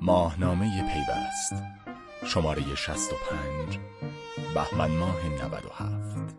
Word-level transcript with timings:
ماهنامه 0.00 0.82
پیوست. 0.82 1.62
شماره 2.26 2.74
65 2.74 3.78
بهمن 4.54 4.90
ماه 4.90 5.28
97 5.44 6.36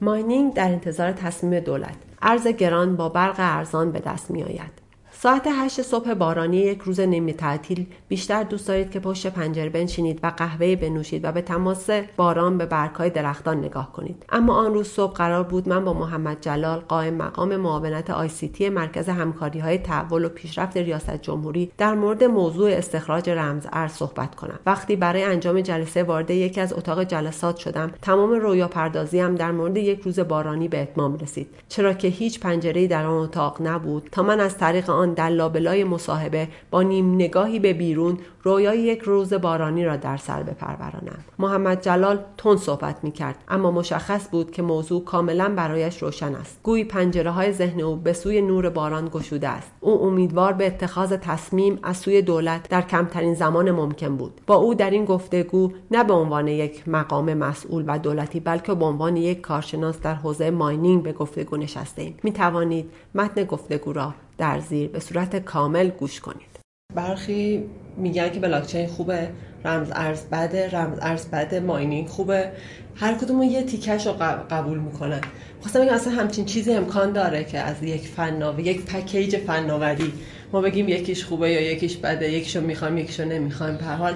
ماینینگ 0.00 0.54
در 0.54 0.68
انتظار 0.68 1.12
تصمیم 1.12 1.60
دولت. 1.60 1.96
ارز 2.22 2.46
گران 2.46 2.96
با 2.96 3.08
برق 3.08 3.36
ارزان 3.38 3.92
به 3.92 4.00
دست 4.00 4.30
می 4.30 4.42
آید. 4.42 4.81
ساعت 5.22 5.46
هشت 5.46 5.82
صبح 5.82 6.14
بارانی 6.14 6.56
یک 6.56 6.80
روز 6.80 7.00
نیمه 7.00 7.32
تعطیل. 7.32 7.86
بیشتر 8.08 8.42
دوست 8.42 8.68
دارید 8.68 8.90
که 8.90 9.00
پشت 9.00 9.26
پنجره 9.26 9.68
بنشینید 9.68 10.20
و 10.22 10.32
قهوه 10.36 10.76
بنوشید 10.76 11.24
و 11.24 11.32
به 11.32 11.42
تماس 11.42 11.90
باران 12.16 12.58
به 12.58 12.66
برگهای 12.66 13.10
درختان 13.10 13.58
نگاه 13.58 13.92
کنید. 13.92 14.24
اما 14.28 14.54
آن 14.54 14.74
روز 14.74 14.88
صبح 14.88 15.12
قرار 15.12 15.42
بود 15.42 15.68
من 15.68 15.84
با 15.84 15.92
محمد 15.92 16.40
جلال 16.40 16.78
قائم 16.78 17.14
مقام 17.14 17.56
معاونت 17.56 18.10
آی 18.10 18.28
سی 18.28 18.48
تی 18.48 18.68
مرکز 18.68 19.08
همکاری 19.08 19.58
های 19.58 19.78
تحول 19.78 20.24
و 20.24 20.28
پیشرفت 20.28 20.76
ریاست 20.76 21.22
جمهوری 21.22 21.72
در 21.78 21.94
مورد 21.94 22.24
موضوع 22.24 22.70
استخراج 22.70 23.30
رمز 23.30 23.66
ارز 23.72 23.92
صحبت 23.92 24.34
کنم. 24.34 24.58
وقتی 24.66 24.96
برای 24.96 25.22
انجام 25.22 25.60
جلسه 25.60 26.02
وارد 26.02 26.30
یکی 26.30 26.60
از 26.60 26.72
اتاق 26.72 27.04
جلسات 27.04 27.56
شدم 27.56 27.92
تمام 28.02 28.30
رویا 28.30 28.68
پردازیم 28.68 29.34
در 29.34 29.52
مورد 29.52 29.76
یک 29.76 30.00
روز 30.00 30.20
بارانی 30.20 30.68
به 30.68 30.82
اتمام 30.82 31.16
رسید. 31.16 31.48
چرا 31.68 31.92
که 31.92 32.08
هیچ 32.08 32.40
پنجره 32.40 32.86
در 32.86 33.06
آن 33.06 33.18
اتاق 33.18 33.62
نبود 33.62 34.08
تا 34.12 34.22
من 34.22 34.40
از 34.40 34.58
طریق 34.58 34.90
آن 34.90 35.11
در 35.14 35.28
لابلای 35.28 35.84
مصاحبه 35.84 36.48
با 36.70 36.82
نیم 36.82 37.14
نگاهی 37.14 37.58
به 37.58 37.72
بیرون 37.72 38.18
رویای 38.42 38.78
یک 38.78 39.00
روز 39.00 39.34
بارانی 39.34 39.84
را 39.84 39.96
در 39.96 40.16
سر 40.16 40.42
بپرورانم 40.42 41.24
محمد 41.38 41.82
جلال 41.82 42.18
تون 42.36 42.56
صحبت 42.56 42.96
می 43.04 43.12
کرد 43.12 43.36
اما 43.48 43.70
مشخص 43.70 44.28
بود 44.30 44.50
که 44.50 44.62
موضوع 44.62 45.04
کاملا 45.04 45.48
برایش 45.56 46.02
روشن 46.02 46.34
است. 46.34 46.60
گویی 46.62 46.84
پنجره 46.84 47.30
های 47.30 47.52
ذهن 47.52 47.80
او 47.80 47.96
به 47.96 48.12
سوی 48.12 48.40
نور 48.40 48.70
باران 48.70 49.08
گشوده 49.12 49.48
است. 49.48 49.72
او 49.80 50.02
امیدوار 50.02 50.52
به 50.52 50.66
اتخاذ 50.66 51.12
تصمیم 51.12 51.78
از 51.82 51.96
سوی 51.96 52.22
دولت 52.22 52.68
در 52.68 52.82
کمترین 52.82 53.34
زمان 53.34 53.70
ممکن 53.70 54.16
بود. 54.16 54.40
با 54.46 54.54
او 54.54 54.74
در 54.74 54.90
این 54.90 55.04
گفتگو 55.04 55.72
نه 55.90 56.04
به 56.04 56.12
عنوان 56.12 56.48
یک 56.48 56.88
مقام 56.88 57.34
مسئول 57.34 57.84
و 57.86 57.98
دولتی 57.98 58.40
بلکه 58.40 58.74
به 58.74 58.84
عنوان 58.84 59.16
یک 59.16 59.40
کارشناس 59.40 60.00
در 60.00 60.14
حوزه 60.14 60.50
ماینینگ 60.50 61.02
به 61.02 61.12
گفتگو 61.12 61.56
نشسته 61.56 62.02
ایم. 62.02 62.14
می 62.22 62.32
توانید 62.32 62.90
متن 63.14 63.44
گفتگو 63.44 63.92
را 63.92 64.14
در 64.38 64.60
زیر 64.60 64.88
به 64.88 65.00
صورت 65.00 65.36
کامل 65.36 65.88
گوش 65.88 66.20
کنید. 66.20 66.52
برخی 66.94 67.64
میگن 67.96 68.30
که 68.30 68.40
بلاکچین 68.40 68.86
خوبه 68.86 69.28
رمز 69.64 69.88
ارز 69.92 70.22
بده 70.22 70.70
رمز 70.70 70.98
ارز 71.02 71.26
بده 71.26 71.60
ماینینگ 71.60 72.08
خوبه. 72.08 72.52
هر 72.94 73.14
کدوم 73.14 73.42
یه 73.42 73.62
تیکش 73.62 74.06
رو 74.06 74.12
قبول 74.50 74.78
می‌کنن. 74.78 75.20
خواستم 75.60 75.80
بگم 75.80 75.94
اصلا 75.94 76.12
همچین 76.12 76.44
چیزی 76.44 76.72
امکان 76.72 77.12
داره 77.12 77.44
که 77.44 77.58
از 77.58 77.82
یک 77.82 78.08
فناوری 78.08 78.62
یک 78.62 78.84
پکیج 78.84 79.36
فناوری 79.36 80.12
ما 80.52 80.60
بگیم 80.60 80.88
یکیش 80.88 81.24
خوبه 81.24 81.50
یا 81.50 81.72
یکیش 81.72 81.96
بده 81.96 82.32
یکیشو 82.32 82.60
می‌خوایم 82.60 82.98
یکیشو 82.98 83.24
نمی‌خوایم. 83.24 83.76
به 83.76 83.84
حال 83.84 84.14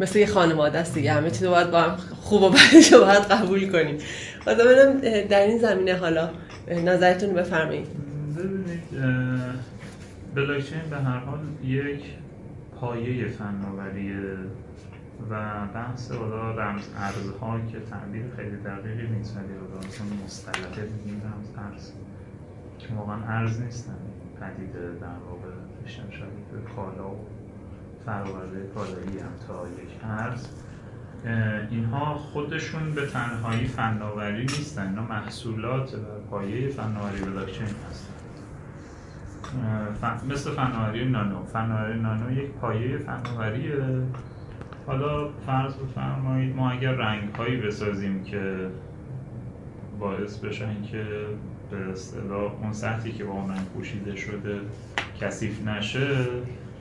مثل 0.00 0.18
یه 0.18 0.26
خانواده 0.26 0.78
است 0.78 0.94
دیگه. 0.94 1.12
همه 1.12 1.30
چیز 1.30 1.44
باید 1.44 1.70
با 1.70 1.80
هم 1.80 1.96
خوب 2.20 2.42
و 2.42 2.50
بدش 2.50 2.92
رو 2.92 3.00
باید 3.00 3.22
قبول 3.22 3.72
کنیم. 3.72 3.98
خواستم 4.44 5.00
در 5.28 5.46
این 5.46 5.58
زمینه 5.58 5.94
حالا 5.94 6.30
نظرتون 6.84 7.34
بفرمایید. 7.34 7.86
ببینید 8.36 8.82
بلاکچین 10.34 10.90
به 10.90 10.96
هر 10.96 11.18
حال 11.18 11.40
یک 11.62 12.04
پایه 12.80 13.28
فناوریه 13.28 14.36
و 15.30 15.66
بحث 15.74 16.12
حالا 16.12 16.50
رمز 16.50 16.88
ارزها 16.96 17.60
که 17.60 17.80
تعبیر 17.80 18.22
خیلی 18.36 18.56
دقیقی 18.56 19.06
نیست 19.06 19.36
ولی 19.36 19.54
حالا 19.54 19.86
اصلا 19.88 20.06
مصطلحه 20.24 20.88
میگیم 20.96 21.22
رمز 21.24 21.72
ارز. 21.72 21.92
که 22.78 22.94
واقعا 22.94 23.16
ارز 23.24 23.60
نیستن. 23.60 23.96
پدیده 24.40 24.98
در 25.00 25.06
واقع 25.06 25.54
میشن 25.82 26.10
شبیه 26.10 26.74
کالا 26.76 27.10
و 27.10 27.26
فراورده 28.06 28.66
کالایی 28.74 29.18
هم 29.18 29.46
تا 29.46 29.82
یک 29.82 30.04
ارز. 30.04 30.46
اینها 31.70 32.14
خودشون 32.14 32.94
به 32.94 33.06
تنهایی 33.06 33.66
فناوری 33.66 34.42
نیستن 34.42 34.88
اینا 34.88 35.02
محصولات 35.02 35.94
و 35.94 35.98
پایه 36.30 36.68
فناوری 36.68 37.20
بلاکچین 37.24 37.66
هستن. 37.90 38.11
مثل 40.30 40.50
فناوری 40.50 41.04
نانو. 41.04 41.44
فناوری 41.44 42.00
نانو 42.00 42.32
یک 42.32 42.50
پایه 42.50 42.98
فناوریه. 42.98 43.76
حالا 44.86 45.28
فرض 45.46 45.74
بفرمایید 45.74 46.56
ما 46.56 46.70
اگر 46.70 46.92
رنگ 46.92 47.34
هایی 47.34 47.56
بسازیم 47.56 48.24
که 48.24 48.68
باعث 50.00 50.38
بشن 50.38 50.82
که 50.82 51.04
به 51.70 51.92
اصطلاح 51.92 52.52
اون 52.62 52.72
سطحی 52.72 53.12
که 53.12 53.24
با 53.24 53.32
اون 53.32 53.50
رنگ 53.50 53.66
پوشیده 53.66 54.16
شده 54.16 54.60
کثیف 55.20 55.68
نشه 55.68 56.26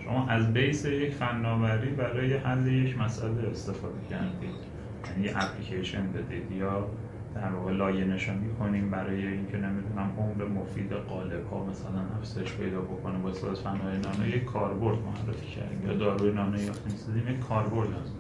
شما 0.04 0.28
از 0.28 0.54
بیس 0.54 0.86
یک 0.86 1.14
فناوری 1.14 1.90
برای 1.90 2.34
حل 2.34 2.68
یک 2.68 2.98
مسئله 2.98 3.50
استفاده 3.52 4.00
کردید. 4.10 4.72
یعنی 5.18 5.30
اپلیکیشن 5.30 6.08
بدید 6.12 6.52
یا 6.52 6.88
در 7.36 7.50
واقع 7.50 7.72
لایه 7.72 8.06
نشانی 8.06 8.50
کنیم 8.60 8.90
برای 8.90 9.28
اینکه 9.28 9.58
نمی‌دونم 9.58 10.12
عمر 10.18 10.48
مفید 10.48 10.94
قالب 10.94 11.48
ها 11.52 11.66
مثلا 11.66 12.02
افزایش 12.20 12.54
پیدا 12.54 12.82
بکنه 12.82 13.18
با 13.20 13.30
استفاده 13.30 13.52
از 13.52 13.62
فناوری 13.62 13.98
نانو 13.98 14.28
یک 14.28 14.46
کاربرد 14.46 14.98
معرفی 14.98 15.48
کردیم 15.48 15.88
یا 15.88 15.94
داروی 15.94 16.32
نانو 16.32 16.62
یا 16.62 16.72
می‌سازیم 16.86 17.28
یک 17.30 17.40
کاربرد 17.40 17.90
هست. 18.02 18.16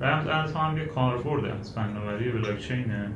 رمز 0.00 0.26
ارز 0.26 0.52
هم 0.52 0.78
یک 0.78 0.88
کاربرد 0.88 1.44
از 1.44 1.74
فناوری 1.74 2.32
blockchain 2.32 3.10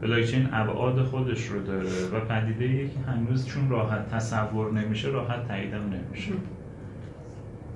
ـه 0.00 0.04
blockchain 0.04 0.48
ابعاد 0.52 1.02
خودش 1.02 1.46
رو 1.46 1.62
داره 1.62 2.08
و 2.12 2.20
پدیده 2.20 2.88
که 2.88 3.00
هنوز 3.00 3.46
چون 3.46 3.70
راحت 3.70 4.08
تصور 4.14 4.72
نمیشه 4.72 5.08
راحت 5.08 5.48
تاییدم 5.48 5.90
نمیشه. 5.90 6.32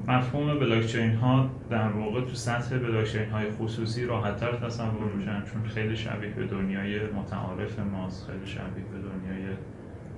مفهوم 0.09 0.59
بلاکچین 0.59 1.15
ها 1.15 1.51
در 1.71 1.89
واقع 1.89 2.21
تو 2.21 2.35
سطح 2.35 2.79
بلاکچین 2.79 3.31
های 3.31 3.51
خصوصی 3.51 4.05
راحتتر 4.05 4.53
تصور 4.53 5.13
میشن 5.17 5.43
چون 5.45 5.63
خیلی 5.65 5.97
شبیه 5.97 6.31
به 6.31 6.47
دنیای 6.47 7.01
متعارف 7.07 7.79
ماست 7.79 8.27
خیلی 8.27 8.47
شبیه 8.47 8.85
به 8.93 8.99
دنیای 8.99 9.57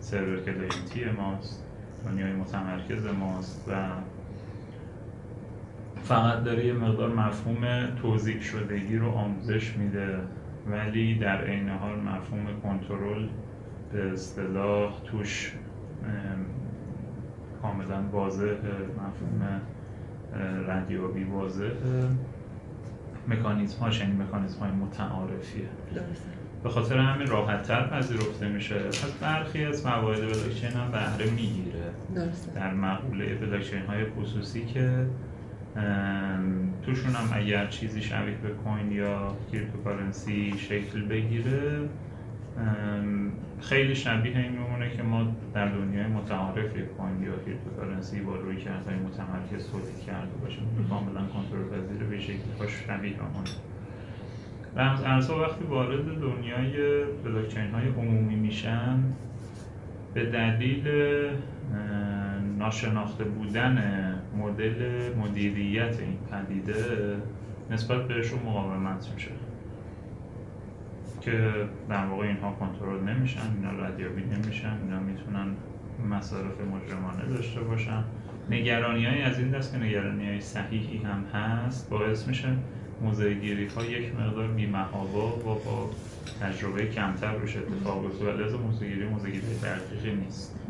server 0.00 0.41
client 0.41 0.95
ی 0.95 1.04
ماست 1.16 1.64
دنیای 2.06 2.32
متمرکز 2.32 3.06
ماست 3.06 3.68
و 3.68 3.72
فقط 6.02 6.44
داره 6.44 6.66
یه 6.66 6.72
مقدار 6.72 7.14
مفهوم 7.14 7.86
توضیح 8.02 8.40
شدگی 8.40 8.96
رو 8.96 9.10
آموزش 9.10 9.76
میده 9.76 10.18
ولی 10.66 11.18
در 11.18 11.44
عین 11.44 11.68
حال 11.68 11.98
مفهوم 11.98 12.46
کنترل 12.62 13.26
به 13.92 14.12
اصطلاح 14.12 14.92
توش 15.04 15.52
کاملا 17.62 18.02
واضح 18.12 18.54
مفهوم 18.92 19.60
ردیابی 20.68 21.24
واضح 21.24 21.70
مکانیزم 23.28 23.78
هاش 23.80 24.00
یعنی 24.00 24.12
مکانیزم 24.12 24.60
های 24.60 24.70
متعارفیه 24.70 25.68
به 26.62 26.68
خاطر 26.68 26.98
همین 26.98 27.26
راحت 27.26 27.62
تر 27.62 27.86
پذیرفته 27.86 28.48
میشه. 28.48 28.78
پس 28.78 29.12
برخی 29.20 29.64
از 29.64 29.86
موارد 29.86 30.20
بلاکچین 30.20 30.70
هم 30.70 30.91
بهره 30.91 31.30
می‌گیره. 31.30 31.84
در 32.54 32.74
مقوله 32.74 33.34
بلاکچین 33.34 33.82
های 33.82 34.04
خصوصی 34.04 34.66
که 34.66 35.06
توشون 36.82 37.12
هم 37.12 37.28
اگر 37.32 37.66
چیزی 37.66 38.02
شبیه 38.02 38.34
به 38.34 38.48
coin 38.48 38.92
یا 38.92 39.36
cryptocurrency 39.52 40.54
شکل 40.58 41.02
بگیره 41.02 41.88
خیلی 43.60 43.94
شبیه 43.94 44.36
این 44.36 44.52
میمونه 44.52 44.90
که 44.96 45.02
ما 45.02 45.26
در 45.54 45.68
دنیای 45.68 46.06
متعارف 46.06 46.76
یک 46.76 46.84
coin 46.84 47.22
یا 47.22 47.32
cryptocurrency 47.46 48.20
با 48.20 48.36
رویکردهای 48.36 48.96
متمرکز 48.96 49.70
تولید 49.70 50.00
کرده 50.06 50.36
باشیم. 50.42 50.86
کاملا 50.91 51.20
کنترل 51.20 51.80
پذیر 51.80 52.02
به 52.02 52.20
شکلی 52.20 52.38
هاش 52.60 52.70
شبیه 52.86 53.16
همونه. 53.16 53.50
رمز 54.76 55.02
ارزها 55.02 55.42
وقتی 55.42 55.64
وارد 55.64 56.20
دنیای 56.20 57.04
بلاکچین 57.24 57.70
های 57.70 57.88
عمومی 57.88 58.36
میشن 58.36 58.98
به 60.14 60.26
دلیل 60.26 60.88
ناشناخته 62.58 63.24
بودن 63.24 63.78
مدل 64.36 64.74
مدیریت 65.16 65.96
این 66.00 66.18
پدیده 66.30 66.74
نسبت 67.70 68.08
بهشون 68.08 68.38
مقاومت 68.38 69.10
میشه. 69.14 69.30
که 71.20 71.52
در 71.88 72.06
واقع 72.06 72.26
اینها 72.26 72.52
کنترل 72.52 73.00
نمیشن 73.00 73.40
اینا 73.56 73.86
ردیابی 73.86 74.22
نمیشن 74.22 74.78
اینا 74.82 75.00
می‌تونن 75.00 75.56
مصارف 76.10 76.60
مجرمانه 76.60 77.36
داشته 77.36 77.60
باشن. 77.60 78.04
نگرانی 78.50 79.04
های 79.04 79.22
از 79.22 79.38
این 79.38 79.50
دست 79.50 79.72
که 79.72 79.78
نگرانی 79.78 80.28
های 80.28 80.40
صحیحی 80.40 80.98
هم 80.98 81.24
هست 81.24 81.90
باعث 81.90 82.28
میشه 82.28 82.48
موضع 83.02 83.32
گیری 83.32 83.66
ها 83.66 83.84
یک 83.84 84.14
مقدار 84.14 84.48
بیمهابا 84.48 85.28
و 85.28 85.40
با 85.40 85.90
تجربه 86.40 86.86
کمتر 86.86 87.34
روش 87.34 87.56
اتفاق 87.56 88.02
بیفته. 88.02 88.24
ولی 88.24 88.44
از 88.44 88.54
موضع 88.54 88.86
گیری 88.86 89.04
موضع 89.04 89.30
گیری 89.30 89.46
دقیقی 89.62 90.16
نیست. 90.16 90.60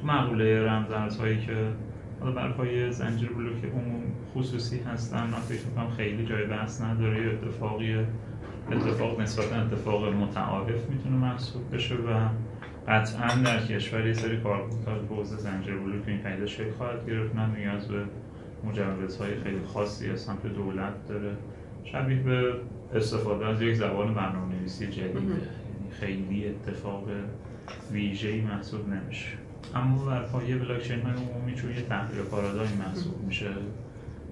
تو 0.00 0.06
مقوله 0.06 0.62
رمز 0.66 1.16
هایی 1.16 1.38
که 1.40 1.72
حالا 2.20 2.32
بر 2.32 2.52
پای 2.52 2.92
زنجیر 2.92 3.28
بلوک 3.32 3.64
عموم 3.64 4.02
خصوصی 4.34 4.80
هستن 4.80 5.26
من 5.26 5.40
فکر 5.40 5.96
خیلی 5.96 6.26
جای 6.26 6.46
بحث 6.46 6.82
نداره 6.82 7.30
اتفاقی 7.32 7.96
اتفاق 8.72 9.20
نسبتا 9.20 9.56
اتفاق 9.56 10.04
متعارف 10.04 10.90
می‌تونه 10.90 11.16
محسوب 11.16 11.74
بشه 11.74 11.94
و 11.94 12.28
قطعا 12.88 13.42
در 13.44 13.66
کشور 13.66 14.06
یه 14.06 14.12
سری 14.12 14.40
کاربردهای 14.40 15.06
حوزه 15.08 15.36
زنجیر 15.36 15.76
بلوک 15.76 16.08
این 16.08 16.18
پدیده 16.18 16.46
شکل 16.46 16.70
خواهد 16.70 17.06
گرفت. 17.06 17.34
من 17.34 17.54
نیاز 17.56 17.88
به 17.88 18.04
مجوزهای 18.64 19.40
خیلی 19.44 19.60
خاصی 19.66 20.10
از 20.10 20.20
سمت 20.20 20.46
دولت 20.46 21.08
داره. 21.08 21.36
شبیه 21.84 22.22
به 22.22 22.54
استفاده 22.94 23.46
از 23.46 23.62
یک 23.62 23.74
زبان 23.74 24.14
برنامه 24.14 24.54
نویسی 24.54 24.86
جدیده 24.86 25.18
یعنی 25.18 25.90
خیلی 26.00 26.48
اتفاق 26.48 27.04
ویژه‌ای 27.92 28.40
محسوب 28.40 28.88
نمیشه. 28.88 29.28
اما 29.74 30.04
بر 30.04 30.22
پایه 30.22 30.56
بلاکچین 30.56 31.00
های 31.00 31.12
عمومی 31.12 31.54
چون 31.54 31.70
یه 31.70 31.82
تحلیل 31.82 32.22
پارادایم 32.22 32.72
محسوب 32.78 33.24
میشه 33.26 33.50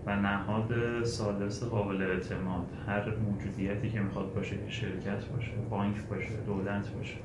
و 0.08 0.16
نهاد 0.16 1.04
سالس 1.04 1.64
قابل 1.64 2.02
اعتماد. 2.02 2.66
هر 2.86 3.16
موجودیتی 3.16 3.90
که 3.90 4.00
می‌خواد 4.00 4.34
باشه 4.34 4.56
که 4.56 4.70
شرکت 4.70 5.24
باشه 5.24 5.52
بانک 5.70 5.96
باشه 6.10 6.36
دولت 6.46 6.88
باشه. 6.88 7.16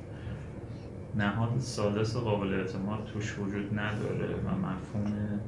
نهاد 1.14 1.58
سالس 1.58 2.16
قابل 2.16 2.54
اعتماد 2.54 3.04
توش 3.04 3.38
وجود 3.38 3.78
نداره 3.78 4.34
و 4.34 4.48
مفهوم 4.48 5.40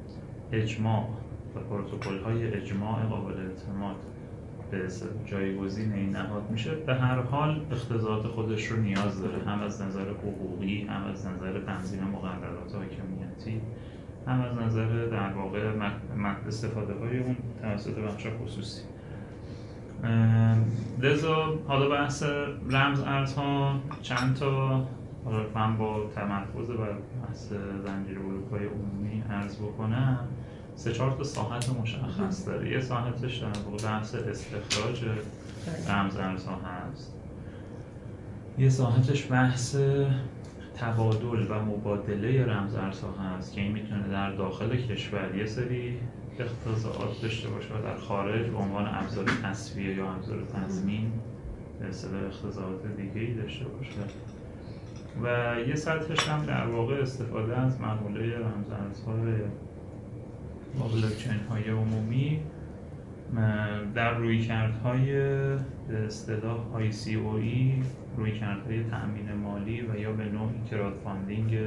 اجماع 0.51 1.09
و 1.55 1.59
پروتکل 1.59 2.19
های 2.19 2.53
اجماع 2.53 3.05
قابل 3.05 3.33
اعتماد 3.33 3.95
به 4.71 4.87
جایگزین 5.25 5.93
این 5.93 6.09
نهاد 6.09 6.51
میشه. 6.51 6.75
به 6.75 6.95
هر 6.95 7.21
حال 7.21 7.65
اختزاعات 7.71 8.27
خودش 8.27 8.65
رو 8.65 8.77
نیاز 8.77 9.21
داره. 9.21 9.43
هم 9.43 9.61
از 9.61 9.81
نظر 9.81 10.09
حقوقی 10.09 10.81
هم 10.81 11.03
از 11.03 11.27
نظر 11.27 11.59
تنظیم 11.59 12.03
مقررات 12.03 12.75
حاکمیتی. 12.75 13.61
هم 14.27 14.41
از 14.41 14.57
نظر 14.57 15.05
در 15.05 15.33
واقع 15.33 15.71
استفاده 16.47 16.93
های 16.93 17.19
اون 17.19 17.35
توسط 17.61 17.95
بخش 17.95 18.27
خصوصی. 18.43 18.81
لذا 20.99 21.59
حالا 21.67 21.89
بحث 21.89 22.23
رمز 22.69 22.99
ارزها 22.99 23.79
چند 24.01 24.35
تا 24.35 24.83
حالا 25.25 25.45
من 25.55 25.77
با 25.77 26.09
تمرکز 26.15 26.69
بر 26.69 26.95
بحث 27.27 27.49
زنجیر 27.85 28.19
بلوک 28.19 28.51
های 28.51 28.65
عمومی 28.65 29.23
عرض 29.29 29.55
بکنم. 29.55 30.19
سه 30.75 30.91
چهار 30.91 31.11
تا 31.11 31.23
ساحت 31.23 31.69
مشخص 31.69 32.47
داره. 32.47 32.71
یه 32.71 32.81
ساحتش 32.81 33.37
در 33.37 33.47
واقع 33.65 33.83
بحث 33.83 34.15
استخراج 34.15 35.05
رمز 35.89 36.17
ارزها 36.17 36.55
هست. 36.55 37.13
یه 38.57 38.69
ساحتش 38.69 39.31
بحث 39.31 39.75
تبادل 40.79 41.51
و 41.51 41.65
مبادله 41.65 42.45
رمز 42.45 42.75
ارزها 42.75 43.11
هست 43.11 43.53
که 43.53 43.61
این 43.61 43.71
می‌تونه 43.71 44.07
در 44.07 44.31
داخل 44.31 44.75
کشور 44.75 45.35
یه 45.35 45.45
سری 45.45 45.97
اختزاعات 46.39 47.21
داشته 47.21 47.49
باشه 47.49 47.73
و 47.73 47.81
در 47.81 47.97
خارج 47.97 48.49
به 48.49 48.57
عنوان 48.57 48.87
ابزار 48.87 49.25
تصویه 49.43 49.95
یا 49.95 50.11
ابزار 50.11 50.41
تضمین 50.41 51.11
به 51.79 51.85
اصطلاح 51.85 52.23
اختزاعات 52.23 52.87
دیگه 52.97 53.21
ای 53.21 53.33
داشته 53.33 53.65
باشه. 53.65 53.91
و 55.23 55.55
یه 55.67 55.75
سطحش 55.75 56.27
هم 56.27 56.45
در 56.45 56.67
واقع 56.67 56.95
استفاده 56.95 57.57
از 57.57 57.81
مقوله 57.81 58.37
رمز 58.37 58.69
ارزهای 58.71 59.33
با 60.79 60.87
بلاکچین 60.87 61.39
های 61.49 61.69
عمومی 61.69 62.41
در 63.95 64.17
رویکردهای 64.17 65.11
به 65.87 66.05
اصطلاح 66.05 66.57
ICO 66.91 67.83
ـه 68.17 68.39
رویکردهای 68.39 68.83
تأمین 68.83 69.33
مالی 69.43 69.81
و 69.81 69.99
یا 69.99 70.11
به 70.11 70.23
نوعی 70.23 70.61
crowdfunding 70.71 71.57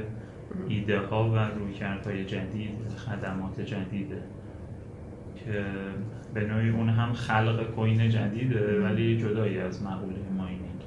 ایده 0.67 0.99
ها 0.99 1.29
و 1.29 1.35
رویکردهای 1.35 2.25
جدید 2.25 2.89
خدمات 2.97 3.61
جدیده. 3.61 4.21
که 5.35 5.65
به 6.33 6.45
نوعی 6.45 6.69
اون 6.69 6.89
هم 6.89 7.13
خلق 7.13 7.63
coin 7.75 8.09
جدیده 8.09 8.81
ولی 8.83 9.17
جدایی 9.17 9.59
از 9.59 9.83
مقوله 9.83 10.29
mining. 10.37 10.81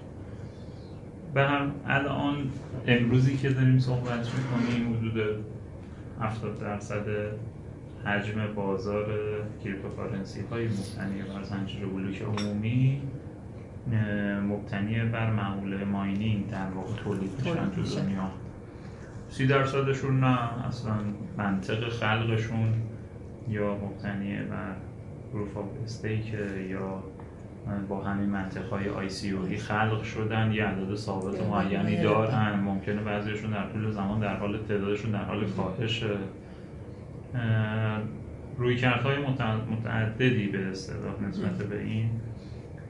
به 1.34 1.42
هم 1.42 1.72
الان 1.86 2.50
امروزی 2.86 3.36
که 3.36 3.50
داریم 3.50 3.78
صحبت 3.78 4.30
می‌کنیم 4.34 4.96
حدود 4.96 5.44
70 6.20 6.60
درصد 6.60 7.04
حجم 8.06 8.54
بازار 8.54 9.06
cryptocurrency 9.64 10.40
های 10.50 10.64
مبتنی 10.64 11.22
بر 11.22 11.42
زنجیره 11.42 11.86
بلوک 11.86 12.22
عمومی 12.22 13.02
مبتنی 14.48 15.04
بر 15.04 15.30
مقوله 15.30 15.84
mining 15.84 16.50
در 16.50 16.70
واقع 16.70 16.92
تولید 17.04 17.30
میشن 17.38 17.70
تو 17.70 17.82
دنیا. 17.82 18.30
سی 19.28 19.46
درصدشون 19.46 20.20
نه 20.20 20.66
اصلا 20.66 20.94
منطق 21.38 21.88
خلقشون 21.88 22.74
یا 23.48 23.74
مبتنی 23.74 24.36
بر 24.36 24.74
proof 25.32 25.56
of 25.56 25.66
stake 25.84 26.34
یا 26.70 27.02
با 27.88 28.00
همین 28.00 28.30
منطق 28.30 28.68
های 28.68 28.88
ICO 28.88 29.48
خلق 29.58 30.02
شدن 30.02 30.52
یه 30.52 30.64
عدد 30.64 30.94
ثابت 30.94 31.42
معینی 31.42 32.02
دارن. 32.02 32.60
ممکنه 32.60 33.02
بعضیشون 33.02 33.50
در 33.50 33.68
طول 33.72 33.90
زمان 33.90 34.20
در 34.20 34.36
حال 34.36 34.58
تعدادشون 34.58 35.10
در 35.10 35.24
حال 35.24 35.46
کاهش 35.50 36.04
رویکردهای 38.58 39.16
متعددی 39.70 40.46
به 40.46 40.58
اصطلاح 40.58 41.22
نسبت 41.28 41.58
به 41.58 41.80
این 41.80 42.10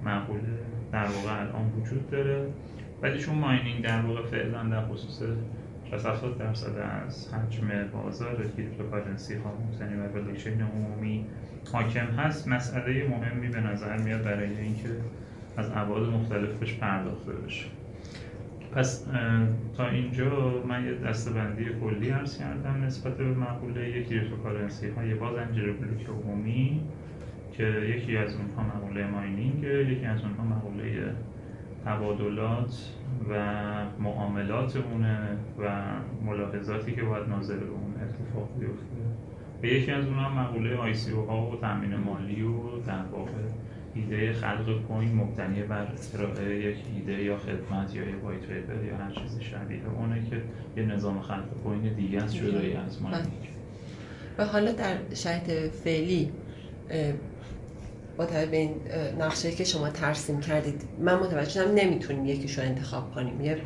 مقوله 0.05 0.59
در 0.93 1.07
واقع 1.07 1.41
الان 1.41 1.73
وجود 1.81 2.11
داره. 2.11 2.47
ولی 3.03 3.19
چون 3.19 3.35
mining 3.35 3.85
در 3.85 4.01
واقع 4.01 4.23
فعلا 4.23 4.63
در 4.63 4.87
خصوص 4.87 5.23
60 5.91 6.39
درصد 6.39 6.79
از 6.79 7.35
حجم 7.35 7.69
بازار 7.93 8.47
cryptocurrency 8.57 9.35
ها 9.35 9.53
مبتنی 9.53 9.97
بر 9.97 10.09
بلاکچین 10.09 10.63
عمومی 10.63 11.27
حاکم 11.73 12.07
هست 12.07 12.49
مسئله 12.49 13.09
مهمی 13.09 13.49
به 13.49 13.61
نظر 13.61 13.97
میاد 13.97 14.23
برای 14.23 14.57
اینکه 14.57 14.89
از 15.57 15.71
ابعاد 15.75 16.09
مختلفش 16.09 16.75
پرداخته 16.75 17.33
بشه. 17.33 17.67
پس 18.75 19.07
تا 19.77 19.89
اینجا 19.89 20.63
من 20.69 20.85
یه 20.85 20.95
دسته‌بندی 20.95 21.65
کلی 21.81 22.11
عرض 22.11 22.39
کردم 22.39 22.85
نسبت 22.85 23.17
به 23.17 23.25
مقوله 23.25 23.89
یک 23.91 24.09
cryptocurrency 24.09 24.89
های 24.89 25.15
با 25.15 25.35
زنجیره 25.35 25.73
بلوک 25.73 26.07
عمومی 26.09 26.81
که 27.53 27.65
یکی 27.65 28.17
از 28.17 28.37
اونها 28.37 28.77
مقوله 28.77 29.07
mining 29.07 29.63
یکی 29.63 30.07
از 30.07 30.21
اونها 30.23 30.45
مقوله 30.45 31.15
تبادلات 31.85 32.95
و 33.31 33.35
معاملات 34.01 34.77
اونه 34.77 35.19
و 35.59 35.83
ملاحظاتی 36.27 36.93
که 36.93 37.03
باید 37.03 37.29
ناظر 37.29 37.57
به 37.57 37.71
اون 37.71 37.95
اتفاق 38.03 38.49
بیفته. 38.59 38.85
و 39.63 39.67
یکی 39.67 39.91
از 39.91 40.07
اونها 40.07 40.43
مقوله 40.43 40.77
ICO 40.77 41.13
ها 41.13 41.51
و 41.51 41.57
تامین 41.57 41.97
مالی 41.97 42.43
و 42.43 42.81
در 42.87 43.03
واقع 43.13 43.31
ایده 43.95 44.33
خلق 44.33 44.83
coin 44.89 45.15
مبتنی 45.15 45.63
بر 45.63 45.87
ارائه 46.15 46.59
یک 46.59 46.77
ایده 46.95 47.23
یا 47.23 47.39
خدمت 47.39 47.95
یا 47.95 48.03
یک 48.03 48.25
white 48.25 48.41
paper 48.41 48.85
یا 48.85 48.97
هر 48.97 49.11
چیزی 49.11 49.45
شبیه 49.45 49.89
اونه 49.99 50.31
که 50.31 50.43
یه 50.77 50.87
نظام 50.87 51.21
خلق 51.21 51.49
coin 51.65 51.95
دیگه 51.95 52.23
است 52.23 52.35
جدایی 52.35 52.73
از 52.73 53.03
mining 53.03 53.49
و 54.39 54.45
حالا 54.45 54.73
در 54.73 54.97
شرط 55.15 55.51
فعلی 55.85 56.33
با 58.17 58.27
به 58.27 58.57
این 58.57 58.75
نقشه 59.19 59.51
که 59.51 59.65
شما 59.65 59.89
ترسیم 59.89 60.41
کردید 60.41 60.83
من 60.99 61.19
متوجه 61.19 61.73
نمی‌تونیم 61.73 62.27
یکیشو 62.27 62.63
انتخاب 62.63 63.15
کنیم. 63.15 63.41
یه 63.41 63.57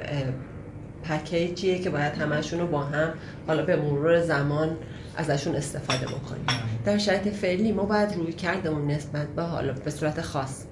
پکیجیه 1.08 1.78
که 1.78 1.90
باید 1.90 2.14
همشون 2.14 2.60
رو 2.60 2.66
با 2.66 2.80
هم 2.80 3.14
حالا 3.46 3.64
به 3.64 3.76
مرور 3.76 4.20
زمان 4.20 4.76
ازشون 5.16 5.56
استفاده 5.56 6.06
بکنیم. 6.06 6.46
در 6.84 6.98
شرایط 6.98 7.28
فعلی 7.28 7.72
ما 7.72 7.84
باید 7.84 8.12
روی 8.12 8.32
کردمون 8.32 8.90
نسبت 8.90 9.26
به 9.26 9.42
حالا 9.42 9.72
به 9.72 9.90
صورت 9.90 10.20
خاص 10.20 10.64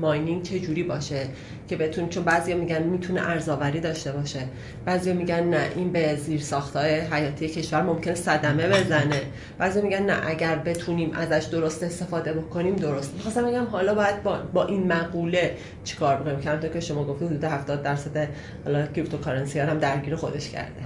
ماینینگ 0.00 0.42
چه 0.42 0.60
جوری 0.60 0.82
باشه 0.82 1.28
که 1.68 1.76
بتون 1.76 2.08
چون 2.08 2.24
بعضیا 2.24 2.56
میگن 2.56 2.82
می‌تونه 2.82 3.28
ارزآوری 3.28 3.80
داشته 3.80 4.12
باشه. 4.12 4.40
بعضیا 4.84 5.14
میگن 5.14 5.44
نه 5.44 5.70
این 5.76 5.92
به 5.92 6.16
زیر 6.16 6.40
ساختای 6.40 7.00
حیاتی 7.00 7.48
کشور 7.48 7.82
ممکنه 7.82 8.14
صدمه 8.14 8.68
بزنه. 8.68 9.22
بعضیا 9.58 9.82
میگن 9.82 10.02
نه 10.02 10.28
اگر 10.28 10.56
بتونیم 10.56 11.12
ازش 11.12 11.44
درست 11.44 11.82
استفاده 11.82 12.32
بکنیم 12.32 12.76
درست. 12.76 13.14
می‌خواستم 13.14 13.46
بگم 13.46 13.64
حالا 13.64 13.94
باید 13.94 14.22
با, 14.22 14.38
با 14.52 14.64
این 14.64 14.92
مقوله 14.92 15.56
چیکار 15.84 16.16
بکنیم؟ 16.16 16.40
که 16.60 16.68
که 16.68 16.80
شما 16.80 17.04
گفتید 17.04 17.28
حدود 17.28 17.44
70 17.44 17.82
درصد 17.82 18.28
حالا 18.64 18.86
cryptocurrency 18.86 19.58
هم 19.58 19.78
درگیر 19.78 20.16
خودش 20.16 20.50
کرده. 20.50 20.80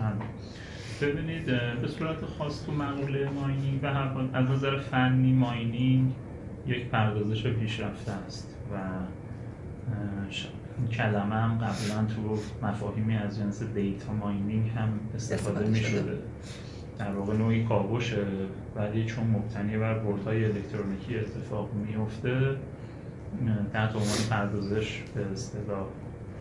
ببینید 1.03 1.47
به 1.83 1.89
صورت 1.99 2.17
خاص 2.39 2.67
تو 2.67 2.73
مقوله 2.73 3.29
mining 3.31 3.83
و 3.83 3.87
از 4.33 4.51
نظر 4.51 4.79
فنی 4.79 5.33
mining 5.33 6.13
یک 6.67 6.87
پردازش 6.87 7.47
پیشرفته 7.47 8.13
است. 8.13 8.54
و 8.73 8.77
کلمه 10.93 11.35
هم 11.35 11.59
قبلا 11.59 12.05
تو 12.05 12.39
مفاهیمی 12.67 13.17
از 13.17 13.39
جنس 13.39 13.63
data 13.63 14.13
mining 14.13 14.69
هم 14.69 14.89
استفاده 15.15 15.69
می 15.69 15.77
شده. 15.77 16.19
در 16.99 17.13
واقع 17.13 17.37
نوعی 17.37 17.65
کاوشه. 17.65 18.27
ولی 18.77 19.05
چون 19.05 19.27
مبتنی 19.27 19.79
بر 19.79 19.99
بردهای 19.99 20.45
الکترونیکی 20.45 21.19
اتفاق 21.19 21.71
میفته 21.75 22.57
تحت 23.73 23.97
عنوان 23.97 24.19
پردازش 24.31 25.03
به 25.15 25.27
اصطلاح 25.33 25.87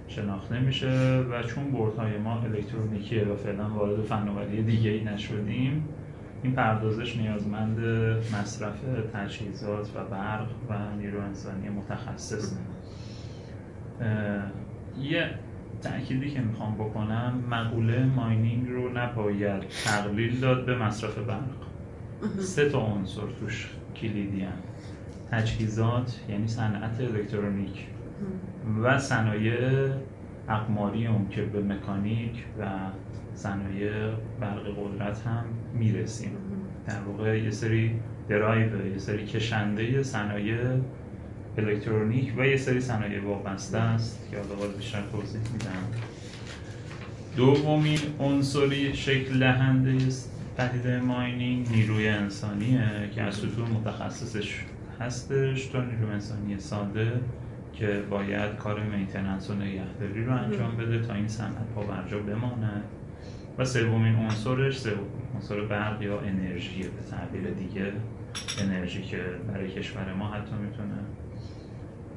شناخته 0.08 0.60
میشه 0.60 1.20
و 1.32 1.44
چون 1.44 1.72
بردهای 1.72 2.18
ما 2.18 2.42
الکترونیکیه 2.42 3.26
و 3.26 3.36
فعلا 3.36 3.70
وارد 3.70 4.02
فناوری 4.02 4.64
دیگه 4.64 4.90
ای 4.90 5.04
نشدیم 5.04 5.88
این 6.44 6.54
پردازش 6.54 7.18
نیازمند 7.18 7.80
مصرف 8.34 8.80
تجهیزات 9.14 9.90
و 9.96 10.06
برق 10.06 10.48
و 10.70 10.96
نیرو 10.98 11.22
انسانی 11.22 11.70
متخصص 11.70 12.58
یه 15.02 15.30
تأکیدی 15.82 16.32
که 16.32 16.42
می‌خوام 16.42 16.76
بکنم 16.76 17.44
مقوله 17.50 18.06
ماینینگ 18.06 18.70
رو 18.70 18.98
نباید 18.98 19.64
تقلیل 19.86 20.40
داد 20.40 20.66
به 20.66 20.78
مصرف 20.78 21.18
برق. 21.18 21.64
سه 22.40 22.70
تا 22.70 22.80
عنصر 22.80 23.22
توش 23.40 23.70
کلیدی 23.96 24.46
تجهیزات 25.32 26.20
یعنی 26.30 26.48
صنعت 26.48 27.02
الکترونیک 27.02 27.88
و 28.84 29.00
صنایع 29.00 29.90
اقماری 30.50 31.08
اون 31.08 31.30
که 31.30 31.42
به 31.42 31.64
مکانیک 31.64 32.46
و 32.60 32.66
صنایع 33.36 33.92
برق 34.40 34.64
قدرت 34.78 35.22
هم 35.22 35.46
می‌رسیم. 35.74 36.32
در 36.88 37.02
واقع 37.02 37.40
یه 37.40 37.52
سری 37.52 38.00
درایو 38.30 38.92
یه 38.92 38.98
سری 38.98 39.26
کشنده 39.26 40.04
صنایع 40.04 40.58
الکترونیک 41.58 42.34
و 42.38 42.48
یه 42.48 42.58
سری 42.58 42.82
صنایع 42.82 43.24
وابسته 43.24 43.78
است 43.78 44.28
که 44.32 44.38
حالا 44.38 44.72
بیشتر 44.78 45.02
توضیح 45.12 45.42
میدم. 45.54 46.00
دومین 47.38 48.00
عنصری 48.20 48.94
شکل 48.94 49.40
دهنده 49.40 49.98
پدیده 50.58 51.00
ماینینگ 51.00 51.70
نیروی 51.70 52.08
انسانیه 52.08 52.90
که 53.16 53.22
از 53.22 53.36
سطوح 53.36 53.70
متخصصش 53.70 54.60
هستش. 55.00 55.66
تا 55.66 55.84
نیروی 55.84 56.14
انسانی 56.14 56.60
ساده 56.60 57.12
که 57.74 58.04
باید 58.10 58.56
کار 58.56 58.84
مینتننس 58.84 59.50
و 59.50 59.54
نگهداری 59.54 60.26
رو 60.26 60.34
انجام 60.34 60.78
بده 60.78 61.02
تا 61.02 61.14
این 61.14 61.28
صنعت 61.28 61.68
پا 61.76 61.84
برجا 61.84 62.20
بمانه 62.20 62.84
و 63.58 63.66
سومین 63.66 64.16
عنصرش 64.16 64.88
عنصر 65.36 65.62
برق 65.62 66.02
یا 66.02 66.20
انرژی 66.20 66.82
به 66.84 66.90
تعبیر 67.12 67.52
دیگه. 67.52 67.92
انرژی 68.62 69.02
که 69.02 69.18
برای 69.48 69.72
کشور 69.72 70.14
ما 70.14 70.28
حتی 70.28 70.56
می‌تونه 70.56 71.00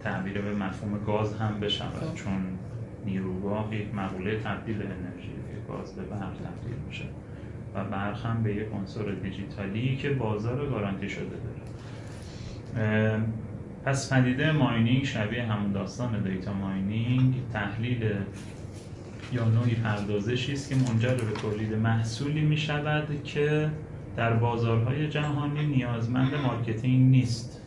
تعبیر 0.02 0.40
به 0.40 0.54
مفهوم 0.54 1.04
گاز 1.06 1.34
هم 1.34 1.60
بشود 1.60 1.94
خب. 1.94 2.14
چون 2.14 2.58
نیروگاه 3.04 3.74
یک 3.74 3.94
مقوله 3.94 4.38
تبدیل 4.38 4.76
انرژی 4.76 5.30
گاز 5.68 5.94
به 5.94 6.02
برق 6.02 6.34
تبدیل 6.34 6.76
میشه. 6.86 7.04
و 7.74 7.84
برق 7.84 8.26
هم 8.26 8.42
به 8.42 8.54
یک 8.54 8.66
عنصر 8.74 9.02
دیجیتالی 9.22 9.96
که 9.96 10.10
بازار 10.10 10.70
گارانتی 10.70 11.08
شده 11.08 11.24
داره. 11.44 13.20
پس 13.84 14.12
پدیده 14.12 14.52
mining 14.52 15.04
شبیه 15.04 15.42
همون 15.42 15.72
داستان 15.72 16.22
data 16.22 16.52
mining 16.52 17.34
تحلیل 17.52 18.14
یا 19.32 19.44
نوعی 19.48 19.74
پردازشی 19.74 20.52
است 20.52 20.68
که 20.68 20.74
منجر 20.74 21.14
به 21.14 21.32
تولید 21.42 21.74
محصولی 21.74 22.40
می 22.40 22.56
شود 22.56 23.22
که 23.24 23.70
در 24.16 24.32
بازارهای 24.32 25.08
جهانی 25.08 25.66
نیازمند 25.66 26.34
marketing 26.34 27.10
نیست. 27.10 27.62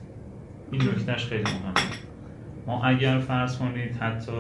این 0.72 0.82
نکتهش 0.82 1.26
خیلی 1.26 1.44
مهمه. 1.44 1.90
ما 2.68 2.84
اگر 2.84 3.20
فرض 3.20 3.58
کنید 3.58 3.96
حتی 3.96 4.32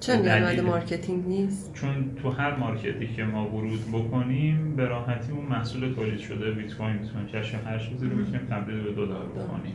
چه 0.00 0.16
نیازمند 0.16 0.60
marketing 0.60 1.26
نیست؟ 1.26 1.74
چون 1.74 2.10
تو 2.22 2.30
هر 2.30 2.56
market 2.56 2.99
ی 2.99 3.06
که 3.06 3.24
ما 3.24 3.48
ورود 3.48 3.80
بکنیم 3.92 4.76
به 4.76 4.84
راحتی 4.84 5.32
اون 5.32 5.46
محصول 5.46 5.94
تولید 5.94 6.18
شده 6.18 6.50
بیت 6.50 6.74
کوین 6.74 6.92
می‌تونیم 6.92 7.26
cash 7.26 7.54
هر 7.54 7.78
چیزی 7.78 8.06
رو 8.06 8.16
می‌تونیم 8.16 8.46
تبدیل 8.50 8.80
به 8.80 8.92
دلار 8.92 9.26
بکنیم. 9.26 9.74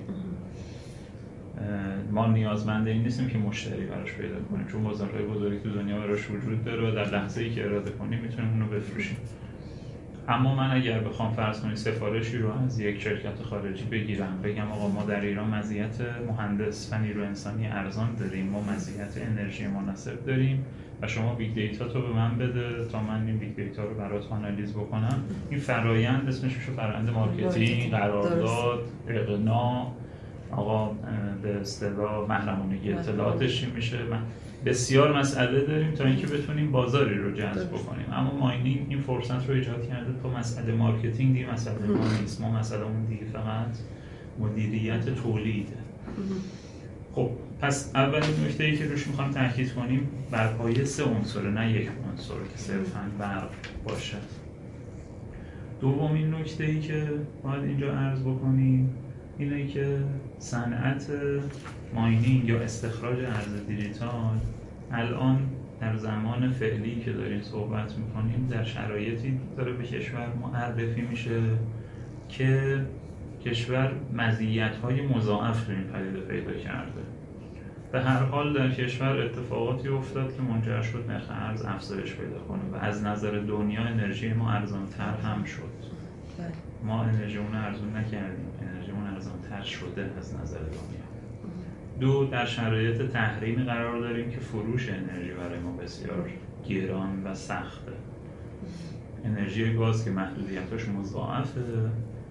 ما 2.12 2.28
نیازمند 2.28 2.88
این 2.88 3.04
نیستیم 3.04 3.28
که 3.28 3.38
مشتری 3.38 3.86
براش 3.86 4.14
پیدا 4.14 4.40
کنیم 4.52 4.68
چون 4.68 4.84
بازارهای 4.84 5.24
بزرگی 5.26 5.60
تو 5.60 5.70
دنیا 5.70 6.00
براش 6.00 6.30
وجود 6.30 6.64
داره 6.64 6.92
و 6.92 6.96
در 6.96 7.06
لحظه 7.06 7.42
ای 7.42 7.50
که 7.50 7.66
اراده 7.66 7.92
کنیم 7.92 8.20
می‌تونیم 8.20 8.52
اونو 8.52 8.66
بفروشیم. 8.66 9.18
اما 10.28 10.56
من 10.56 10.72
اگر 10.72 11.00
بخوام 11.00 11.34
فرض 11.34 11.62
کنید 11.62 11.76
سفارشی 11.76 12.38
رو 12.38 12.52
از 12.66 12.80
یک 12.80 13.02
شرکت 13.02 13.42
خارجی 13.42 13.84
بگیرم 13.84 14.40
بگم 14.44 14.72
آقا 14.72 14.90
ما 14.90 15.04
در 15.04 15.22
ایران 15.22 15.50
مزیت 15.50 16.02
مهندس 16.28 16.94
و 16.94 16.98
نیرو 16.98 17.24
انسانی 17.24 17.68
ارزان 17.68 18.16
داریم 18.16 18.46
ما 18.46 18.62
مزیت 18.62 19.18
انرژی 19.18 19.68
مناسب 19.68 20.26
داریم 20.26 20.66
و 21.02 21.08
شما 21.08 21.36
big 21.36 21.54
data 21.54 21.88
تو 21.88 22.02
به 22.02 22.14
من 22.14 22.38
بده 22.38 22.86
تا 22.86 23.04
من 23.04 23.28
این 23.28 23.38
big 23.38 23.56
data 23.56 23.84
رو 23.84 23.96
برات 23.96 24.32
آنالیز 24.32 24.74
بکنم. 24.74 25.24
این 25.50 25.60
فرایند 25.60 26.28
اسمش 26.28 26.56
میشه 26.56 26.72
فرایند 26.72 27.10
marketing 27.10 27.92
قرارداد 27.92 28.80
اقناع 29.08 29.92
آقا 30.58 30.96
به 31.42 31.56
اصطلاح 31.62 32.30
محرمانگی 32.30 32.94
اطلاعاتش 32.94 33.64
میشه؟ 33.64 33.98
بسیار 34.66 35.18
مسئله 35.20 35.66
داریم 35.66 35.92
تا 35.92 36.06
اینکه 36.06 36.28
بتونیم 36.28 36.72
بازاری 36.72 37.18
رو 37.18 37.32
جذب 37.32 37.68
بکنیم. 37.68 38.06
اما 38.12 38.38
mining 38.40 38.86
این 38.90 39.00
فرصت 39.00 39.50
رو 39.50 39.56
ایجاد 39.56 39.88
کرده 39.88 40.14
تا 40.24 40.30
مسئله 40.30 40.74
marketing 40.74 41.34
دیگه 41.34 41.52
مسئله 41.54 41.88
ما 41.88 42.04
نیست. 42.22 42.42
ما 42.42 42.52
مسئله 42.52 42.84
اون 42.84 43.06
دیگه 43.06 43.26
فقط 43.26 43.78
مدیریت 44.40 45.16
تولیده. 45.16 45.78
خب 47.16 47.30
پس 47.62 47.92
اولین 47.96 48.46
نکته 48.46 48.64
ای 48.64 48.78
که 48.78 48.86
روش 48.86 49.08
می‌خوام 49.08 49.32
تاکید 49.32 49.74
کنیم 49.74 50.10
بر 50.32 50.48
پایه 50.48 50.86
سه 50.86 51.04
عنصر 51.04 51.50
نه 51.50 51.72
یک 51.72 51.90
عنصر 52.12 52.34
که 52.34 52.58
صرفا 52.58 53.00
برق 53.20 53.50
باشد. 53.86 54.18
دومین 55.82 56.34
نکته 56.34 56.64
ای 56.64 56.80
که 56.80 57.10
باید 57.44 57.64
اینجا 57.64 57.94
عرض 57.94 58.22
بکنیم 58.22 58.94
اینه 59.38 59.68
که 59.68 59.98
صنعت 60.40 61.08
ماینینگ 61.94 62.46
یا 62.46 62.60
استخراج 62.60 63.20
ارز 63.20 63.68
دیجیتال 63.68 64.40
الان 64.92 65.40
در 65.80 65.98
زمان 65.98 66.50
فعلی 66.50 67.02
که 67.06 67.14
داریم 67.14 67.42
صحبت 67.42 67.98
می‌کنیم 67.98 68.48
در 68.52 68.64
شرایطی 68.64 69.40
داره 69.58 69.74
به 69.74 69.84
کشور 69.84 70.28
معرفی 70.42 71.02
میشه 71.02 71.42
که 72.30 72.82
کشور 73.46 73.92
مزیت 74.14 74.76
های 74.76 75.02
مضاعف 75.02 75.70
این 75.70 75.84
پدیده 75.84 76.20
پیدا 76.20 76.54
کرده. 76.54 77.02
به 77.92 78.02
هر 78.02 78.24
حال 78.24 78.54
در 78.54 78.72
کشور 78.72 79.22
اتفاقاتی 79.22 79.88
افتاد 79.88 80.36
که 80.36 80.42
منجر 80.42 80.82
شد 80.82 81.06
نرخ 81.10 81.30
ارز 81.30 81.66
افزایش 81.66 82.16
پیدا 82.16 82.40
کنه 82.40 82.62
و 82.74 82.76
از 82.76 83.04
نظر 83.04 83.40
دنیا 83.40 83.82
انرژی 83.82 84.34
ما 84.34 84.52
ارزانتر 84.52 85.14
هم 85.24 85.44
شد. 85.44 85.62
بله. 86.38 86.48
ما 86.84 87.04
انرژیمون 87.04 87.56
ارزون 87.56 87.96
نکردیم. 87.96 88.46
انرژیمون 88.94 89.14
ارزانتر 89.14 89.64
شده 89.64 90.12
از 90.18 90.36
نظر 90.36 90.60
دنیا. 90.60 91.04
دو 92.00 92.26
در 92.26 92.46
شرایط 92.46 93.02
تحریمی 93.02 93.64
قرار 93.64 94.00
داریم 94.00 94.32
که 94.32 94.40
فروش 94.40 94.90
انرژی 94.90 95.32
برای 95.32 95.60
ما 95.60 95.72
بسیار 95.72 96.30
گران 96.70 97.24
و 97.24 97.36
سخته. 97.36 97.92
انرژی 99.26 99.74
گاز 99.74 100.06
که 100.06 100.12
محدودیتش 100.12 100.88
مضاعفه. 100.88 101.62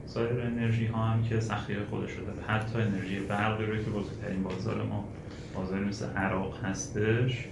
سایر 0.06 0.40
انرژی 0.40 0.86
ها 0.86 1.04
هم 1.04 1.22
که 1.22 1.40
سختی 1.40 1.74
خودش 1.90 2.10
رو 2.10 2.42
حتی 2.48 2.78
انرژی 2.78 3.20
برقی 3.20 3.66
رو 3.66 3.76
که 3.76 3.90
بزرگترین 3.90 4.42
بازار 4.42 4.82
ما 4.82 5.08
بازار 5.54 5.80
مثل 5.80 6.06
عراق 6.06 6.64
هستش 6.64 7.46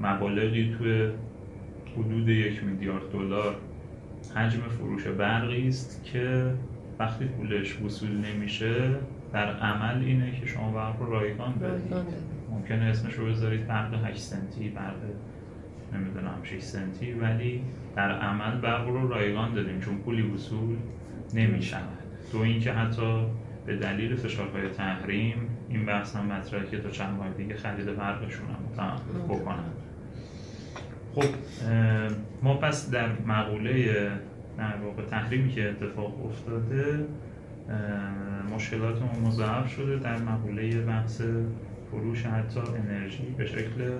مبالغی 0.00 0.74
توی 0.78 1.10
حدود 1.96 2.28
یک 2.28 2.64
میلیارد 2.64 3.12
دلار 3.12 3.56
حجم 4.34 4.60
فروش 4.60 5.06
برقی 5.06 5.68
است 5.68 6.04
که 6.04 6.54
وقتی 6.98 7.24
پولش 7.24 7.80
وصول 7.80 8.10
نمیشه 8.10 8.96
در 9.32 9.56
عمل 9.56 10.04
اینه 10.04 10.40
که 10.40 10.46
شما 10.46 10.72
برق 10.72 11.00
رو 11.00 11.10
رایگان 11.10 11.52
بدید 11.52 11.94
ممکنه 12.50 12.84
اسمش 12.84 13.14
رو 13.14 13.26
بذارید 13.26 13.66
برق 13.66 14.04
8 14.04 14.18
سنتی 14.18 14.68
برق 14.68 14.96
نمی‌دونم 15.94 16.38
6 16.42 16.60
سنتی 16.60 17.12
ولی 17.12 17.62
در 17.96 18.12
عمل 18.12 18.60
برق 18.60 18.88
رو 18.88 19.08
رایگان 19.08 19.54
دادیم 19.54 19.80
چون 19.80 19.98
پولی 19.98 20.22
وصول 20.22 20.76
نمی‌شود. 21.34 21.98
تو 22.32 22.38
اینکه 22.38 22.72
حتی 22.72 23.26
به 23.66 23.76
دلیل 23.76 24.16
فشارهای 24.16 24.68
تحریم 24.68 25.36
این 25.68 25.86
بحث 25.86 26.16
هم 26.16 26.26
مطرحه 26.26 26.66
که 26.66 26.78
تا 26.78 26.90
چند 26.90 27.16
ماه 27.18 27.30
دیگه 27.30 27.56
خرید 27.56 27.96
برقشون 27.96 28.46
هم 28.78 28.96
بکنن. 29.28 29.64
خب 31.14 31.24
ما 32.42 32.56
پس 32.56 32.90
در 32.90 33.08
مقوله 33.26 34.08
در 34.58 34.76
واقع 34.76 35.02
تحریمی 35.02 35.52
که 35.52 35.68
اتفاق 35.70 36.26
افتاده. 36.26 37.06
مشکلاتمون 38.54 39.26
مضاعف 39.26 39.72
شده 39.72 39.96
در 39.96 40.18
مقوله 40.18 40.80
بحث 40.80 41.22
فروش 41.90 42.26
حتی 42.26 42.60
انرژی 42.60 43.34
به 43.38 43.46
شکل 43.46 43.90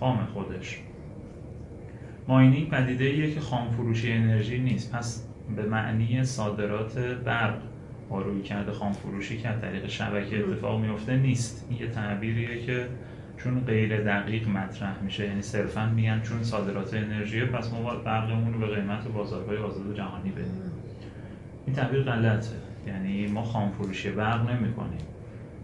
خام 0.00 0.24
خودش. 0.24 0.80
ماینینگ 2.28 2.70
پدیده 2.70 3.04
ایه 3.04 3.34
که 3.34 3.40
خام 3.40 3.70
فروشی 3.70 4.12
انرژی 4.12 4.58
نیست. 4.58 4.92
پس 4.92 5.26
به 5.56 5.62
معنی 5.62 6.24
صادرات 6.24 6.98
برق 6.98 7.58
با 8.08 8.22
روی 8.22 8.42
کرده 8.42 8.72
خام 8.72 8.92
فروشی 8.92 9.38
که 9.38 9.48
از 9.48 9.60
طریق 9.60 9.86
شبکه 9.86 10.44
اتفاق 10.48 10.80
میفته 10.80 11.16
نیست. 11.16 11.66
این 11.70 11.80
یه 11.80 11.86
تعبیریه 11.86 12.62
که 12.62 12.86
چون 13.44 13.60
غیر 13.60 14.00
دقیق 14.04 14.48
مطرح 14.48 15.02
میشه. 15.02 15.26
یعنی 15.26 15.42
صرفا 15.42 15.86
میگن 15.86 16.20
چون 16.20 16.42
صادرات 16.42 16.94
انرژی 16.94 17.44
پس 17.44 17.72
ما 17.72 17.82
باید 17.82 18.04
برقمون 18.04 18.52
رو 18.52 18.60
به 18.60 18.66
قیمت 18.66 19.08
بازارهای 19.08 19.56
آزاد 19.56 19.96
جهانی 19.96 20.30
بدیم. 20.30 20.62
این 21.66 21.76
تعبیر 21.76 22.02
غلطه. 22.02 22.56
یعنی 22.86 23.26
ما 23.26 23.42
خام 23.42 23.70
فروشی 23.70 24.10
برق 24.10 24.50
نمی 24.50 24.72
کنیم 24.72 25.00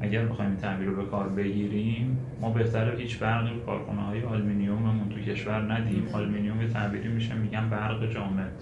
اگر 0.00 0.26
بخوایم 0.26 0.50
این 0.50 0.60
تعبیر 0.60 0.88
رو 0.88 0.96
به 0.96 1.10
کار 1.10 1.28
بگیریم 1.28 2.18
ما 2.40 2.50
بهتره 2.50 2.98
هیچ 2.98 3.18
برقی 3.18 3.54
به 3.54 3.60
کارخانه 3.60 4.00
های 4.00 4.22
آلومینیوممون 4.22 5.08
تو 5.08 5.20
کشور 5.20 5.72
ندیم. 5.72 6.08
آلومینیوم 6.12 6.62
یه 6.62 6.68
تعبیری 6.68 7.08
میشه 7.08 7.34
میگن 7.34 7.70
برق 7.70 8.12
جامد. 8.12 8.52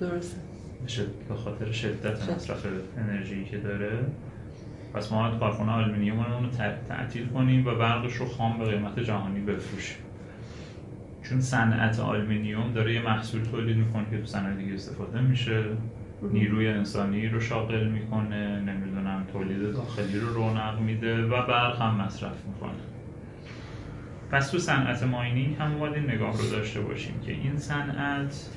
درست 0.00 0.40
به 1.28 1.34
خاطر 1.34 1.72
شدت. 1.72 2.30
مصرف 2.30 2.66
انرژی 2.98 3.44
که 3.44 3.58
داره. 3.58 3.98
پس 4.96 5.12
ما 5.12 5.38
کارخونه 5.38 5.72
آلومینیوم 5.72 6.18
رو 6.18 6.48
تعطیل 6.88 7.26
کنیم 7.26 7.66
و 7.66 7.74
برقش 7.74 8.12
رو 8.12 8.26
خام 8.26 8.58
به 8.58 8.64
قیمت 8.64 8.98
جهانی 8.98 9.40
بفروشیم. 9.40 9.96
چون 11.28 11.40
صنعت 11.40 12.00
آلومینیوم 12.00 12.72
داره 12.72 12.94
یه 12.94 13.02
محصول 13.02 13.42
تولید 13.42 13.76
می‌کنه 13.76 14.04
که 14.10 14.18
تو 14.18 14.26
صنعت 14.26 14.58
دیگه 14.58 14.74
استفاده 14.74 15.20
میشه. 15.20 15.64
نیروی 16.22 16.68
انسانی 16.68 17.28
رو 17.28 17.40
شاغل 17.40 17.86
می‌کنه 17.88 18.60
نمی‌دونم 18.60 19.24
تولید 19.32 19.72
داخلی 19.72 20.18
رو 20.18 20.34
رونق 20.34 20.80
میده 20.80 21.24
و 21.24 21.46
برق 21.46 21.82
هم 21.82 21.94
مصرف 21.94 22.44
می‌کنه. 22.46 22.80
پس 24.30 24.50
تو 24.50 24.58
صنعت 24.58 25.02
ماینینگ 25.02 25.56
هم 25.56 25.78
باید 25.78 25.94
این 25.94 26.10
نگاه 26.10 26.32
رو 26.32 26.50
داشته 26.50 26.80
باشیم 26.80 27.20
که 27.20 27.32
این 27.32 27.58
صنعت 27.58 28.50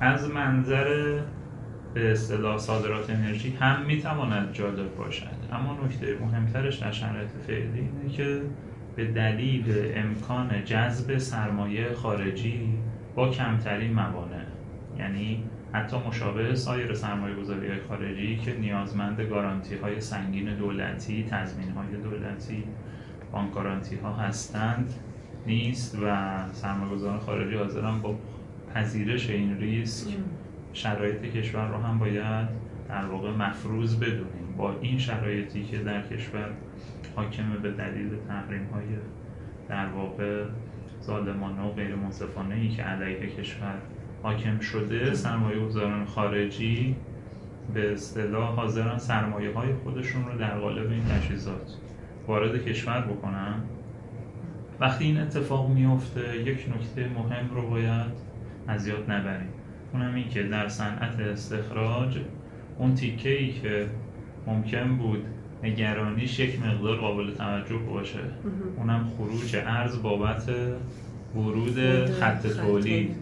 از 0.00 0.30
منظر 0.30 1.18
به 1.94 2.12
اصطلاح 2.12 2.58
صادرات 2.58 3.10
انرژی 3.10 3.50
هم 3.50 3.82
می‌تواند 3.86 4.52
جالب 4.52 4.96
باشد. 4.96 5.35
اما 5.52 5.78
نکته 5.84 6.18
مهمترش 6.20 6.78
در 6.78 6.92
شرایط 6.92 7.30
فعلی 7.46 7.78
اینه 7.78 8.14
که 8.16 8.40
به 8.96 9.04
دلیل 9.04 9.92
امکان 9.94 10.64
جذب 10.64 11.18
سرمایه 11.18 11.92
خارجی 11.92 12.78
با 13.14 13.28
کمترین 13.28 13.92
موانع 13.92 14.44
یعنی 14.98 15.44
حتی 15.72 15.96
مشابه 16.08 16.54
سایر 16.54 16.94
سرمایه 16.94 17.34
گذاری 17.34 17.68
های 17.68 17.80
خارجی 17.80 18.36
که 18.36 18.58
نیازمند 18.58 19.20
گارانتی 19.20 19.74
های 19.76 20.00
سنگین 20.00 20.54
دولتی، 20.54 21.24
تضمین 21.30 21.70
های 21.70 21.96
دولتی، 22.02 22.64
بانک 23.32 23.52
گارانتی 23.54 23.96
ها 23.96 24.12
هستند 24.12 24.94
نیست 25.46 25.98
و 26.02 26.34
سرمایه 26.52 26.92
گذاران 26.92 27.18
خارجی 27.18 27.56
حاضرن 27.56 28.00
با 28.00 28.14
پذیرش 28.74 29.30
این 29.30 29.58
ریسک 29.58 30.14
شرایط 30.72 31.22
کشور 31.22 31.68
رو 31.68 31.76
هم 31.76 31.98
باید 31.98 32.65
در 32.88 33.04
واقع 33.04 33.30
مفروض 33.30 33.96
بدونیم 33.96 34.54
با 34.56 34.74
این 34.80 34.98
شرایطی 34.98 35.64
که 35.64 35.78
در 35.78 36.02
کشور 36.02 36.48
حاکمه 37.16 37.56
به 37.56 37.70
دلیل 37.70 38.10
تحریم 38.28 38.66
های 38.72 38.84
در 39.68 39.86
واقع 39.86 40.44
ظالمانه 41.02 41.62
و 41.62 41.72
غیر 41.72 41.94
منصفانه 41.94 42.54
ای 42.54 42.68
که 42.68 42.82
علیه 42.82 43.26
کشور 43.26 43.78
حاکم 44.22 44.58
شده 44.58 45.14
سرمایه 45.14 45.60
گذاران 45.60 46.04
خارجی 46.04 46.96
به 47.74 47.92
اصطلاح 47.92 48.54
حاضرن 48.54 48.98
سرمایه 48.98 49.54
های 49.54 49.74
خودشون 49.74 50.24
رو 50.24 50.38
در 50.38 50.58
قالب 50.58 50.90
این 50.90 51.04
تجهیزات 51.04 51.76
وارد 52.26 52.64
کشور 52.64 53.00
بکنن. 53.00 53.54
وقتی 54.80 55.04
این 55.04 55.20
اتفاق 55.20 55.68
میفته 55.70 56.38
یک 56.38 56.66
نکته 56.76 57.08
مهم 57.08 57.54
رو 57.54 57.70
باید 57.70 58.12
از 58.68 58.86
یاد 58.86 59.10
نبریم. 59.10 59.48
اونم 59.92 60.14
این 60.14 60.28
که 60.28 60.42
در 60.42 60.68
صنعت 60.68 61.20
استخراج 61.20 62.18
اون 62.78 62.94
تیکه 62.94 63.38
ای 63.38 63.52
که 63.52 63.86
ممکن 64.46 64.96
بود 64.96 65.24
نگرانیش 65.62 66.38
یک 66.38 66.62
مقدار 66.62 66.96
قابل 66.96 67.34
توجه 67.34 67.76
باشه. 67.76 68.18
اونم 68.76 69.08
خروج 69.16 69.56
ارز 69.56 70.02
بابت 70.02 70.50
ورود 71.36 72.06
خط 72.06 72.46
تولید 72.46 73.16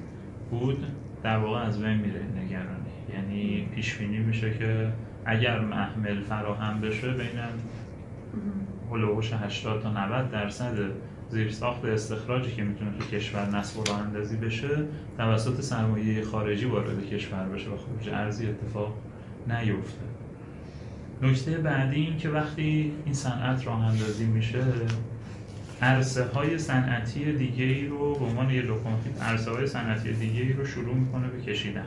بود 0.50 0.86
در 1.22 1.38
واقع 1.38 1.58
از 1.58 1.82
بین 1.82 1.94
میره 1.94 2.20
نگرانی. 2.44 2.94
یعنی 3.14 3.68
پیش 3.74 3.94
بینی 3.94 4.18
میشه 4.18 4.54
که 4.58 4.92
اگر 5.26 5.60
محمل 5.60 6.20
فراهم 6.20 6.80
بشه 6.80 7.10
بین 7.10 7.40
هلوهوش 8.90 9.32
80 9.32 9.82
تا 9.82 10.06
90 10.06 10.30
درصد 10.30 10.74
زیر 11.30 11.50
ساخت 11.50 11.84
استخراجی 11.84 12.52
که 12.52 12.62
می‌تونه 12.62 12.90
تو 12.98 13.16
کشور 13.16 13.46
نصب 13.46 13.80
و 13.80 13.84
راه 13.84 14.00
اندازی 14.00 14.36
بشه 14.36 14.68
توسط 15.18 15.60
سرمایه 15.60 16.24
خارجی 16.24 16.66
وارد 16.66 17.06
کشور 17.06 17.44
بشه 17.44 17.70
و 17.70 17.76
خروج 17.76 18.08
ارزی 18.08 18.46
اتفاق 18.46 18.94
نیفته. 19.48 20.04
نکته 21.22 21.58
بعدی 21.58 21.96
این 21.96 22.16
که 22.16 22.28
وقتی 22.28 22.92
این 23.04 23.14
صنعت 23.14 23.66
راه 23.66 23.84
اندازی 23.86 24.24
میشه 24.24 24.64
عرصه 25.82 26.24
های 26.24 26.58
صنعتی 26.58 27.32
دیگه 27.32 27.64
ای 27.64 27.86
رو 27.86 28.14
به 28.14 28.24
عنوان 28.24 28.50
یه 28.50 28.62
لوکوموتیو 28.62 29.12
عرصه 29.22 29.50
های 29.50 29.66
صنعتی 29.66 30.12
دیگه 30.12 30.42
ای 30.42 30.52
رو 30.52 30.66
شروع 30.66 30.94
می‌کنه 30.94 31.28
به 31.28 31.42
کشیدن. 31.42 31.86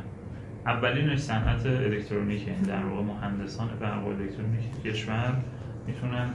اولینش 0.66 1.20
صنعت 1.20 1.66
الکترونیک 1.66 2.48
یعنی 2.48 2.62
در 2.62 2.86
واقع 2.86 3.04
مهندسان 3.04 3.70
برق 3.82 4.08
الکترونیک 4.08 4.84
کشور 4.84 5.34
می‌تونن 5.88 6.30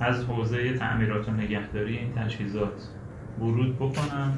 از 0.00 0.24
حوزه 0.24 0.72
تعمیرات 0.72 1.28
و 1.28 1.32
نگهداری 1.32 1.98
این 1.98 2.12
تجهیزات 2.12 2.88
ورود 3.38 3.76
بکنن 3.76 4.32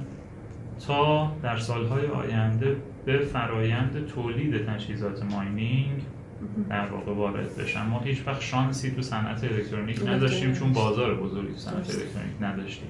تا 0.86 1.32
در 1.42 1.56
سالهای 1.56 2.06
آینده 2.06 2.76
به 3.04 3.18
فرایند 3.18 4.06
تولید 4.06 4.66
تجهیزات 4.66 5.22
mining 5.22 6.02
در 6.68 6.86
واقع 6.86 7.12
وارد 7.12 7.56
بشن 7.56 7.86
ما 7.86 8.00
هیچ 8.00 8.26
وقت 8.26 8.40
شانسی 8.40 8.90
تو 8.90 9.02
صنعت 9.02 9.44
الکترونیک 9.44 10.06
نداشتیم 10.06 10.52
چون 10.52 10.72
بازار 10.72 11.14
بزرگی 11.14 11.52
تو 11.52 11.58
صنعت 11.58 11.76
الکترونیک 11.76 12.36
نداشتیم. 12.40 12.88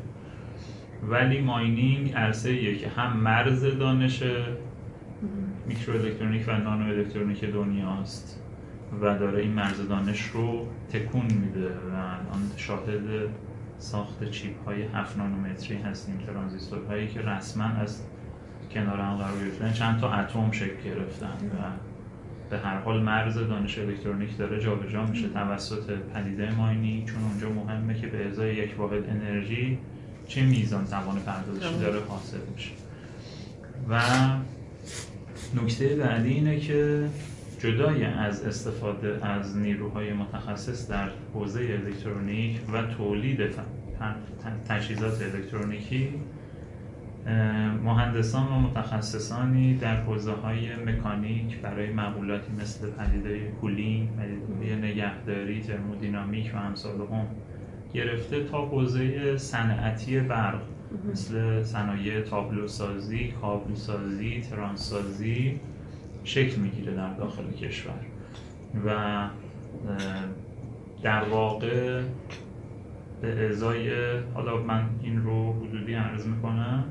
ولی 1.09 1.41
mining 1.40 2.12
عرصه 2.15 2.75
که 2.75 2.88
هم 2.88 3.17
مرز 3.17 3.65
دانش 3.65 4.23
میکرو 5.67 5.95
الکترونیک 5.95 6.49
و 6.49 6.51
نانو 6.51 6.85
الکترونیک 6.85 7.45
دنیاست 7.45 8.43
و 9.01 9.19
داره 9.19 9.41
این 9.41 9.53
مرز 9.53 9.88
دانش 9.88 10.23
رو 10.23 10.67
تکون 10.93 11.23
میده 11.23 11.69
و 11.69 11.95
الان 11.95 12.51
شاهد 12.57 13.29
ساخت 13.79 14.31
chip 14.31 14.64
های 14.65 14.83
7 14.83 15.19
نانومتری 15.19 15.77
هستیم 15.77 16.19
ترانزیستور 16.27 16.85
هایی 16.85 17.09
که 17.09 17.21
رسما 17.21 17.65
از 17.65 18.03
کنار 18.71 19.01
هم 19.01 19.17
قرار 19.17 19.38
گرفتن. 19.38 19.73
چند 19.73 20.01
تا 20.01 20.12
اتم 20.12 20.51
شکل 20.51 20.83
گرفتن 20.85 21.27
و 21.27 21.91
به 22.53 22.59
هر 22.59 22.79
حال 22.79 23.03
مرز 23.03 23.38
دانش 23.38 23.79
الکترونیک 23.79 24.37
داره 24.37 24.61
جابجا 24.61 25.07
میشه. 25.07 25.29
توسط 25.29 25.91
پدیده 26.15 26.55
ماینی 26.55 27.05
چون 27.07 27.25
اونجا 27.25 27.49
مهمه 27.49 28.01
که 28.01 28.07
به 28.07 28.27
ازای 28.27 28.55
یک 28.55 28.79
واحد 28.79 29.11
انرژی 29.11 29.79
چه 30.29 30.43
میزان 30.43 30.87
توان 30.87 31.21
پردازشی 31.21 31.79
داره 31.81 32.01
حاصل 32.09 32.38
میشه. 32.55 32.71
و 33.88 34.03
نکته 35.62 35.97
بعدی 35.97 36.29
اینه 36.29 36.61
که 36.61 37.09
جدای 37.59 38.05
از 38.05 38.45
استفاده 38.45 39.27
از 39.27 39.57
نیروهای 39.57 40.12
متخصص 40.12 40.91
در 40.91 41.09
حوزه 41.35 41.61
الکترونیک 41.61 42.61
و 42.73 42.83
تولید 42.83 43.41
تجهیزات 44.69 45.23
الکترونیکی 45.23 46.09
مهندسان 47.85 48.48
و 48.48 48.61
متخصصانی 48.61 49.76
در 49.76 49.96
حوزه 50.02 50.32
های 50.32 50.76
مکانیک 50.76 51.61
برای 51.61 51.92
مقولاتی 51.92 52.52
مثل 52.52 52.90
پدیده 52.90 53.50
کولینگ، 53.61 54.08
پدیده 54.16 54.76
نگهداری، 54.76 55.61
ترمودینامیک 55.61 56.54
و 56.54 56.58
امثال 56.58 57.00
هم 57.00 57.26
گرفته 57.94 58.44
تا 58.44 58.66
حوزه 58.66 59.37
صنعتی 59.37 60.20
برق 60.20 60.61
مثل 61.12 61.62
صنایع 61.62 62.20
تابلو 62.20 62.68
سازی، 62.68 63.32
کابل 63.40 63.74
سازی، 63.74 64.40
ترانسازی 64.40 65.61
شکل 66.24 66.61
می‌گیره 66.61 66.94
در 66.94 67.14
داخل 67.14 67.52
کشور. 67.52 68.00
و 68.87 68.94
در 71.02 71.24
واقع 71.24 72.02
به 73.20 73.48
ازای 73.50 73.90
حالا 74.35 74.62
من 74.62 74.85
این 75.02 75.22
رو 75.22 75.52
حدودی 75.52 75.94
عرض 75.94 76.26
می‌کنم 76.26 76.85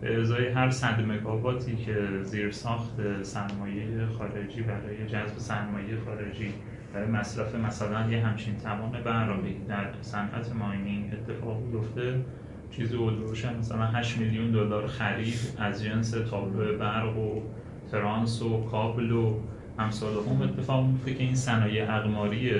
به 0.00 0.20
ازای 0.20 0.48
هر 0.48 0.70
صد 0.70 1.00
مگاواتی 1.00 1.76
که 1.76 1.96
زیر 2.22 2.50
ساخت 2.50 3.22
سرمایه 3.22 4.06
خارجی 4.18 4.62
برای 4.62 5.06
جذب 5.06 5.38
سرمایه 5.38 5.96
خارجی 6.04 6.54
برای 6.94 7.08
مصرف 7.08 7.54
مثلا 7.54 8.10
یه 8.10 8.26
همچین 8.26 8.56
توان 8.56 8.90
برقی 9.04 9.56
در 9.68 9.86
صنعت 10.02 10.56
ماینینگ 10.56 11.12
اتفاق 11.12 11.62
بیفته 11.70 12.24
چیزی 12.70 12.96
حدودش 12.96 13.44
مثلا 13.44 13.86
8 13.86 14.18
میلیون 14.18 14.50
دلار 14.50 14.86
خرید 14.86 15.38
از 15.58 15.84
جنس 15.84 16.10
تابلو 16.10 16.78
برق 16.78 17.18
و 17.18 17.42
ترانس 17.90 18.42
و 18.42 18.64
کابل 18.64 19.10
و 19.12 19.34
امثال 19.78 20.12
هم 20.12 20.42
اتفاق 20.42 20.86
میفته 20.86 21.14
که 21.14 21.24
این 21.24 21.34
صنایع 21.34 21.94
اقماری 21.94 22.52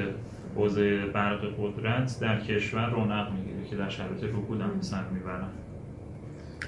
حوزه 0.57 1.07
برق 1.07 1.41
قدرت 1.59 2.19
در 2.21 2.41
کشور 2.41 2.91
رونق 2.91 3.33
می‌گیره 3.33 3.65
که 3.71 3.77
در 3.77 3.89
شرایط 3.89 4.25
رکود 4.25 4.61
هم 4.61 4.81
سر 4.81 5.05
می‌برن. 5.13 5.49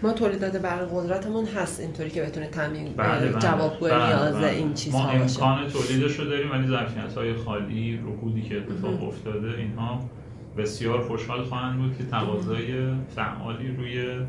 ما 0.02 0.12
تولیدات 0.12 0.56
برق 0.56 0.88
قدرتمون 0.94 1.46
هست 1.46 1.80
اینطوری 1.80 2.10
که 2.10 2.22
بتونه 2.22 2.46
تامین 2.46 2.92
بله 2.96 3.28
بله. 3.28 3.38
جوابگوی 3.38 3.90
بله 3.90 4.06
نیاز. 4.06 4.44
این 4.44 4.74
چیزها 4.74 5.02
ما 5.02 5.10
امکان 5.10 5.68
تولیدش 5.68 6.18
رو 6.18 6.24
داریم 6.24 6.50
ولی 6.50 6.66
ظرفیت 6.66 7.14
های 7.14 7.34
خالی 7.34 8.00
رکودی 8.06 8.42
که 8.42 8.56
اتفاق 8.56 9.08
افتاده 9.08 9.58
اینها 9.58 10.10
بسیار 10.56 11.00
خوشحال 11.02 11.44
خواهند 11.44 11.78
بود 11.78 11.98
که 11.98 12.04
تقاضای 12.04 12.94
فعالی 13.16 13.68
روی 13.68 14.26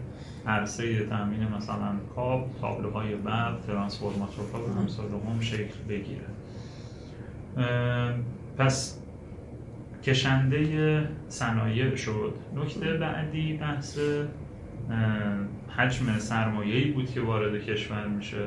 عرصه 0.48 1.06
تامین 1.06 1.48
مثلا 1.58 1.96
کاب، 2.16 2.50
تابلوهای 2.62 3.16
برق، 3.16 3.60
ترانسفورماتورها 3.68 4.64
و 4.64 4.80
همسال 4.80 5.06
هم 5.06 5.40
شکل 5.40 5.78
بگیره. 5.90 6.28
پس 8.58 8.98
کشنده 10.04 11.08
صنایع 11.28 11.96
شد. 11.96 12.34
نکته 12.56 12.94
بعدی 12.94 13.54
بحث 13.54 14.00
حجم 15.78 16.18
سرمایه‌ای 16.18 16.92
بود 16.92 17.12
که 17.12 17.22
وارد 17.22 17.64
کشور 17.64 18.08
میشه. 18.08 18.46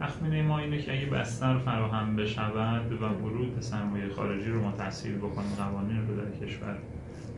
تخمینه 0.00 0.42
ما 0.42 0.58
اینه 0.58 0.78
که 0.78 0.92
اگه 0.92 1.06
بستر 1.06 1.58
فراهم 1.58 2.16
بشود 2.16 2.92
و 2.92 3.06
ورود 3.06 3.60
سرمایه 3.60 4.08
خارجی 4.08 4.50
رو 4.50 4.62
ما 4.62 4.72
تسهیل 4.72 5.16
بکنیم 5.16 5.54
قوانین 5.58 6.08
رو 6.08 6.16
در 6.16 6.46
کشور 6.46 6.78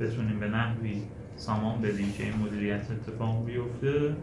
بتونیم 0.01 0.41
به 0.41 0.49
نحوی 0.49 1.03
سامان 1.37 1.83
بدیم 1.83 2.13
که 2.13 2.25
این 2.25 2.33
مدیریت 2.37 2.91
اتفاق 2.91 3.47
بیفته 3.47 4.17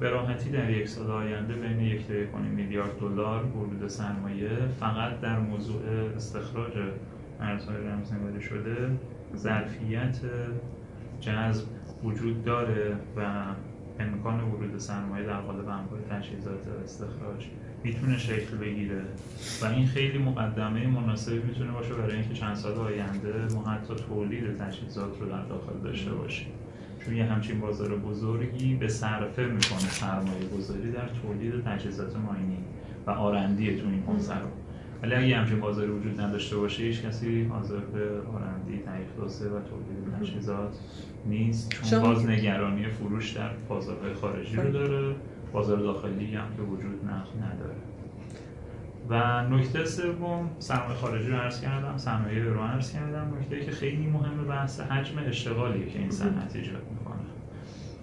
به 0.00 0.10
راحتی 0.10 0.50
در 0.50 0.70
یک 0.70 0.88
سال 0.88 1.10
آینده 1.10 1.54
بین 1.54 1.80
یک 1.80 2.00
میلیارد 2.54 2.98
دلار 2.98 3.44
ورود 3.44 3.88
سرمایه 3.88 4.50
فقط 4.80 5.20
در 5.20 5.38
موضوع 5.38 5.82
استخراج 6.16 6.72
ارزهای 7.40 7.76
رمزنگاری 7.76 8.42
شده 8.42 8.90
ظرفیت 9.36 10.20
جذب 11.22 11.64
وجود 12.04 12.44
داره 12.44 12.96
و 13.16 13.44
امکان 14.00 14.40
ورود 14.40 14.78
سرمایه 14.78 15.26
در 15.26 15.40
قالب 15.40 15.68
انواع 15.68 16.00
تجهیزات 16.10 16.68
استخراج 16.84 17.46
می‌تونه 17.84 18.18
شکل 18.18 18.56
بگیره 18.56 19.02
و 19.62 19.66
این 19.66 19.86
خیلی 19.86 20.18
مقدمه 20.18 20.86
مناسبی 20.86 21.38
می‌تونه 21.38 21.72
باشه 21.72 21.94
برای 21.94 22.16
اینکه 22.16 22.34
چند 22.34 22.54
سال 22.54 22.78
آینده 22.78 23.54
ما 23.54 23.64
حتی 23.64 23.94
تولید 23.94 24.56
تجهیزات 24.56 25.20
رو 25.20 25.28
در 25.28 25.42
داخل 25.42 25.78
داشته 25.84 26.12
باشیم. 26.12 26.48
چون 27.04 27.16
یه 27.16 27.24
همچین 27.24 27.60
بازار 27.60 27.96
بزرگی 27.96 28.74
به 28.74 28.88
صرفه 28.88 29.42
می‌کنه 29.42 29.90
سرمایه 29.90 30.48
گذاری 30.56 30.92
در 30.92 31.08
تولید 31.22 31.64
تجهیزات 31.64 32.16
ماینی 32.16 32.58
و 33.06 33.10
آرندی 33.10 33.76
تو 33.76 33.86
این 33.86 34.02
رو 34.06 34.61
ولی 35.02 35.14
اگه 35.14 35.36
همچین 35.36 35.60
بازاری 35.60 35.90
وجود 35.90 36.20
نداشته 36.20 36.56
باشه 36.56 36.82
هیچ 36.82 37.02
کسی 37.02 37.44
حاضر 37.44 37.78
به 37.78 38.10
آرندی 38.34 38.78
تحقیق 38.78 39.06
توسعه 39.16 39.48
و 39.48 39.60
تولید 39.60 40.20
تجهیزات 40.20 40.78
نیست. 41.26 41.82
چون 41.90 42.00
باز 42.00 42.26
نگرانی 42.26 42.86
فروش 42.86 43.30
در 43.32 43.50
بازارهای 43.68 44.14
خارجی 44.14 44.56
رو 44.56 44.72
داره 44.72 45.14
بازار 45.52 45.78
داخلی 45.78 46.34
هم 46.34 46.46
که 46.56 46.62
وجود 46.62 47.00
نداره. 47.04 47.74
و 49.08 49.44
نکته 49.48 49.84
سوم 49.84 50.50
سرمایه 50.58 50.94
خارجی 50.94 51.28
رو 51.28 51.36
عرض 51.36 51.60
کردم 51.60 51.96
صنایع 51.96 52.44
رو 52.44 52.60
عرض 52.60 52.92
کردم. 52.92 53.32
نکته 53.40 53.60
که 53.60 53.70
خیلی 53.70 54.06
مهمه 54.06 54.42
بحث 54.42 54.80
حجم 54.80 55.18
اشتغالیه 55.26 55.86
که 55.86 55.98
این 55.98 56.10
صنعت 56.10 56.56
ایجاد 56.56 56.82
می‌کنه. 56.90 57.16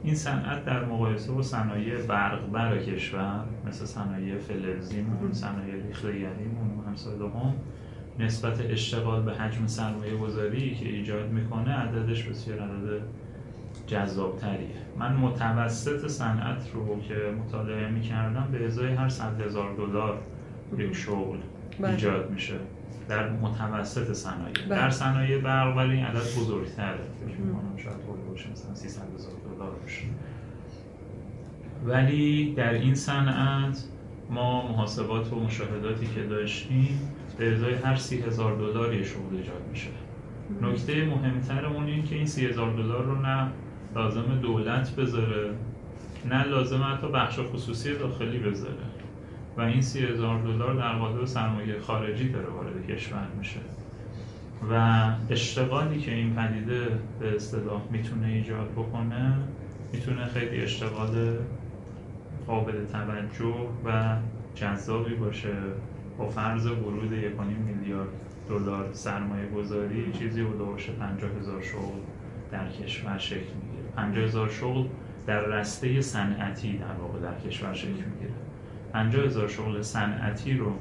این 0.03 0.15
صنعت 0.15 0.65
در 0.65 0.85
مقایسه 0.85 1.31
با 1.31 1.41
صنایع 1.41 2.01
برقبر 2.01 2.77
کشور 2.77 3.45
مثل 3.67 3.85
صنایع 3.85 4.37
فلزیمون 4.37 5.31
صنایع 5.33 5.75
ریخته‌گریمون 5.87 6.67
و 6.77 6.78
همسال 6.89 7.21
هم 7.21 7.53
نسبت 8.19 8.61
اشتغال 8.61 9.23
به 9.23 9.33
حجم 9.33 9.67
سرمایه 9.67 10.17
گذاری 10.17 10.75
که 10.75 10.85
ایجاد 10.85 11.29
می‌کنه 11.29 11.71
عددش 11.71 12.23
بسیار 12.23 12.59
عدد 12.59 13.01
جذابتریه. 13.87 14.75
من 14.99 15.15
متوسط 15.15 16.07
صنعت 16.07 16.69
رو 16.73 17.01
که 17.01 17.13
مطالعه 17.45 17.89
می‌کردم 17.89 18.47
به 18.51 18.65
ازای 18.65 18.93
هر 18.93 19.09
صد 19.09 19.41
هزار 19.41 19.75
دلار 19.75 20.17
یک 20.77 20.93
شغل 20.93 21.37
بله. 21.79 21.91
ایجاد 21.91 22.31
میشه 22.31 22.55
در 23.09 23.29
متوسط 23.29 24.13
صنایع. 24.13 24.53
بله. 24.53 24.67
در 24.67 24.89
صنایع 24.89 25.41
برق 25.41 25.77
ولی 25.77 25.91
این 25.91 26.05
عدد 26.05 26.35
بزرگتره. 26.39 26.99
فکر 27.25 27.37
می‌کنم 27.37 27.77
شاید 27.77 27.95
باشه 28.29 28.51
مثلا 28.51 28.75
300 28.75 29.01
هزار 29.15 29.33
دلار 29.55 29.71
باشه. 29.71 30.03
ولی 31.85 32.53
در 32.53 32.73
این 32.73 32.95
صنعت 32.95 33.83
ما 34.29 34.71
محاسبات 34.71 35.33
و 35.33 35.39
مشاهداتی 35.39 36.07
که 36.07 36.23
داشتیم 36.23 36.99
به 37.37 37.53
ازای 37.53 37.73
هر 37.73 37.95
سی 37.95 38.21
هزار 38.21 38.55
دلار 38.55 38.93
یه 38.93 39.03
شغل 39.03 39.37
ایجاد 39.37 39.67
میشه 39.71 39.89
نکته 40.61 41.05
مهمتر 41.05 41.65
اون 41.65 41.85
این 41.85 42.03
که 42.03 42.15
این 42.15 42.25
سی 42.25 42.45
هزار 42.45 42.73
دلار 42.73 43.03
رو 43.03 43.21
نه 43.21 43.47
لازم 43.95 44.39
دولت 44.41 44.95
بذاره 44.95 45.53
نه 46.25 46.43
لازم 46.43 46.83
حتی 46.83 47.07
بخش 47.07 47.39
خصوصی 47.39 47.95
داخلی 47.97 48.39
بذاره. 48.39 48.73
و 49.57 49.61
این 49.61 49.81
سی 49.81 49.99
هزار 49.99 50.41
دلار 50.41 50.73
در 50.73 50.93
قالب 50.93 51.25
سرمایه 51.25 51.79
خارجی 51.79 52.29
داره 52.29 52.47
وارد 52.49 52.87
کشور 52.87 53.27
میشه. 53.37 53.59
و 54.71 55.03
اشتغالی 55.29 55.99
که 55.99 56.13
این 56.13 56.35
پدیده 56.35 56.87
به 57.19 57.35
اصطلاح 57.35 57.81
می‌تونه 57.91 58.27
ایجاد 58.27 58.71
بکنه 58.71 59.33
می‌تونه 59.93 60.25
خیلی 60.25 60.61
اشتغال 60.61 61.37
قابل 62.49 62.85
توجه 62.85 63.55
و 63.85 64.15
جذابی 64.55 65.15
باشه. 65.15 65.53
با 66.17 66.29
فرض 66.29 66.65
ورود 66.65 67.11
1.5 67.11 67.41
میلیارد 67.67 68.09
دلار 68.49 68.89
سرمایه 68.93 69.49
گذاری 69.49 70.11
چیزی 70.11 70.43
باشه 70.43 70.91
50 70.91 71.31
هزار 71.39 71.61
شغل 71.61 71.99
در 72.51 72.69
کشور 72.69 73.17
شکل 73.17 73.35
می‌گیره. 73.37 73.89
50 73.95 74.23
هزار 74.23 74.49
شغل 74.49 74.83
در 75.27 75.39
رسته 75.41 76.01
صنعتی 76.01 76.77
در 76.77 76.93
واقع 77.01 77.19
در 77.19 77.49
کشور 77.49 77.73
شکل 77.73 77.89
می‌گیره. 77.89 78.33
50 78.93 79.25
هزار 79.25 79.47
شغل 79.47 79.81
صنعتی 79.81 80.53
رو 80.53 80.73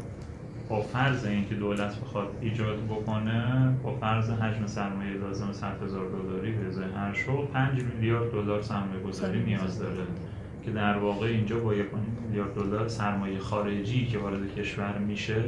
با 0.68 0.82
فرض 0.82 1.24
اینکه 1.24 1.54
دولت 1.54 2.00
بخواد 2.00 2.28
ایجاد 2.40 2.84
بکنه 2.84 3.72
با 3.82 3.94
فرض 3.94 4.30
حجم 4.30 4.66
سرمایه 4.66 5.12
لازم 5.12 5.52
100 5.52 5.82
هزار 5.82 6.08
دلاری 6.08 6.52
به 6.52 6.66
ازای 6.66 6.90
هر 6.96 7.12
شغل 7.12 7.46
5 7.46 7.82
میلیارد 7.82 8.32
دلار 8.32 8.62
سرمایه 8.62 9.02
گذاری 9.02 9.44
نیاز 9.44 9.78
داره. 9.78 10.06
که 10.64 10.70
در 10.70 10.98
واقع 10.98 11.26
اینجا 11.26 11.58
با 11.58 11.74
1 11.74 11.86
میلیارد 12.26 12.54
دلار 12.54 12.88
سرمایه 12.88 13.38
خارجی 13.38 14.06
که 14.06 14.18
وارد 14.18 14.54
کشور 14.54 14.98
میشه 14.98 15.42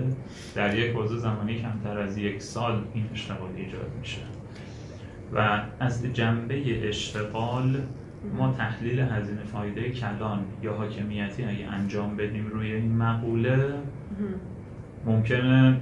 در 0.54 0.78
یک 0.78 0.92
بازه 0.92 1.16
زمانی 1.16 1.60
کمتر 1.60 1.98
از 1.98 2.18
یک 2.18 2.42
سال 2.42 2.82
این 2.94 3.04
اشتغال 3.12 3.50
ایجاد 3.56 3.90
میشه. 4.00 4.20
و 5.32 5.62
از 5.80 6.02
جنبه 6.02 6.88
اشتغال 6.88 7.82
ما 8.38 8.52
تحلیل 8.52 9.00
هزینه 9.00 9.44
فایده 9.44 9.90
کلان 9.90 10.44
یا 10.62 10.72
حاکمیتی 10.72 11.44
اگه 11.44 11.72
انجام 11.72 12.16
بدیم 12.16 12.46
روی 12.46 12.72
این 12.72 12.96
مقوله 12.96 13.74
ممکنه 15.06 15.80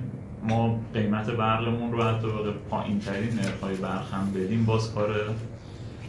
ما 0.49 0.81
قیمت 0.95 1.31
برقمون 1.31 1.93
رو 1.93 2.03
حتی 2.03 2.27
به 2.27 2.53
پایین 2.71 2.99
ترین 2.99 3.35
نرخ‌های 3.35 3.77
برق 3.77 4.15
هم 4.15 4.33
بدیم 4.33 4.65
باز 4.65 4.95
کار 4.95 5.15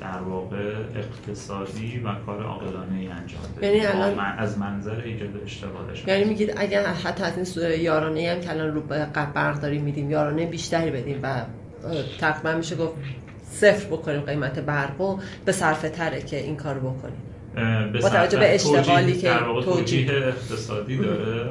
در 0.01 0.21
واقع 0.21 0.73
اقتصادی 0.95 1.99
و 2.05 2.15
کار 2.25 2.43
عاقلانه 2.43 2.99
ای 2.99 3.07
انجام 3.07 3.41
بدیم 3.57 3.73
یعنی 3.73 3.85
الان 3.85 4.19
از 4.19 4.57
منظر 4.57 5.01
ایجاد 5.01 5.43
اشتغالش. 5.43 6.07
یعنی 6.07 6.23
میگید 6.23 6.53
اگر 6.57 6.85
حتی 6.85 7.23
از 7.23 7.57
این 7.57 7.81
یارانه 7.81 8.31
هم 8.31 8.41
که 8.41 8.49
الان 8.49 8.73
رو 8.73 8.81
برق 8.81 9.62
داریم 9.62 9.83
میدیم 9.83 10.12
یارانه 10.12 10.45
بیشتری 10.45 10.91
بدیم 10.91 11.19
و 11.23 11.41
تقریبا 12.19 12.57
میشه 12.57 12.75
گفت 12.75 12.95
صفر 13.51 13.88
بکنیم 13.88 14.21
قیمت 14.21 14.59
برق 14.59 15.01
و 15.01 15.17
به 15.45 15.51
صرفه 15.51 15.89
تره 15.89 16.21
که 16.21 16.38
این 16.38 16.55
کار 16.55 16.79
بکنیم. 16.79 17.21
با 18.01 18.09
توجه 18.09 18.39
به 18.39 18.55
اشتغالی 18.55 19.17
که 19.17 19.33
توجیه 19.65 20.12
اقتصادی 20.12 20.97
داره. 20.97 21.49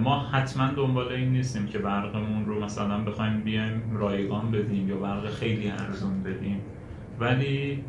ما 0.00 0.18
حتما 0.18 0.70
دنبال 0.76 1.08
این 1.08 1.32
نیستیم 1.32 1.66
که 1.66 1.78
برقمون 1.78 2.46
رو 2.46 2.64
مثلا 2.64 3.04
بخوایم 3.04 3.40
بیایم 3.40 3.82
رایگان 3.92 4.50
بدیم 4.50 4.88
یا 4.88 4.96
برق 4.96 5.30
خیلی 5.30 5.70
ارزون 5.70 6.22
بدیم. 6.22 6.60
ولی 7.20 7.84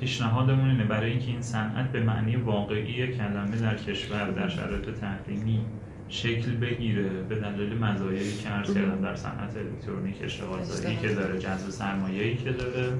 پیشنهادمون 0.00 0.70
اینه 0.70 0.84
برای 0.84 1.10
اینکه 1.10 1.26
این 1.26 1.42
صنعت 1.42 1.92
به 1.92 2.02
معنی 2.02 2.36
واقعی 2.36 3.06
کلمه 3.16 3.56
در 3.56 3.76
کشور 3.76 4.30
در 4.30 4.48
شرایط 4.48 4.90
تحریمی 4.90 5.60
شکل 6.08 6.50
بگیره 6.50 7.08
به 7.08 7.34
دلیل 7.34 7.78
مزایایی 7.78 8.32
که 8.32 8.48
عرض 8.48 8.74
کردم 8.74 9.00
در 9.02 9.14
صنعت 9.14 9.56
الکترونیک 9.56 10.16
اشتغال 10.22 10.58
که 11.02 11.14
داره 11.14 11.38
جذب 11.38 11.70
سرمایه‌ای 11.70 12.36
که 12.36 12.52
داره 12.52 12.92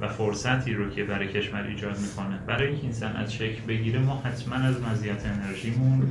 و 0.00 0.08
فرصتی 0.08 0.74
رو 0.74 0.90
که 0.90 1.04
برای 1.04 1.28
کشور 1.28 1.62
ایجاد 1.62 1.98
می‌کنه. 1.98 2.38
برای 2.46 2.66
اینکه 2.66 2.82
این 2.82 2.92
صنعت 2.92 3.30
شکل 3.30 3.66
بگیره 3.68 4.00
ما 4.00 4.22
حتما 4.24 4.54
از 4.54 4.82
مزیت 4.82 5.26
انرژیمون 5.26 6.02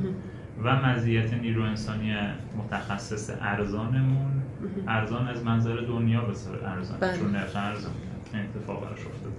و 0.64 0.76
مزیت 0.76 1.34
نیرو 1.34 1.62
انسانی 1.62 2.14
متخصص 2.58 3.30
ارزانمون 3.40 4.42
ارزان 4.88 5.28
از 5.28 5.44
منظر 5.44 5.76
دنیا 5.76 6.20
بسیار 6.20 6.64
ارزان 6.64 6.98
بله. 7.00 7.18
چون 7.18 7.30
نرخ 7.30 7.56
ارزان 7.56 7.92
اتفاق 8.40 8.80
براش 8.80 8.98
افتاد. 8.98 9.32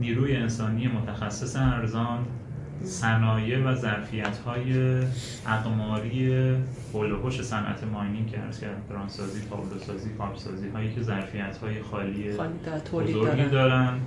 نیروی 0.00 0.36
انسانی 0.36 0.88
متخصص 0.88 1.56
ارزان 1.56 2.26
صنایع 2.82 3.64
و 3.64 3.74
ظرفیت 3.74 4.38
های 4.38 5.00
اقماری 5.46 6.34
هول 6.94 7.30
صنعت 7.30 7.84
ماینینگ 7.84 8.30
که 8.30 8.40
ارز 8.40 8.60
کردم 8.60 8.82
ترانسازی 8.88 9.40
تابلوسازی 9.50 10.10
کاربسازی 10.18 10.68
هایی 10.68 10.94
که 10.94 11.02
ظرفیت 11.02 11.56
های 11.56 11.82
خالی 11.82 12.30
بزرگی 12.92 13.44
دارن. 13.44 14.00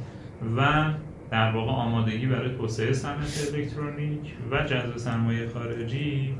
و 0.58 0.94
در 1.32 1.52
واقع 1.52 1.72
آمادگی 1.72 2.26
برای 2.26 2.56
توسعه 2.56 2.94
صنعت 2.94 3.50
الکترونیک 3.54 4.36
و 4.52 4.64
جذب 4.64 4.98
سرمایه 4.98 5.50
خارجی 5.50 6.36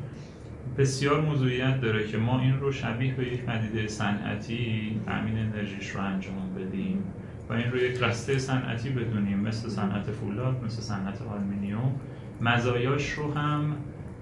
بسیار 0.78 1.22
موضوعیت 1.22 1.82
داره 1.82 2.08
که 2.08 2.18
ما 2.18 2.40
این 2.40 2.60
رو 2.60 2.72
شبیه 2.72 3.14
به 3.14 3.34
یک 3.34 3.42
پدیده 3.42 3.88
صنعتی 3.88 5.02
تامین 5.06 5.38
انرژیش 5.38 5.90
رو 5.90 6.02
انجام 6.02 6.56
بدیم. 6.58 7.04
و 7.50 7.54
این 7.54 7.72
رو 7.72 7.78
یک 7.78 8.04
رسته 8.04 8.38
صنعتی 8.38 8.90
بدونیم 8.90 9.40
مثل 9.40 9.70
صنعت 9.70 10.12
فولاد 10.12 10.64
مثل 10.64 10.82
صنعت 10.82 11.22
آلومینیوم 11.22 11.96
مزایاش 12.42 13.12
رو 13.12 13.34
هم 13.34 13.76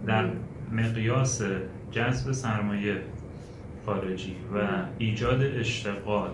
در 0.05 0.29
مقیاس 0.71 1.41
جذب 1.91 2.31
سرمایه 2.31 3.01
خارجی 3.85 4.35
و 4.55 4.67
ایجاد 4.97 5.41
اشتغال 5.41 6.31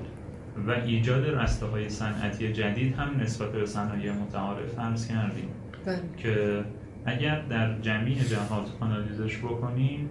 و 0.68 0.72
ایجاد 0.72 1.26
رسته 1.26 1.66
های 1.66 1.90
صنعتی 1.90 2.54
جدید 2.54 2.96
هم 2.96 3.20
نسبت 3.20 3.52
به 3.52 3.66
صنایع 3.66 4.12
متعارف 4.12 4.70
فرض 4.70 5.08
کردیم 5.08 5.50
بله. 5.86 6.00
که 6.18 6.64
اگر 7.06 7.42
در 7.42 7.80
جمعی 7.80 8.16
جهات 8.16 8.68
آنالیزش 8.80 9.38
بکنیم 9.38 10.10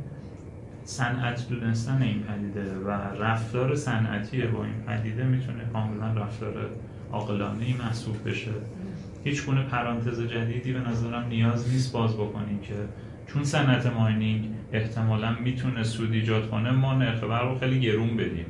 صنعت 0.85 1.49
دونستن 1.49 2.03
این 2.03 2.23
پدیده 2.23 2.75
و 2.79 2.91
رفتار 3.23 3.75
صنعتی 3.75 4.43
با 4.43 4.65
این 4.65 4.75
پدیده 4.87 5.25
می‌تونه 5.25 5.65
کاملا 5.73 6.23
رفتار 6.23 6.55
عاقلانه 7.13 7.65
ای 7.65 7.73
محسوب 7.73 8.29
بشه. 8.29 8.51
هیچ 9.25 9.47
گونه 9.47 9.63
پرانتز 9.63 10.21
جدیدی 10.21 10.73
به 10.73 10.81
نظرم 10.81 11.27
نیاز 11.29 11.73
نیست 11.73 11.93
باز 11.93 12.15
بکنیم 12.15 12.59
که 12.59 12.75
چون 13.27 13.45
صنعت 13.45 13.87
ماینینگ 13.87 14.51
احتمالا 14.73 15.37
می‌تونه 15.45 15.83
سود 15.83 16.13
ایجاد 16.13 16.51
کنه 16.51 16.71
ما 16.71 16.95
نرخ 16.95 17.25
برق 17.25 17.49
رو 17.49 17.59
خیلی 17.59 17.81
گرون 17.81 18.17
بدیم. 18.17 18.47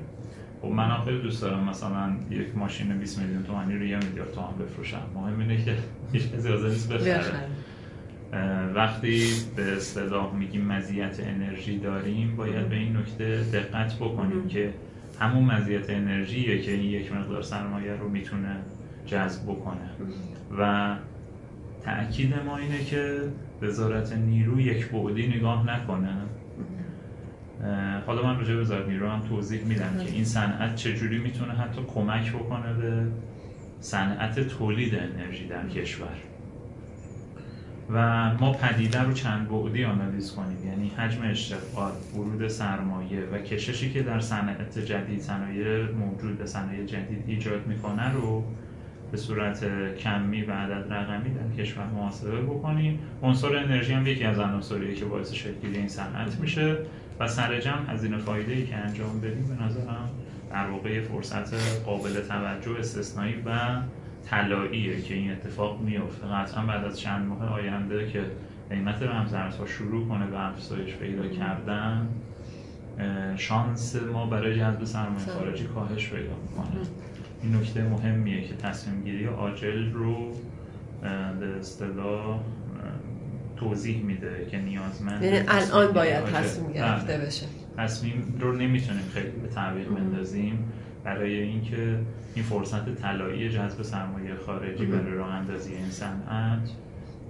خب 0.63 0.69
من 0.69 1.05
خیلی 1.05 1.23
دوست 1.23 1.43
دارم 1.43 1.69
مثلا 1.69 2.13
یک 2.31 2.57
ماشین 2.57 2.99
20 2.99 3.19
میلیون 3.19 3.43
تومانی 3.43 3.75
رو 3.75 3.85
یه 3.85 3.97
میلیارد 3.97 4.33
تومان 4.33 4.55
بفروشم. 4.59 5.03
مهم 5.15 5.41
اینه 5.41 5.65
که 5.65 5.75
هیچ 6.13 6.23
کسی 6.33 6.49
حاضر 6.49 6.69
نیست 6.69 6.93
بخره. 6.93 7.45
وقتی 8.75 9.33
به 9.57 9.77
اصطلاح 9.77 10.35
میگیم 10.35 10.65
مزیت 10.67 11.21
انرژی 11.21 11.79
داریم 11.79 12.37
باید 12.37 12.69
به 12.69 12.77
این 12.77 12.97
نکته 12.97 13.45
دقت 13.53 13.97
بکنیم 13.97 14.49
که 14.49 14.75
همون 15.21 15.45
مزیت 15.45 15.91
انرژیه 15.91 16.63
که 16.63 16.73
این 16.73 16.91
یک 16.91 17.13
مقدار 17.13 17.43
سرمایه 17.43 17.97
رو 17.97 18.09
می‌تونه 18.09 18.57
جذب 19.07 19.43
بکنه. 19.43 19.91
و 20.59 20.95
تأکید 21.83 22.35
ما 22.47 22.57
اینه 22.57 22.85
که 22.85 23.21
وزارت 23.63 24.13
نیرو 24.13 24.61
یک 24.61 24.89
بعدی 24.89 25.27
نگاه 25.27 25.67
نکنه. 25.67 26.17
حالا 28.07 28.23
من 28.23 28.39
راجع 28.39 28.55
وزارت 28.55 28.89
نیرو 28.89 29.09
هم 29.09 29.21
توضیح 29.29 29.65
میدم 29.65 29.99
که 30.05 30.13
این 30.13 30.25
صنعت 30.25 30.77
چجوری 30.77 31.19
می‌تونه 31.19 31.53
حتی 31.53 31.81
کمک 31.95 32.33
بکنه 32.33 32.73
به 32.75 33.07
صنعت 33.81 34.41
تولید 34.41 34.95
انرژی 34.95 35.47
در 35.47 35.69
کشور. 35.69 36.32
و 37.93 38.31
ما 38.35 38.53
پدیده 38.53 39.03
رو 39.03 39.13
چند 39.13 39.49
بعدی 39.49 39.85
آنالیز 39.85 40.33
کنیم. 40.33 40.67
یعنی 40.67 40.93
حجم 40.97 41.23
اشتغال، 41.23 41.93
ورود 42.15 42.49
سرمایه 42.49 43.21
و 43.33 43.39
کششی 43.39 43.93
که 43.93 44.03
در 44.03 44.21
صنعت 44.21 44.79
جدید 44.79 45.21
صنایع 45.21 45.91
موجود 45.93 46.39
به 46.39 46.47
صنایع 46.47 46.87
جدید 46.87 47.25
ایجاد 47.27 47.67
می‌کنه 47.67 48.13
رو 48.13 48.45
به 49.11 49.19
صورت 49.19 49.65
کمی 49.97 50.43
و 50.43 50.53
عدد 50.53 50.93
رقمی 50.93 51.31
در 51.35 51.63
کشور 51.63 51.87
محاسبه 51.87 52.41
بکنیم. 52.41 52.99
عنصر 53.23 53.57
انرژی 53.57 53.93
هم 53.93 54.07
یکی 54.07 54.25
از 54.25 54.39
عناصریه 54.39 54.95
که 54.95 55.05
باعث 55.05 55.33
شکلی 55.33 55.77
این 55.77 55.89
صنعت 55.89 56.41
میشه 56.41 56.77
و 57.21 57.29
سر 57.29 57.61
جمع 57.61 57.93
هزینه 57.93 58.19
فایده 58.19 58.53
ای 58.53 58.67
که 58.67 58.77
انجام 58.77 59.21
بدیم 59.21 59.57
به 59.59 59.65
نظرم 59.65 60.11
در 60.51 60.71
واقع 60.71 61.01
فرصت 61.01 61.55
قابل 61.85 62.21
توجه 62.29 62.79
استثنایی 62.79 63.35
و 63.47 63.59
طلاییه 64.25 65.01
که 65.03 65.15
این 65.15 65.33
اتفاق 65.33 65.81
میفته 65.81 66.27
قطعا 66.27 66.67
بعد 66.67 66.85
از 66.85 67.01
چند 67.01 67.27
ماه 67.27 67.53
آینده 67.53 68.11
که 68.11 68.23
قیمت 68.71 69.03
رمزارزها 69.03 69.67
شروع 69.67 70.09
کنه 70.09 70.27
به 70.27 70.47
افزایش 70.47 70.95
پیدا 70.95 71.29
کردن 71.29 72.09
شانس 73.37 73.97
ما 73.97 74.27
برای 74.27 74.59
جذب 74.59 74.85
سرمایه 74.85 75.27
خارجی 75.27 75.65
کاهش 75.65 76.09
پیدا 76.11 76.35
می‌کنه. 76.43 76.81
این 77.43 77.57
نکته 77.57 77.83
مهمیه 77.83 78.43
که 78.43 78.55
تصمیم 78.55 79.05
گیری 79.05 79.25
عاجل 79.25 79.93
رو 79.93 80.33
به 81.41 81.47
اصطلاح 81.59 82.41
توضیح 83.57 84.03
میده 84.03 84.47
که 84.51 84.59
نیازمند 84.59 85.23
یعنی 85.23 85.39
الان 85.49 85.93
باید 85.93 86.25
تصمیم 86.25 86.73
گرفته 86.73 87.17
بله. 87.17 87.27
بشه. 87.27 87.47
تصمیم 87.77 88.39
رو 88.41 88.53
نمی‌تونیم 88.53 89.03
خیلی 89.15 89.31
به 89.31 89.49
تعویق 89.49 89.89
بندازیم. 89.89 90.73
برای 91.05 91.41
اینکه 91.41 91.99
این 92.35 92.45
فرصت 92.45 92.95
طلایی 92.95 93.51
جذب 93.51 93.83
سرمایه 93.83 94.35
خارجی 94.35 94.87
برای 94.87 95.15
راه 95.15 95.35
اندازی 95.35 95.75
این 95.75 95.91
صنعت 95.91 96.71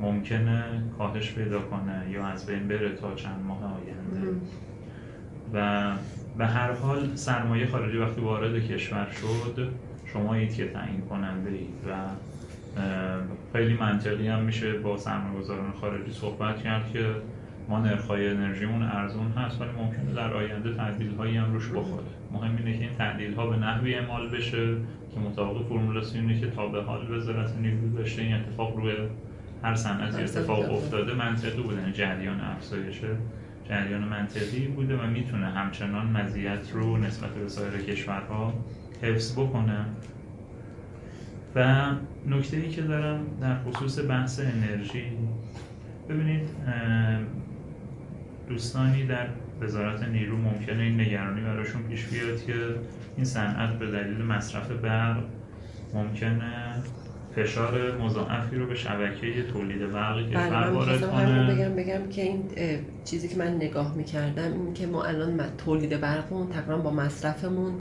ممکنه 0.01 0.65
کاهش 0.99 1.33
پیدا 1.33 1.61
کنه 1.61 2.11
یا 2.11 2.27
از 2.27 2.47
بین 2.47 2.69
بره 2.69 2.93
تا 2.97 3.15
چند 3.15 3.45
ماه 3.47 3.61
آینده. 3.65 4.41
و 5.53 5.93
به 6.39 6.47
هر 6.47 6.73
حال 6.73 7.15
سرمایه 7.15 7.67
خارجی 7.67 7.99
وقتی 7.99 8.21
وارد 8.21 8.67
کشور 8.67 9.09
شد 9.11 9.73
شما 10.07 10.35
اید 10.35 10.55
که 10.55 10.69
تعیین 10.69 11.01
کننده 11.01 11.51
اید 11.51 11.75
و 11.89 12.09
خیلی 13.53 13.75
منطقی 13.75 14.29
هم 14.29 14.43
میشه 14.43 14.79
با 14.79 14.97
سرمایه 14.97 15.41
گذاران 15.41 15.73
خارجی 15.73 16.13
صحبت 16.13 16.63
کرد 16.63 16.93
که 16.93 17.07
ما 17.69 17.81
نرخ‌های 17.81 18.29
انرژیمون 18.29 18.83
ارزون 18.83 19.33
هست 19.33 19.61
ولی 19.61 19.71
ممکنه 19.71 20.15
در 20.15 20.35
آینده 20.35 20.75
تعدیل 20.75 21.15
هایی 21.15 21.37
هم 21.37 21.53
روش 21.53 21.69
بخوره. 21.69 22.22
مهم 22.33 22.57
اینه 22.57 22.79
که 22.79 22.85
این 22.85 22.95
تعدیل 22.99 23.35
ها 23.35 23.47
به 23.47 23.57
نحوی 23.57 23.95
اعمال 23.95 24.29
بشه 24.29 24.77
که 25.15 25.21
مطابق 25.21 25.69
فرمولاسیونی 25.69 26.41
که 26.41 26.47
تا 26.47 26.67
به 26.67 26.83
حال 26.83 27.11
وزارت 27.11 27.57
نیرو 27.57 27.97
داشته 27.97 28.23
این 28.23 28.35
اتفاق 28.35 28.77
روی 28.77 28.93
هر 29.63 29.75
صنعتی 29.75 30.23
اتفاق 30.23 30.73
افتاده 30.73 31.15
منطقی 31.15 31.63
بوده 31.63 31.81
یعنی 31.81 31.93
جریان 31.93 32.41
افزایشه 32.41 33.09
جریان 33.69 34.05
منطقی 34.05 34.67
بوده 34.67 34.97
و 34.97 35.07
می‌تونه 35.07 35.47
همچنان 35.47 36.07
مزیت 36.07 36.71
رو 36.73 36.97
نسبت 36.97 37.31
به 37.31 37.49
سایر 37.49 37.73
کشورها 37.73 38.53
حفظ 39.03 39.39
بکنه. 39.39 39.85
و 41.55 41.91
نکته 42.27 42.57
ای 42.57 42.69
که 42.69 42.83
دارم 42.83 43.27
در 43.41 43.57
خصوص 43.59 43.99
بحث 44.09 44.41
انرژی 44.41 45.05
ببینید 46.09 46.49
دوستانی 48.53 49.07
در 49.07 49.27
وزارت 49.61 50.09
نیرو 50.09 50.37
ممکنه 50.37 50.83
این 50.83 51.01
نگرانی 51.01 51.41
براشون 51.41 51.83
پیش 51.83 52.05
بیاد 52.05 52.45
که 52.47 52.55
این 53.17 53.25
صنعت 53.25 53.79
به 53.79 53.91
دلیل 53.91 54.23
مصرف 54.23 54.71
برق 54.71 55.17
ممکنه 55.95 56.75
فشار 57.37 57.99
مضاعفی 58.03 58.57
رو 58.57 58.67
به 58.67 58.75
شبکه 58.75 59.43
تولید 59.53 59.93
برق 59.93 60.29
کشور 60.29 60.51
بله، 60.51 60.71
وارد 60.71 61.11
کنه. 61.11 61.55
بگم 61.55 61.77
بگم 61.77 62.09
که 62.09 62.23
این 62.23 62.45
چیزی 63.05 63.29
که 63.29 63.37
من 63.37 63.57
نگاه 63.57 63.95
می‌کردم 63.95 64.53
این 64.53 64.75
که 64.75 64.87
ما 64.87 65.05
الان 65.05 65.41
تولید 65.65 66.01
برقمون 66.01 66.49
تقریبا 66.49 66.77
با 66.77 66.91
مصرفمون 66.91 67.73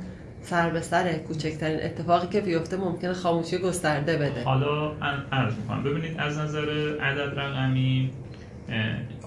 سر 0.42 0.70
به 0.70 0.82
سر 0.82 1.14
کوچکترین 1.14 1.80
اتفاقی 1.84 2.28
که 2.28 2.42
بیفته 2.42 2.78
ممکنه 2.78 3.14
خاموشی 3.14 3.58
گسترده 3.58 4.18
بده. 4.18 4.44
حالا 4.44 4.92
عرض 5.32 5.56
می‌کنم. 5.56 5.84
ببینید 5.84 6.20
از 6.20 6.38
نظر 6.38 6.70
عدد 7.02 7.40
رقمی 7.40 8.12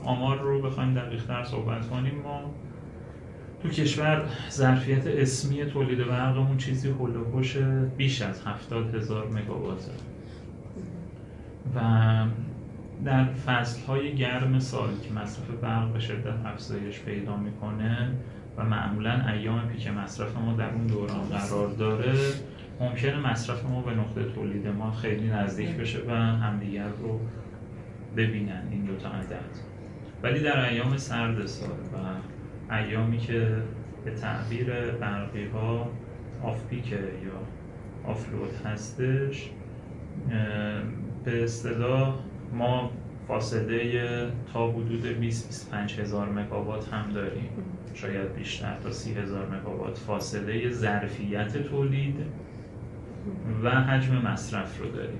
آمار 0.04 0.38
رو 0.38 0.62
بخوایم 0.62 0.94
دقیقتر 0.94 1.44
صحبت 1.44 1.88
کنیم 1.88 2.14
ما 2.24 2.40
تو 3.62 3.68
کشور 3.68 4.24
ظرفیت 4.50 5.06
اسمی 5.06 5.64
تولید 5.64 6.06
برقمون 6.06 6.56
چیزی 6.56 6.88
هلوهوش 6.88 7.56
بیش 7.96 8.22
از 8.22 8.42
هفتاد 8.46 8.94
هزار 8.94 9.28
مگاواته 9.28 9.92
و 11.76 11.80
در 13.04 13.24
فصل 13.24 13.86
های 13.86 14.14
گرم 14.14 14.58
سال 14.58 14.88
که 15.02 15.14
مصرف 15.14 15.50
برق 15.50 15.92
به 15.92 16.00
شدت 16.00 16.46
افزایش 16.46 17.00
پیدا 17.00 17.36
می‌کنه 17.36 18.08
و 18.56 18.64
معمولا 18.64 19.28
ایام 19.28 19.68
پیک 19.68 19.88
مصرف 19.88 20.36
ما 20.36 20.52
در 20.52 20.74
اون 20.74 20.86
دوران 20.86 21.22
قرار 21.22 21.68
داره 21.68 22.14
ممکنه 22.80 23.30
مصرف 23.30 23.64
ما 23.64 23.82
به 23.82 23.94
نقطه 23.94 24.24
تولید 24.24 24.66
ما 24.66 24.92
خیلی 24.92 25.28
نزدیک 25.28 25.68
بشه 25.68 25.98
و 26.08 26.10
همدیگر 26.14 26.88
رو 26.88 27.20
ببینن. 28.16 28.62
این 28.70 28.84
دو 28.84 28.96
تا 28.96 29.08
عدد. 29.08 29.73
ولی 30.22 30.40
در 30.40 30.68
ایام 30.68 30.96
سرد 30.96 31.46
سال 31.46 31.68
و 31.70 32.74
ایامی 32.74 33.18
که 33.18 33.56
به 34.04 34.10
تعبیر 34.10 34.90
برقی 35.00 35.46
ها 35.46 35.90
آف 36.42 36.66
پیکه 36.66 36.96
یا 36.96 38.10
آفلود 38.10 38.54
هستش 38.64 39.50
به 41.24 41.44
اصطلاح 41.44 42.14
ما 42.52 42.90
فاصله 43.28 44.30
تا 44.52 44.70
حدود 44.70 45.30
20-25 45.30 45.98
هزار 45.98 46.28
مگاوات 46.28 46.88
هم 46.88 47.12
داریم. 47.12 47.48
شاید 47.94 48.34
بیشتر 48.34 48.76
تا 48.82 48.90
30 48.90 49.14
هزار 49.14 49.48
مگاوات 49.48 49.98
فاصله 49.98 50.70
ظرفیت 50.70 51.58
تولید 51.58 52.16
و 53.62 53.70
حجم 53.70 54.14
مصرف 54.14 54.80
رو 54.80 54.90
داریم. 54.90 55.18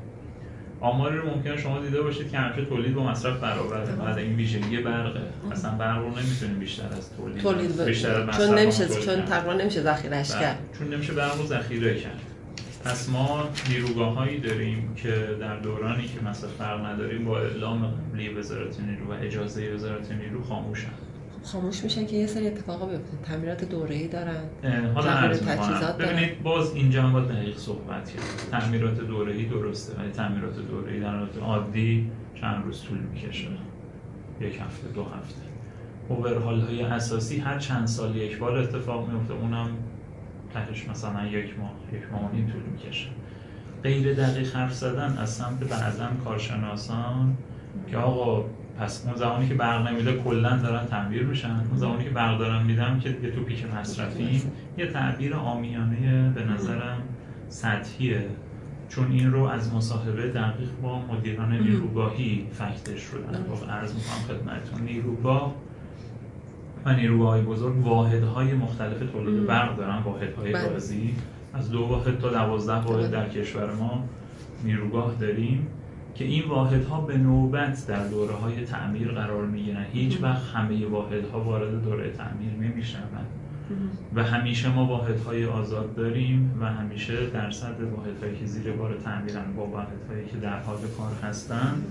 آماری 0.85 1.17
رو 1.17 1.31
ممکنه 1.31 1.57
شما 1.57 1.81
دیده 1.81 2.03
باشید 2.03 2.31
که 2.31 2.39
همیشه 2.39 2.65
تولید 2.65 2.95
با 2.95 3.03
مصرف 3.03 3.41
برابره. 3.41 3.93
بعد 3.93 4.19
این 4.19 4.35
ویژگی 4.35 4.79
برقه. 4.79 5.21
اصلا 5.53 5.71
برق 5.71 5.99
رو 5.99 6.11
نمی‌تونیم 6.11 6.59
بیشتر 6.59 6.87
از 6.97 7.17
تولید, 7.17 7.43
تولید 7.43 7.85
بیشتر 7.85 8.21
از 8.21 8.37
چون 8.37 8.59
نمیشه 8.59 8.89
چون 8.89 9.25
تقریبا 9.25 9.53
نمیشه 9.53 9.83
ذخیره‌اش 9.83 10.33
بله. 10.33 10.41
کرد. 10.41 10.59
چون 10.79 10.95
نمیشه 10.95 11.13
برق 11.13 11.39
رو 11.39 11.47
ذخیره 11.47 12.01
کرد. 12.01 12.21
پس 12.85 13.09
ما 13.09 13.49
نیروگاه 13.69 14.15
هایی 14.15 14.41
داریم 14.41 14.95
که 14.95 15.37
در 15.41 15.57
دورانی 15.57 16.09
که 16.09 16.25
مصرف 16.25 16.57
برق 16.59 16.85
نداریم 16.85 17.25
با 17.25 17.39
اعلام 17.39 17.87
قبلی 17.87 18.29
وزارت 18.29 18.81
نیرو 18.81 19.13
و 19.13 19.17
اجازه 19.23 19.75
وزارت 19.75 20.13
نیرو 20.13 20.43
خاموشن. 20.43 20.93
خاموش 21.45 21.85
میشن 21.85 22.07
که 22.07 22.17
یه 22.17 22.27
سری 22.27 22.47
اتفاقا 22.47 22.87
بیفته 22.87 23.17
تعمیرات 23.23 23.65
دوره‌ای 23.65 24.09
دارن. 24.09 24.45
حالا 24.95 25.29
تجهیزات 25.29 25.99
ببینید 25.99 26.43
باز 26.43 26.75
اینجا 26.75 27.03
هم 27.03 27.13
باید 27.13 27.29
دقیق 27.29 27.57
صحبت 27.57 28.11
کرد 28.11 28.23
تعمیرات 28.51 29.01
دوره‌ای 29.01 29.45
درسته 29.45 30.01
ولی 30.01 30.11
تعمیرات 30.11 30.57
دوره‌ای 30.57 31.01
در 31.01 31.17
حالت 31.17 31.39
عادی 31.39 32.11
چند 32.41 32.65
روز 32.65 32.83
طول 32.83 32.99
می‌کشه؟ 32.99 33.49
یک 34.41 34.61
هفته 34.61 34.89
دو 34.89 35.05
هفته. 35.05 35.43
اوورهال 36.09 36.61
های 36.61 36.83
اساسی 36.83 37.39
هر 37.39 37.59
چند 37.59 37.87
سال 37.87 38.17
یک 38.17 38.39
بار 38.39 38.59
اتفاق 38.59 39.09
میفته 39.09 39.35
اونم 39.35 39.69
تهش 40.55 40.89
مثلا 40.89 41.27
یک 41.27 41.59
ماه 41.59 41.73
یک 41.93 42.03
ماه 42.13 42.31
این 42.33 42.47
طول 42.47 42.63
می‌کشه. 42.73 43.09
غیر 43.83 44.15
دقیق 44.15 44.57
حرف 44.57 44.75
زدن 44.75 45.19
از 45.19 45.31
سمت 45.31 45.65
بعضا 45.65 46.07
کارشناسان 46.25 47.37
که 47.87 47.97
آقا 47.97 48.45
پس 48.79 49.05
اون 49.07 49.17
زمانی 49.17 49.49
که 49.49 49.55
برق 49.55 49.89
نمیده 49.89 50.13
کلا 50.13 50.57
دارن 50.57 50.87
تعمیر 50.87 51.23
میشن. 51.23 51.51
اون 51.51 51.77
زمانی 51.77 52.05
که 52.05 52.11
برق 52.11 52.39
دارن 52.39 52.63
میدم 52.63 52.99
که 52.99 53.09
دیگه 53.09 53.31
تو 53.31 53.43
پیک 53.43 53.65
مصرفی 53.75 54.43
یه 54.79 54.87
تعبیر 54.87 55.35
آمیانه 55.35 56.33
به 56.35 56.45
نظرم 56.45 57.03
سطحیه. 57.49 58.27
چون 58.89 59.13
این 59.13 59.33
رو 59.33 59.45
از 59.45 59.75
مصاحبه 59.75 60.29
دقیق 60.29 60.69
با 60.83 60.99
مدیران 60.99 61.53
نیروگاهی 61.53 62.47
فکتش 62.53 63.05
رو 63.05 63.19
در 63.33 63.41
واقع 63.51 63.67
عرض 63.67 63.95
می‌کنم 63.95 64.39
خدمتتون 64.39 64.83
نیروگاه 64.83 65.55
و 66.85 66.93
نیروگاه 66.93 67.41
بزرگ 67.41 67.87
واحدهای 67.87 68.55
مختلف 68.55 68.99
تولید 69.13 69.47
برق 69.47 69.77
دارن 69.77 69.99
واحدهای 69.99 70.53
بله. 70.53 70.69
گازی 70.69 71.15
از 71.55 71.71
دو 71.71 71.83
واحد 71.83 72.19
تا 72.19 72.31
دوازده 72.31 72.77
واحد 72.77 73.11
در 73.11 73.29
کشور 73.29 73.75
ما 73.75 74.05
نیروگاه 74.65 75.15
داریم. 75.21 75.67
که 76.15 76.25
این 76.25 76.49
واحدها 76.49 77.01
به 77.01 77.19
نوبت 77.19 77.87
در 77.87 78.07
دوره 78.09 78.35
های 78.35 78.65
تعمیر 78.65 79.09
قرار 79.09 79.47
می‌گیرن. 79.47 79.85
هیچ 79.93 80.23
وقت 80.23 80.43
همه 80.55 80.87
واحدها 80.87 81.41
وارد 81.41 81.85
دوره 81.85 82.11
تعمیر 82.11 82.53
نمی‌شوند. 82.61 83.27
و 84.15 84.23
همیشه 84.23 84.75
ما 84.75 84.87
واحدهای 84.87 85.47
آزاد 85.47 85.95
داریم 85.95 86.59
و 86.61 86.67
همیشه 86.67 87.27
درصد 87.27 87.81
واحدهایی 87.97 88.37
که 88.37 88.47
زیر 88.47 88.73
بار 88.73 88.95
تعمیرن 89.05 89.53
با 89.57 89.67
واحدهایی 89.67 90.27
که 90.27 90.37
در 90.37 90.59
حال 90.59 90.79
کار 90.99 91.13
هستن 91.31 91.83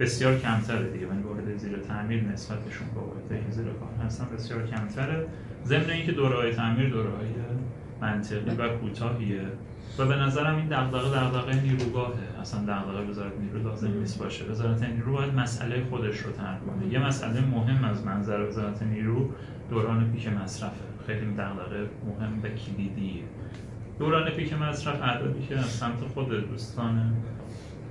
بسیار 0.00 0.38
کمتره 0.38 0.90
دیگه. 0.90 1.06
من 1.06 1.22
وارد 1.22 1.56
زیر 1.56 1.76
تعمیر 1.78 2.22
نسبتشون 2.22 2.88
با 2.94 3.00
واحدهایی 3.00 3.44
که 3.44 3.50
زیر 3.50 3.64
کار 3.64 4.06
هستن 4.06 4.26
بسیار 4.34 4.66
کمتره. 4.66 5.26
ضمن 5.66 5.90
اینکه 5.90 6.12
دوره 6.12 6.36
های 6.36 6.52
تعمیر 6.54 6.90
دوره 6.90 7.10
های 7.10 7.28
منطقی 8.00 8.56
و 8.56 8.68
کوتاهیه. 8.68 9.42
و 9.98 10.06
به 10.06 10.16
نظرم 10.16 10.56
این 10.56 10.68
دغدغه 10.68 11.18
دغدغه 11.18 11.60
نیروگاهه. 11.62 12.40
اصلا 12.40 12.60
دغدغه 12.60 13.10
وزارت 13.10 13.32
نیرو 13.40 13.62
لازم 13.62 13.92
نیست 13.92 14.18
باشه. 14.18 14.44
وزارت 14.44 14.82
نیرو 14.82 15.12
باید 15.12 15.34
مسئله 15.34 15.84
خودش 15.90 16.18
رو 16.18 16.32
طرح 16.32 16.58
کنه. 16.58 16.92
یه 16.92 17.06
مسئله 17.06 17.40
مهم 17.40 17.84
از 17.84 18.06
منظر 18.06 18.40
وزارت 18.40 18.82
نیرو 18.82 19.30
دوران 19.70 20.12
پیک 20.12 20.28
مصرفه. 20.28 20.84
خیلی 21.06 21.26
دغدغه 21.26 21.90
مهم 22.06 22.40
و 22.42 22.48
کلیدیه. 22.48 23.22
دوران 23.98 24.30
پیک 24.30 24.52
مصرف 24.52 25.02
عددی 25.02 25.46
که 25.46 25.58
از 25.58 25.66
سمت 25.66 26.00
خود 26.14 26.50
دوستان 26.50 27.16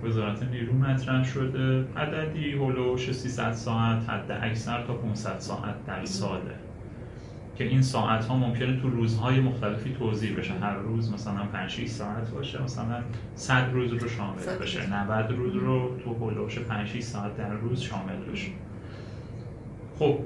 وزارت 0.03 0.43
نیرو 0.43 0.73
مطرح 0.73 1.23
شده 1.23 1.88
عددی 1.97 2.51
هلوش 2.51 3.12
300 3.12 3.51
ساعت 3.51 4.10
حد 4.10 4.39
اکثر 4.41 4.84
تا 4.84 4.93
500 4.93 5.39
ساعت 5.39 5.86
در 5.86 6.05
ساله. 6.05 6.64
که 7.56 7.63
این 7.63 7.82
ساعت 7.82 8.26
ها 8.26 8.36
ممکنه 8.38 8.82
تو 8.82 8.89
روزهای 8.89 9.39
مختلفی 9.39 9.94
توزیع 9.93 10.38
بشه. 10.38 10.54
هر 10.54 10.76
روز 10.76 11.13
مثلا 11.13 11.46
5 11.46 11.70
6 11.70 11.88
ساعت 11.88 12.30
باشه 12.30 12.63
مثلا 12.63 13.04
100 13.36 13.70
روز 13.74 13.94
رو 13.94 14.10
شامل 14.10 14.58
بشه. 14.62 14.94
90 14.94 15.32
روز 15.32 15.56
رو 15.56 15.98
تو 16.04 16.30
هلوش 16.30 16.60
5 16.60 16.88
6 16.88 17.00
ساعت 17.00 17.38
در 17.38 17.54
روز 17.54 17.82
شامل 17.82 18.32
بشه. 18.32 18.52
خب 20.00 20.18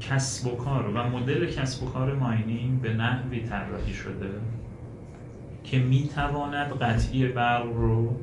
کسب 0.00 0.52
و 0.52 0.56
کار 0.56 0.88
و 0.94 1.18
مدل 1.18 1.46
کسب 1.46 1.82
و 1.82 1.86
کار 1.86 2.14
mining 2.14 2.80
به 2.80 2.94
نحوی 2.94 3.40
طراحی 3.40 3.92
شده 3.92 4.30
که 5.64 5.78
می‌تواند 5.78 6.72
قطعی 6.72 7.28
برق 7.28 7.66
رو 7.66 8.16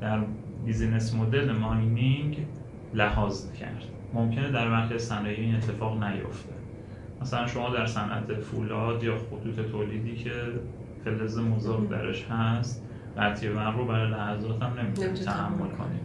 در 0.00 0.20
business 0.64 1.14
model 1.14 1.52
mining 1.52 2.46
لحاظ 2.94 3.52
کرد. 3.52 3.82
ممکنه 4.14 4.50
در 4.50 4.70
برخی 4.70 4.98
صنایع 4.98 5.38
این 5.38 5.54
اتفاق 5.54 6.04
نیفته. 6.04 6.63
مثلا 7.24 7.46
شما 7.46 7.70
در 7.70 7.86
صنعت 7.86 8.34
فولاد 8.34 9.02
یا 9.02 9.18
خطوط 9.18 9.70
تولیدی 9.70 10.16
که 10.16 10.32
فلز 11.04 11.38
مذاب 11.38 11.88
درش 11.88 12.24
هست 12.30 12.82
قطعی 13.18 13.48
برق 13.48 13.76
رو 13.76 13.84
برای 13.84 14.10
لحظات 14.10 14.62
هم 14.62 14.78
نمی‌تونید 14.80 15.14
تحمل 15.14 15.68
کنید 15.68 16.00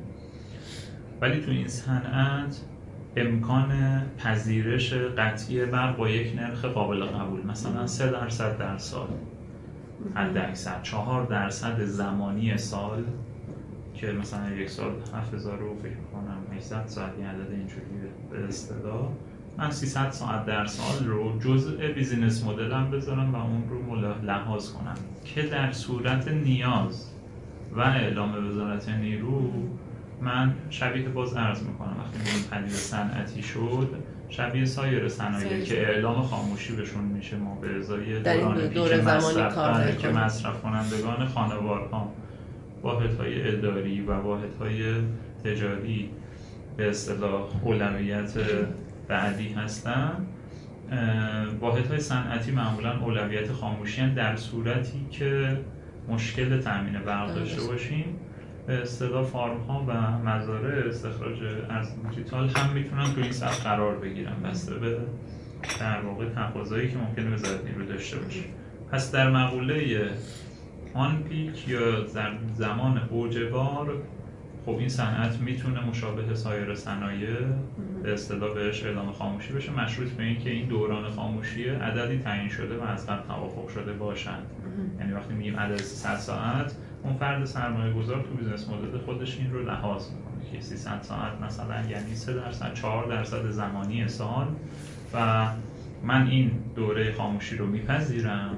ولی 1.22 1.42
تو 1.42 1.52
این 1.52 1.68
صنعت 1.68 2.62
امکان 3.16 4.02
پذیرش 4.18 4.94
قطعی 4.94 5.66
برق 5.66 5.98
با 5.98 6.10
یک 6.10 6.36
نرخ 6.36 6.66
قابل 6.66 7.06
قبول 7.06 7.46
مثلا 7.46 7.88
3 7.88 8.12
درصد 8.12 8.58
در 8.58 8.78
سال 8.78 9.08
حد 10.16 10.38
اکثر 10.38 10.82
4 10.82 11.26
درصد 11.26 11.84
زمانی 11.84 12.58
سال 12.58 13.04
که 13.94 14.12
مثلا 14.12 14.52
یک 14.52 14.70
سال 14.70 14.92
7000 15.14 15.60
رو 15.60 15.76
فکر 15.76 15.96
کنم 16.14 16.58
800 16.58 16.88
ساعت 16.88 17.20
یه 17.20 17.28
عدد 17.28 17.52
اینجوری 17.52 17.86
به 18.32 18.48
اصطلاح. 18.48 19.10
من 19.60 19.72
300 19.72 20.12
ساعت 20.12 20.46
در 20.46 20.66
سال 20.66 21.08
رو 21.08 21.40
جزء 21.40 21.94
بیزینس 21.96 22.44
مدلم 22.44 22.92
بذارم 22.92 23.36
و 23.36 23.38
اون 23.38 23.64
رو 23.70 24.26
لحاظ 24.26 24.72
کنم 24.72 24.96
که 25.26 25.42
در 25.42 25.72
صورت 25.72 26.28
نیاز 26.28 27.12
و 27.76 27.80
اعلام 27.80 28.48
وزارت 28.48 28.90
نیرو 28.90 29.52
من 30.22 30.54
شبیه 30.70 31.10
باز 31.10 31.34
عرض 31.34 31.64
می‌کنم 31.64 31.96
وقتی 32.00 32.18
میگیم 32.18 32.50
پدیده 32.52 32.76
صنعتی 32.76 33.44
شد 33.44 33.90
شبیه 34.30 34.66
سایر 34.66 35.10
صنایع. 35.10 35.64
که 35.64 35.88
اعلام 35.88 36.22
خاموشی 36.22 36.76
بهشون 36.76 37.04
میشه 37.04 37.38
ما 37.38 37.56
به 37.56 37.76
ازای 37.76 38.14
این 38.14 38.24
دوران 38.24 38.68
دوره 38.68 39.02
زمانی 39.02 39.18
مصرف 39.18 39.56
کار 39.56 39.74
بله،. 39.74 39.96
که 39.96 40.10
مصرف 40.10 40.62
کنندگان 40.62 41.28
خانوارها 41.28 42.12
واحدهای 42.84 43.56
اداری 43.56 44.02
و 44.02 44.14
واحدهای 44.14 44.94
تجاری 45.44 46.10
به 46.78 46.90
اصطلاح 46.90 47.42
اولویت 47.64 48.34
بعدی 49.10 49.50
هستن. 49.50 50.28
واحدهای 51.60 52.00
صنعتی 52.00 52.52
معمولا 52.52 53.00
اولویت 53.00 53.52
خاموشی 53.52 54.02
هستند 54.02 54.16
در 54.16 54.36
صورتی 54.36 55.06
که 55.12 55.60
مشکل 56.08 56.62
تامین 56.62 57.00
برق 57.00 57.36
داشته 57.36 57.62
باشیم. 57.62 58.06
به 58.68 58.82
اصطلاح 58.82 59.24
فارم 59.24 59.60
ها 59.60 59.86
و 59.88 59.94
مزارع 60.30 60.88
استخراج 60.88 61.44
ارز 61.70 61.88
دیجیتال 62.10 62.50
هم 62.50 62.74
می‌تونن 62.74 63.04
تو 63.04 63.22
این 63.22 63.32
سطح 63.32 63.64
قرار 63.64 63.98
بگیرن. 63.98 64.44
بسته 64.44 64.74
به 64.74 64.98
در 65.80 66.02
واقع 66.02 66.30
تقاضایی 66.30 66.92
که 66.92 66.98
ممکنه 66.98 67.34
وزارت 67.34 67.66
نیرو 67.66 67.86
داشته 67.86 68.18
باشه. 68.18 68.44
پس 68.92 69.12
در 69.12 69.30
مقوله 69.30 70.10
آن 70.94 71.24
peak 71.24 71.68
یا 71.68 72.06
زمان 72.56 73.02
اوج 73.10 73.38
بار 73.52 73.94
خب 74.66 74.76
این 74.80 74.90
صنعت 74.90 75.40
می‌تونه 75.40 75.86
مشابه 75.86 76.36
سایر 76.36 76.76
صنایع 76.76 77.30
به 78.04 78.14
اصطلاح 78.14 78.54
بهش 78.54 78.84
اعلام 78.84 79.12
خاموشی 79.12 79.54
بشه 79.54 79.72
مشروط 79.72 80.10
به 80.10 80.24
اینکه 80.24 80.50
این 80.50 80.68
دوران 80.68 81.10
خاموشی 81.10 81.70
عددی 81.70 82.18
تعیین 82.18 82.50
شده 82.50 82.78
و 82.78 82.82
از 82.82 83.08
قبل 83.08 83.28
توافق 83.28 83.68
شده 83.68 83.94
باشند. 83.94 84.46
یعنی 85.00 85.12
وقتی 85.12 85.34
میگیم 85.34 85.58
عدد 85.58 85.78
300 85.78 86.16
ساعت 86.16 86.76
اون 87.04 87.14
فرد 87.14 87.46
سرمایه 87.46 87.94
گذار 87.94 88.22
تو 88.22 88.36
business 88.36 88.70
model 88.70 88.98
خودش 88.98 89.38
این 89.38 89.54
رو 89.54 89.66
لحاظ 89.66 90.08
می‌کنه 90.12 90.52
که 90.52 90.62
300 90.62 91.02
ساعت 91.02 91.42
مثلا 91.42 91.76
یعنی 91.90 92.16
3 92.16 92.34
درصد 92.34 92.74
4 92.74 93.08
درصد 93.08 93.50
زمانی 93.50 94.08
سال 94.08 94.48
و 95.14 95.48
من 96.04 96.28
این 96.28 96.52
دوره 96.76 97.12
خاموشی 97.12 97.58
رو 97.58 97.66
میپذیرم. 97.66 98.56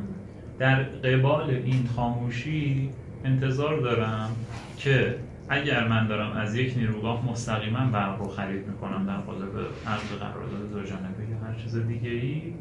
در 0.59 0.83
قبال 0.83 1.49
این 1.49 1.87
خاموشی 1.95 2.89
انتظار 3.25 3.79
دارم 3.79 4.29
که 4.77 5.15
اگر 5.49 5.87
من 5.87 6.07
دارم 6.07 6.31
از 6.31 6.55
یک 6.55 6.77
نیروگاه 6.77 7.25
مستقیما 7.25 7.85
برق 7.85 8.19
رو 8.19 8.27
خرید 8.27 8.67
می‌کنم 8.67 9.05
در 9.05 9.17
قالب 9.17 9.57
عرض 9.87 10.19
قرارداد 10.19 10.71
دو 10.71 10.83
جانبه 10.83 11.31
یا 11.31 11.37
هر 11.47 11.55
چیز 11.63 11.75
دیگه 11.75 12.09
ای 12.09 12.53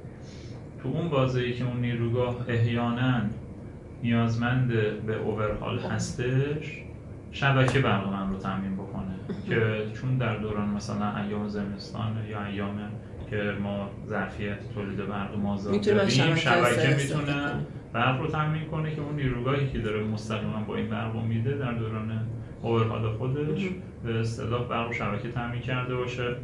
تو 0.83 0.88
اون 0.88 1.09
بازه 1.09 1.53
که 1.53 1.64
اون 1.64 1.81
نیروگاه 1.81 2.37
احیانا 2.49 3.21
نیازمند 4.03 4.69
به 5.07 5.16
اوورهال 5.16 5.79
هستش 5.79 6.83
شبکه 7.33 7.79
برق 7.79 8.09
من 8.09 8.31
رو 8.31 8.38
تامین 8.38 8.75
بکنه 8.77 9.14
که 9.49 9.87
چون 10.01 10.19
در 10.19 10.37
دوران 10.37 10.69
مثلا 10.69 11.16
ایام 11.16 11.49
زمستان 11.49 12.16
یا 12.31 12.45
ایام 12.45 12.79
که 13.31 13.55
ما 13.62 13.90
ظرفیت 14.09 14.75
تولید 14.75 15.09
برق 15.09 15.47
از 15.47 15.64
داریم 15.64 16.35
شبکه 16.35 16.97
می‌تونه. 16.97 17.53
برق 17.93 18.21
رو 18.21 18.27
تامین 18.27 18.64
کنه 18.64 18.95
که 18.95 19.01
اون 19.01 19.16
نیروگاهی 19.16 19.69
که 19.69 19.79
داره 19.79 20.05
مستقیما 20.05 20.61
با 20.69 20.77
این 20.77 20.88
برق 20.88 21.16
میده 21.16 21.57
در 21.57 21.73
دوران 21.73 22.21
اوورهال 22.62 23.16
خودش 23.16 23.68
به 24.05 24.20
اصطلاح 24.20 24.68
برق 24.68 24.90
و 24.90 24.92
شبکه 24.92 25.31
تامین 25.31 25.61
کرده 25.61 25.96
باشه. 25.96 26.37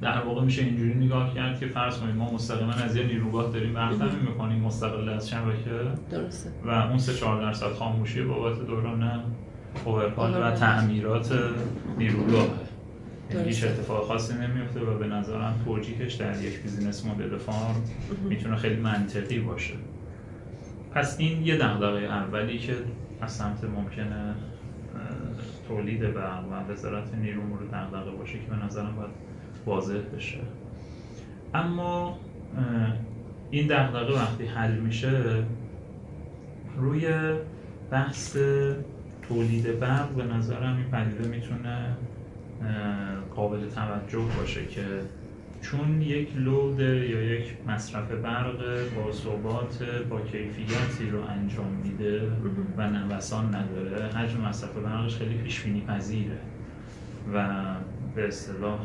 در 0.00 0.20
واقع 0.20 0.44
میشه 0.44 0.62
اینجوری 0.62 0.94
نگاه 0.94 1.34
کرد 1.34 1.60
که 1.60 1.66
فرض 1.66 1.98
کنید 1.98 2.16
ما 2.16 2.32
مستقیما 2.32 2.72
از 2.72 2.96
یه 2.96 3.06
نیروگاه 3.06 3.52
داریم 3.52 3.74
برق 3.74 3.98
تامین 3.98 4.28
می‌کنیم 4.28 4.60
مستقل 4.60 5.08
از 5.08 5.30
شبکه. 5.30 5.70
درسته. 6.10 6.50
و 6.64 6.70
اون 6.70 6.98
3 6.98 7.14
4 7.14 7.40
درصد 7.42 7.72
خاموشی 7.72 8.22
بابت 8.22 8.66
دوران 8.66 9.22
اوورهال 9.84 10.34
و. 10.42 10.50
تعمیرات 10.56 11.32
نیروگاهه 11.98 12.48
یعنی 13.30 13.44
هیچ. 13.44 13.64
اتفاق 13.64 14.06
خاصی 14.06 14.34
نمیفته 14.34 14.80
و 14.80 14.98
به 14.98 15.06
نظرم 15.06 15.62
توجیهش 15.64 16.14
در 16.14 16.42
یک 16.42 16.62
بیزینس 16.62 17.06
مدل 17.06 17.36
فارم 17.36 17.74
می‌تونه 18.28 18.56
خیلی 18.56 18.80
منطقی 18.80 19.38
باشه. 19.38 19.74
پس 20.94 21.16
این 21.18 21.46
یه 21.46 21.56
دغدغه 21.56 21.98
اولی 21.98 22.58
که 22.58 22.74
از 23.20 23.32
سمت 23.32 23.64
ممکنه 23.64 24.34
تولید 25.70 26.14
برق 26.14 26.44
و 26.50 26.72
وزارت 26.72 27.14
نیرو 27.14 27.42
مورد 27.42 27.70
دغدغه 27.70 28.10
باشه 28.10 28.38
که 28.38 28.50
به 28.50 28.56
نظرم 28.64 28.96
باید 28.96 29.10
واضح 29.66 29.98
بشه. 30.16 30.38
اما 31.54 32.18
این 33.50 33.66
دغدغه 33.66 34.14
وقتی 34.14 34.46
حل 34.46 34.78
میشه 34.78 35.44
روی 36.76 37.08
بحث 37.90 38.36
تولید 39.28 39.78
برق 39.78 40.08
به 40.08 40.24
نظرم 40.24 40.76
این 40.76 40.90
پدیده 40.90 41.28
می‌تونه 41.28 41.96
قابل 43.36 43.68
توجه 43.68 44.24
باشه 44.38 44.66
که 44.66 44.84
چون 45.62 46.02
یک 46.02 46.28
لود 46.36 46.80
یا 46.80 47.22
یک 47.22 47.44
مصرف 47.66 48.10
برق 48.10 48.58
با 48.96 49.12
ثبات 49.12 49.82
با 50.10 50.20
کیفیتی 50.20 51.10
رو 51.10 51.20
انجام 51.20 51.72
میده 51.84 52.22
و 52.76 52.90
نوسان 52.90 53.54
نداره 53.54 54.06
حجم 54.06 54.40
مصرف 54.40 54.70
برقش 54.70 55.16
خیلی 55.16 55.34
پیش 55.34 55.60
بینی 55.60 55.80
پذیره 55.80 56.38
و 57.34 57.46
به 58.14 58.28
اصطلاح 58.28 58.78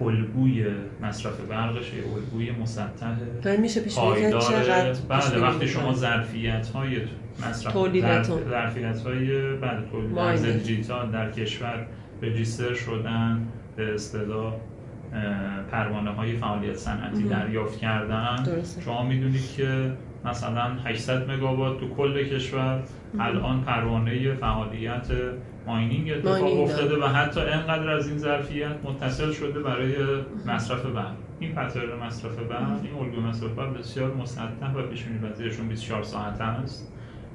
الگوی 0.00 0.66
مصرف 1.02 1.40
برقش 1.40 1.92
یه 1.94 2.02
الگوی 2.14 2.50
مسطح 2.50 3.56
میشه 3.58 3.80
پیش 3.80 3.94
چقدر 3.94 4.92
بله 5.08 5.38
وقتی 5.38 5.68
شما 5.68 5.94
ظرفیت 5.94 6.68
های 6.68 6.96
مصرف 7.48 7.74
ظرفیت 8.50 9.00
های 9.00 9.56
بله 9.56 9.82
تولید 9.90 10.52
دیجیتال 10.52 11.10
در 11.10 11.30
کشور 11.30 11.86
رجیستر 12.22 12.74
شدن 12.74 13.48
به 13.76 13.94
اصطلاح 13.94 14.54
پروانه 15.70 16.10
های 16.10 16.32
فعالیت 16.32 16.76
صنعتی 16.76 17.22
دریافت 17.22 17.78
کردن. 17.78 18.36
شما 18.84 19.02
می‌دونید 19.02 19.52
که 19.56 19.92
مثلا 20.24 20.76
800 20.84 21.30
مگاوات 21.30 21.80
تو 21.80 21.88
کل 21.88 22.24
کشور 22.24 22.82
الان 23.18 23.60
پروانه 23.60 24.34
فعالیت 24.34 25.06
ماینینگ 25.66 26.10
اتفاق 26.10 26.60
افتاده 26.60 27.04
و 27.04 27.06
حتی 27.06 27.40
انقدر 27.40 27.90
از 27.90 28.08
این 28.08 28.18
ظرفیت 28.18 28.76
متصل 28.84 29.32
شده 29.32 29.60
برای 29.60 29.94
مصرف 30.46 30.86
برق. 30.86 31.12
این 31.40 31.52
پترن 31.52 32.06
مصرف 32.06 32.38
برق 32.38 32.80
این 32.84 32.94
الگوی 33.00 33.20
مصرف 33.20 33.50
برق 33.50 33.78
بسیار 33.78 34.14
مسطح 34.14 34.74
و 34.76 34.82
پیش 34.82 35.04
بینی 35.04 35.18
پذیرشون 35.18 35.68
24 35.68 36.02
ساعت 36.02 36.40
است. 36.40 36.92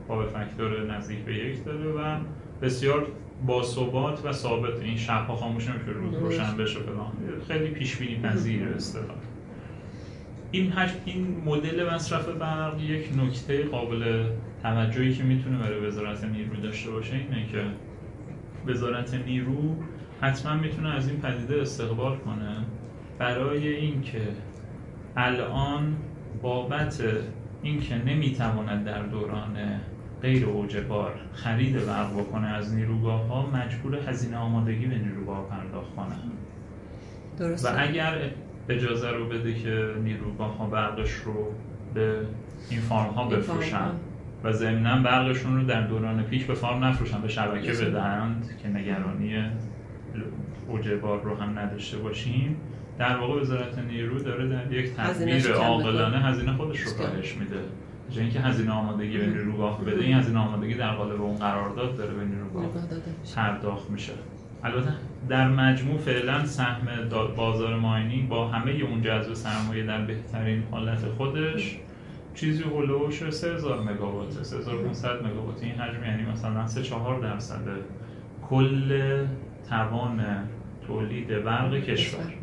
با 0.07 0.25
فاکتور 0.25 0.91
نزدیک 0.91 1.19
به 1.19 1.33
یک 1.33 1.65
داره 1.65 1.89
و 1.89 2.17
بسیار 2.61 3.07
با 3.45 3.63
ثبات 3.63 4.25
و 4.25 4.31
ثابت 4.31 4.81
این 4.81 4.97
شبها 4.97 5.35
خاموش 5.35 5.69
نمیشه 5.69 5.91
روز 5.91 6.13
روشن 6.13 6.57
بشه 6.57 6.79
فلان. 6.79 7.11
خیلی 7.47 7.67
پیش 7.67 7.95
بینی 7.95 8.19
پذیر 8.19 8.67
اصطلاح 8.67 9.15
این 10.51 10.71
حج 10.71 10.89
این 11.05 11.41
مدل 11.45 11.93
مصرف 11.93 12.29
برق 12.29 12.81
یک 12.81 13.09
نکته 13.17 13.63
قابل 13.63 14.23
توجهی 14.63 15.13
که 15.13 15.23
می‌تونه 15.23 15.57
برای 15.57 15.79
وزارت 15.79 16.23
نیرو 16.23 16.55
داشته 16.55 16.91
باشه 16.91 17.15
اینه 17.15 17.47
که 17.51 17.63
وزارت 18.65 19.13
نیرو 19.13 19.75
حتما 20.21 20.55
می‌تونه 20.55 20.95
از 20.95 21.09
این 21.09 21.21
پدیده 21.21 21.61
استقبال 21.61 22.17
کنه 22.17 22.57
برای 23.19 23.67
اینکه 23.67 24.21
الان 25.15 25.95
بابت 26.41 27.03
اینکه 27.63 27.95
نمی‌تواند 27.95 28.85
در 28.85 29.03
دوران 29.03 29.57
غیر 30.21 30.45
اوج 30.45 30.77
بار 30.77 31.13
خرید 31.33 31.85
برق 31.85 32.13
بکنه 32.19 32.47
از 32.47 32.75
نیروگاه 32.75 33.27
ها 33.27 33.45
مجبور 33.45 33.95
هزینه 33.95 34.37
آمادگی 34.37 34.85
به 34.85 34.97
نیروگاه 34.97 35.49
پرداخت 35.49 35.95
کنه 35.95 36.15
درسته. 37.37 37.69
و 37.69 37.75
اگر 37.77 38.31
اجازه 38.69 39.11
رو 39.11 39.29
بده 39.29 39.53
که 39.53 39.93
نیروگاه 40.03 40.57
ها 40.57 40.67
برقش 40.67 41.13
رو 41.13 41.47
به 41.93 42.19
این 42.69 42.79
فارم 42.79 43.13
ها 43.13 43.27
بفروشن 43.27 43.91
و 44.43 44.51
ضمنا 44.51 45.03
برقشون 45.03 45.57
رو 45.57 45.63
در 45.63 45.81
دوران 45.81 46.23
پیک 46.23 46.47
به 46.47 46.53
فارم 46.53 46.83
نفروشن 46.83 47.21
به 47.21 47.27
شبکه 47.27 47.71
بدهند 47.71 48.49
که 48.63 48.69
نگرانی 48.69 49.43
اوج 50.67 50.89
بار 50.89 51.21
رو 51.21 51.35
هم 51.35 51.59
نداشته 51.59 51.97
باشیم 51.97 52.57
در 52.99 53.17
واقع 53.17 53.41
وزارت 53.41 53.79
نیرو 53.79 54.19
داره 54.19 54.47
در 54.47 54.71
یک 54.71 54.93
تدبیر 54.93 55.53
عاقلانه 55.53 56.19
هزینه 56.19 56.53
خودش 56.53 56.79
رو 56.79 56.93
کاهش 56.93 57.35
میده. 57.35 57.59
جای 58.09 58.23
اینکه 58.23 58.39
هزینه 58.39 58.71
آمادگی 58.71 59.17
به 59.17 59.25
نیروگاه 59.25 59.81
بده 59.85 60.03
این 60.03 60.17
هزینه 60.17 60.39
آمادگی 60.39 60.73
در 60.73 60.95
قالب 60.95 61.21
اون 61.21 61.35
قرارداد 61.35 61.97
داره 61.97 62.13
به 62.13 62.25
نیروگاه 62.25 62.65
پرداخت 63.35 63.89
میشه. 63.89 64.13
البته 64.63 64.93
در 65.29 65.47
مجموع 65.47 65.97
فعلا 65.97 66.45
سهم 66.45 66.87
بازار 67.35 67.79
ماینینگ 67.79 68.29
با 68.29 68.47
همه 68.47 68.71
اون 68.71 69.01
جذب 69.01 69.33
سرمایه 69.33 69.85
در 69.85 70.05
بهترین 70.05 70.63
حالت 70.71 71.05
خودش 71.17 71.77
چیزی 72.35 72.63
هلوش 72.63 73.29
3000 73.29 73.83
مگاوات 73.83 74.43
3500 74.43 75.25
مگاوات. 75.25 75.63
این 75.63 75.75
حجم 75.75 76.03
یعنی 76.03 76.23
مثلا 76.31 76.67
3 76.67 76.83
4 76.83 77.19
درصد 77.19 77.61
کل 78.49 79.25
توان 79.69 80.25
تولید 80.87 81.43
برق 81.43 81.73
کشور. 81.73 82.33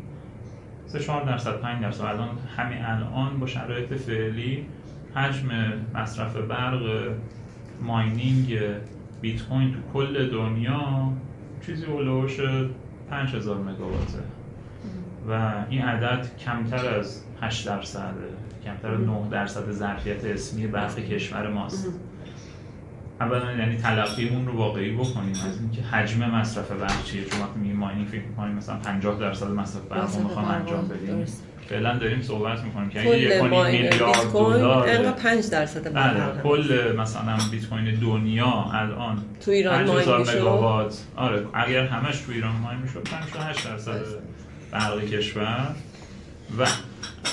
3 0.85 0.99
4 0.99 1.23
درصد 1.25 1.59
5 1.61 1.81
درصد. 1.81 2.03
الان 2.03 2.29
همین 2.57 2.85
الان 2.85 3.39
با 3.39 3.47
شرایط 3.47 3.93
فعلی 3.93 4.65
حجم 5.15 5.49
مصرف 5.93 6.35
برق 6.35 6.81
ماینینگ 7.81 8.59
بیت 9.21 9.41
کوین 9.41 9.71
تو 9.71 9.77
کل 9.93 10.29
دنیا 10.29 11.11
چیزی 11.65 11.85
هلوش 11.85 12.39
5000 13.09 13.57
مگاواته. 13.57 14.19
و 15.29 15.53
این 15.69 15.81
عدد 15.81 16.37
کمتر 16.37 16.87
از 16.99 17.23
8 17.41 17.67
درصده 17.67 18.11
کمتر 18.65 18.91
از 18.91 19.01
9 19.01 19.29
درصد 19.31 19.71
ظرفیت 19.71 20.25
اسمی 20.25 20.67
برق 20.67 20.95
کشور 20.95 21.49
ماست. 21.49 21.99
اولا 23.21 23.51
یعنی 23.51 23.77
تلقیمون 23.77 24.47
رو 24.47 24.57
واقعی 24.57 24.91
بکنیم 24.91 25.35
از 25.47 25.59
اینکه 25.59 25.81
حجم 25.81 26.29
مصرف 26.29 26.71
برق 26.71 27.03
چیه 27.03 27.25
چون 27.25 27.41
وقتی 27.41 27.59
میگیم 27.59 27.75
ماینینگ 27.75 28.07
فکر 28.07 28.21
می‌کنیم 28.21 28.55
مثلا 28.55 28.75
50 28.75 29.19
درصد 29.19 29.47
مصرف 29.47 29.81
برق 29.81 30.15
رو 30.15 30.23
می‌خوام 30.23 30.45
انجام 30.45 30.87
بدیم. 30.87 31.25
فعلا 31.69 31.97
داریم 31.97 32.21
صحبت 32.21 32.63
می‌کنیم 32.63 32.89
که 32.89 32.99
اگه 32.99 33.19
یک 33.19 33.43
میلیارد 33.43 34.31
دلار 34.33 35.11
5 35.11 35.49
درصد 35.49 35.93
بله 35.93 36.41
کل 36.43 36.95
مثلا 36.97 37.37
بیت 37.51 37.65
کوین 37.69 37.95
دنیا 37.95 38.65
الان 38.73 39.17
تو 39.45 39.51
ایران 39.51 39.87
ماین 39.87 40.09
مگاوات. 40.09 41.03
آره 41.15 41.45
اگر 41.53 41.87
همش 41.87 42.21
تو 42.21 42.31
ایران 42.31 42.55
ماین 42.55 42.79
می‌شد 42.79 43.03
58 43.03 43.65
درصد 43.67 44.01
برق 44.71 45.05
کشور. 45.05 45.67
و 46.59 46.65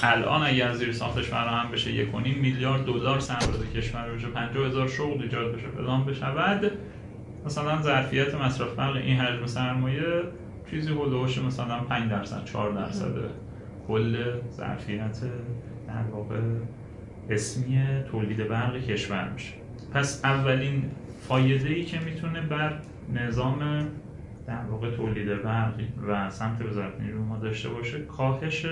الان 0.02 0.42
اگر 0.42 0.72
زیر 0.72 0.92
ساختش 0.92 1.24
فراهم 1.24 1.70
بشه 1.70 1.92
یک 1.92 2.14
میلیارد 2.14 2.84
دلار 2.84 3.20
سرمایه 3.20 3.70
کشور 3.74 4.12
بشه 4.12 4.28
50 4.28 4.66
هزار 4.66 4.88
شغل 4.88 5.22
ایجاد 5.22 5.54
بشه 5.54 5.66
فلان 5.68 6.04
بشود. 6.04 6.72
مثلا 7.46 7.82
ظرفیت 7.82 8.34
مصرف 8.34 8.74
برق 8.74 8.96
این 8.96 9.20
حجم 9.20 9.46
سرمایه 9.46 10.22
چیزی 10.70 10.92
حدوش 10.92 11.38
مثلا 11.38 11.80
5 11.80 12.10
درصد 12.10 12.44
4 12.44 12.72
درصد 12.72 13.14
کل 13.88 14.24
ظرفیت 14.50 15.20
در 15.88 16.02
واقع 16.12 16.40
اسمی 17.30 17.82
تولید 18.10 18.48
برق 18.48 18.76
کشور 18.76 19.28
میشه. 19.28 19.52
پس 19.94 20.20
اولین 20.24 20.90
فایده 21.28 21.68
ای 21.68 21.84
که 21.84 22.00
می‌تونه 22.00 22.40
بر 22.40 22.78
نظام 23.14 23.88
در 24.46 24.64
واقع 24.70 24.90
تولید 24.90 25.42
برق 25.42 25.74
و 26.08 26.30
سمت 26.30 26.62
وزارت 26.62 27.00
نیرو 27.00 27.24
ما 27.24 27.38
داشته 27.38 27.68
باشه 27.68 28.00
کاهش 28.00 28.66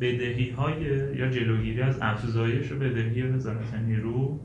بدهی 0.00 0.50
های 0.50 0.82
یا 1.16 1.30
جلوگیری 1.30 1.82
از 1.82 1.98
افزایش 2.02 2.72
بدهی 2.72 3.22
وزارت 3.22 3.74
نیرو 3.74 4.40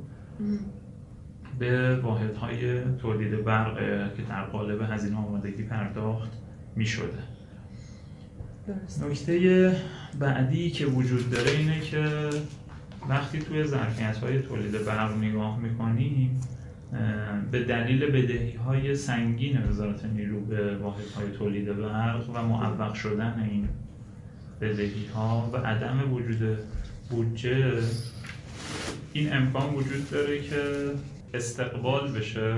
به 1.60 1.96
واحد 1.96 2.36
های 2.36 2.82
تولید 2.96 3.44
برق 3.44 3.78
که 4.16 4.22
در 4.30 4.46
قالب 4.46 4.82
هزینه 4.82 5.18
آمادگی 5.18 5.64
پرداخت 5.64 6.32
می 6.76 6.86
شده 6.86 7.20
نکته 9.10 9.76
بعدی 10.20 10.72
که 10.72 10.86
وجود 10.86 11.30
داره 11.30 11.52
اینه 11.52 11.80
که 11.80 12.30
وقتی 13.10 13.40
توی 13.40 13.64
ظرفیت 13.64 14.18
های 14.18 14.42
تولید 14.42 14.86
برق 14.86 15.18
نگاه 15.18 15.60
می‌کنیم 15.60 16.40
به 17.52 17.64
دلیل 17.64 18.06
بدهی 18.06 18.56
های 18.56 18.96
سنگین 18.96 19.64
وزارت 19.64 20.06
نیرو 20.06 20.42
به 20.42 20.78
واحد 20.78 21.08
های 21.16 21.32
تولید 21.32 21.78
برق 21.78 22.30
و 22.30 22.44
معوق 22.44 22.94
شدن 22.94 23.48
این 23.50 23.70
بدهی 24.62 25.06
ها 25.16 25.50
و 25.54 25.58
عدم 25.58 26.14
وجود 26.14 26.58
بودجه. 27.10 27.74
این 29.14 29.34
امکان 29.34 29.74
وجود 29.74 30.10
داره 30.10 30.42
که 30.42 30.62
استقبال 31.34 32.12
بشه. 32.12 32.54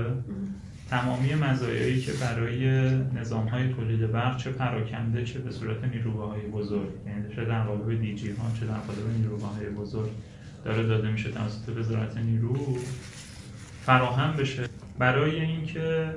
تمامی 0.90 1.34
مزایایی 1.34 2.00
که 2.00 2.12
برای 2.12 2.90
نظام 3.14 3.48
های 3.48 3.68
تولید 3.68 4.12
برق 4.12 4.36
چه 4.36 4.50
پراکنده 4.50 5.24
چه 5.24 5.38
به 5.38 5.50
صورت 5.50 5.84
نیروگاه 5.84 6.30
های 6.30 6.40
بزرگ 6.40 6.88
یعنی 7.06 7.34
چه 7.36 7.44
در 7.44 7.62
قالب 7.62 8.00
دیجی 8.00 8.30
ها 8.30 8.44
چه 8.60 8.66
در 8.66 8.74
قالب 8.74 9.16
نیروگاه 9.18 9.56
های 9.56 9.66
بزرگ 9.66 10.10
داره 10.64 10.86
داده 10.86 11.10
میشه 11.10 11.30
توسط 11.30 11.68
وزارت 11.68 12.16
نیرو 12.16 12.78
فراهم 13.82 14.36
بشه. 14.36 14.62
برای 14.98 15.40
اینکه 15.40 16.14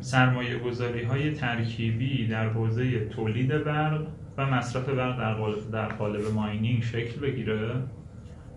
سرمایه 0.00 0.58
گذاری 0.58 1.04
های 1.04 1.34
ترکیبی 1.34 2.26
در 2.26 2.48
حوزه 2.48 3.04
تولید 3.04 3.64
برق 3.64 4.06
و 4.36 4.46
مصرف 4.46 4.88
برق 4.88 5.18
در 5.18 5.34
قالب, 5.34 5.70
در 5.70 5.88
قالب 5.88 6.32
ماینینگ 6.34 6.82
شکل 6.82 7.20
بگیره. 7.20 7.70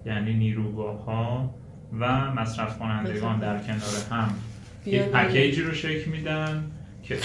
یعنی 0.05 0.33
نیروگاه 0.33 1.05
ها 1.05 1.55
و 1.99 2.33
مصرف 2.33 2.79
کنندگان 2.79 3.39
در 3.39 3.59
کنار 3.59 3.79
هم. 4.11 4.29
یک 4.85 5.01
پکیجی 5.01 5.61
رو 5.61 5.73
شکل 5.73 6.11
میدن 6.11 6.71
که 7.03 7.17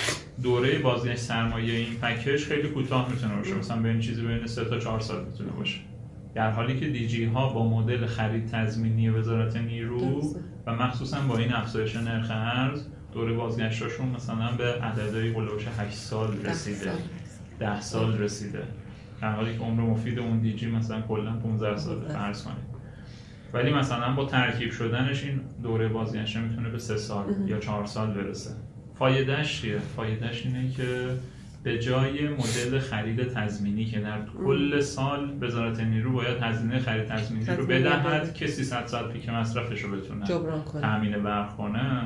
دوره 0.43 0.79
بازگشت 0.79 1.19
سرمایه 1.19 1.75
این 1.75 1.95
پکیج 2.03 2.45
خیلی 2.45 2.69
کوتاه 2.69 3.11
می‌تونه 3.11 3.35
باشه. 3.35 3.55
مثلا 3.55 3.83
بین 3.83 4.01
چیزی 4.01 4.23
بین 4.23 4.47
3 4.47 4.65
تا 4.65 4.79
4 4.79 5.01
سال 5.01 5.25
می‌تونه 5.25 5.51
باشه. 5.51 5.79
در 6.35 6.51
حالی 6.51 6.81
که 6.81 6.87
دیجی 6.87 7.25
ها 7.25 7.49
با 7.49 7.69
مدل 7.69 8.07
خرید 8.07 8.47
تضمینی 8.47 9.09
وزارت 9.09 9.57
نیرو 9.57 10.35
و 10.67 10.75
مخصوصا 10.75 11.21
با 11.21 11.39
این 11.39 11.53
افزایش 11.53 11.97
نرخ 11.97 12.31
ارز 12.31 12.87
دوره 13.13 13.33
بازگشتاشون 13.33 14.09
مثلا 14.09 14.53
به 14.53 14.65
عددهای 14.65 15.33
قلوش 15.33 15.63
8 15.79 15.95
سال 15.95 16.29
رسیده. 16.45 16.93
10 17.61 17.81
سال 17.81 18.19
رسیده. 18.19 18.63
در 19.23 19.33
حالی 19.33 19.59
که 19.59 19.65
عمر 19.65 19.83
مفید 19.83 20.19
اون 20.19 20.39
دیجی 20.39 20.71
مثلا 20.71 21.01
کلا 21.01 21.33
15 21.33 21.77
سال. 21.77 22.09
فرض 22.09 22.45
کنید 22.45 22.71
ولی 23.53 23.73
مثلا 23.73 24.15
با 24.15 24.25
ترکیب 24.25 24.71
شدنش 24.71 25.25
این 25.25 25.41
دوره 25.63 25.89
بازگشت 25.89 26.37
می‌تونه 26.37 26.69
به 26.69 26.79
سه 26.79 26.97
سال 26.97 27.25
یا 27.47 27.59
چهار 27.59 27.87
سال 27.87 28.11
برسه. 28.11 28.51
فایدهش 28.99 29.61
چیه؟ 29.61 29.79
فایدهش 29.79 30.47
اینه 30.47 30.71
که 30.71 31.09
به 31.63 31.79
جای 31.79 32.29
مدل 32.29 32.79
خرید 32.79 33.29
تضمینی 33.29 33.85
که 33.85 34.01
در 34.01 34.19
کل 34.47 34.81
سال 34.81 35.39
وزارت 35.41 35.81
نیرو 35.81 36.13
باید 36.13 36.43
هزینه 36.43 36.79
خرید 36.79 37.07
تضمینی 37.07 37.47
رو 37.47 37.67
بدهد 37.67 38.35
که 38.35 38.47
300 38.47 38.87
ساعت 38.87 39.13
پیک 39.13 39.29
مصرفش 39.29 39.81
رو 39.81 39.97
بتونه 39.97 40.27
تامین 40.81 41.23
برق 41.23 41.57
کنه. 41.57 42.03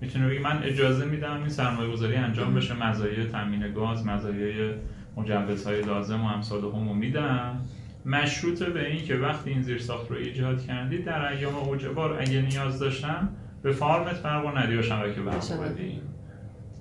می‌تونه 0.00 0.28
بگه 0.28 0.40
من 0.40 0.62
اجازه 0.62 1.04
میدم 1.04 1.40
این 1.40 1.48
سرمایه 1.48 1.92
گذاری 1.92 2.14
انجام 2.14 2.54
بشه 2.54 2.74
مزایای 2.74 3.26
تامین 3.26 3.72
گاز 3.72 4.06
مزایای 4.06 4.74
مجوزهای 5.16 5.82
لازم 5.82 6.20
و 6.20 6.26
امثال 6.26 6.60
هم 6.60 6.88
رو 6.88 6.94
میدم. 6.94 7.60
مشروط 8.06 8.62
به 8.62 8.88
این 8.88 9.04
که 9.04 9.14
وقتی 9.14 9.50
این 9.50 9.62
زیر 9.62 9.78
ساخت 9.78 10.10
رو 10.10 10.16
ایجاد 10.16 10.62
کردید 10.66 11.04
در 11.04 11.32
ایام 11.32 11.54
اوج 11.54 11.86
بار 11.86 12.20
اگه 12.20 12.42
نیاز 12.42 12.78
داشتم 12.78 13.28
به 13.62 13.72
فارمت 13.72 14.22
برق 14.22 14.46
و 14.46 14.58
ندی 14.58 14.76
و 14.76 14.82
شبکه 14.82 15.20
بدین 15.20 16.00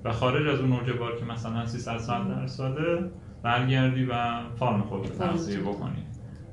و 0.04 0.12
خارج 0.12 0.48
از 0.48 0.60
اون 0.60 0.74
اوج 0.74 0.92
بار 0.92 1.20
که 1.20 1.26
مثلا 1.26 1.66
300 1.66 1.98
سال 1.98 2.28
در 2.28 2.48
ساله 2.48 3.12
برگردی 3.44 4.06
و 4.06 4.14
فارم 4.60 4.82
خود 4.82 5.08
رو 5.08 5.16
تغذیه 5.16 5.60
بکنی. 5.60 6.04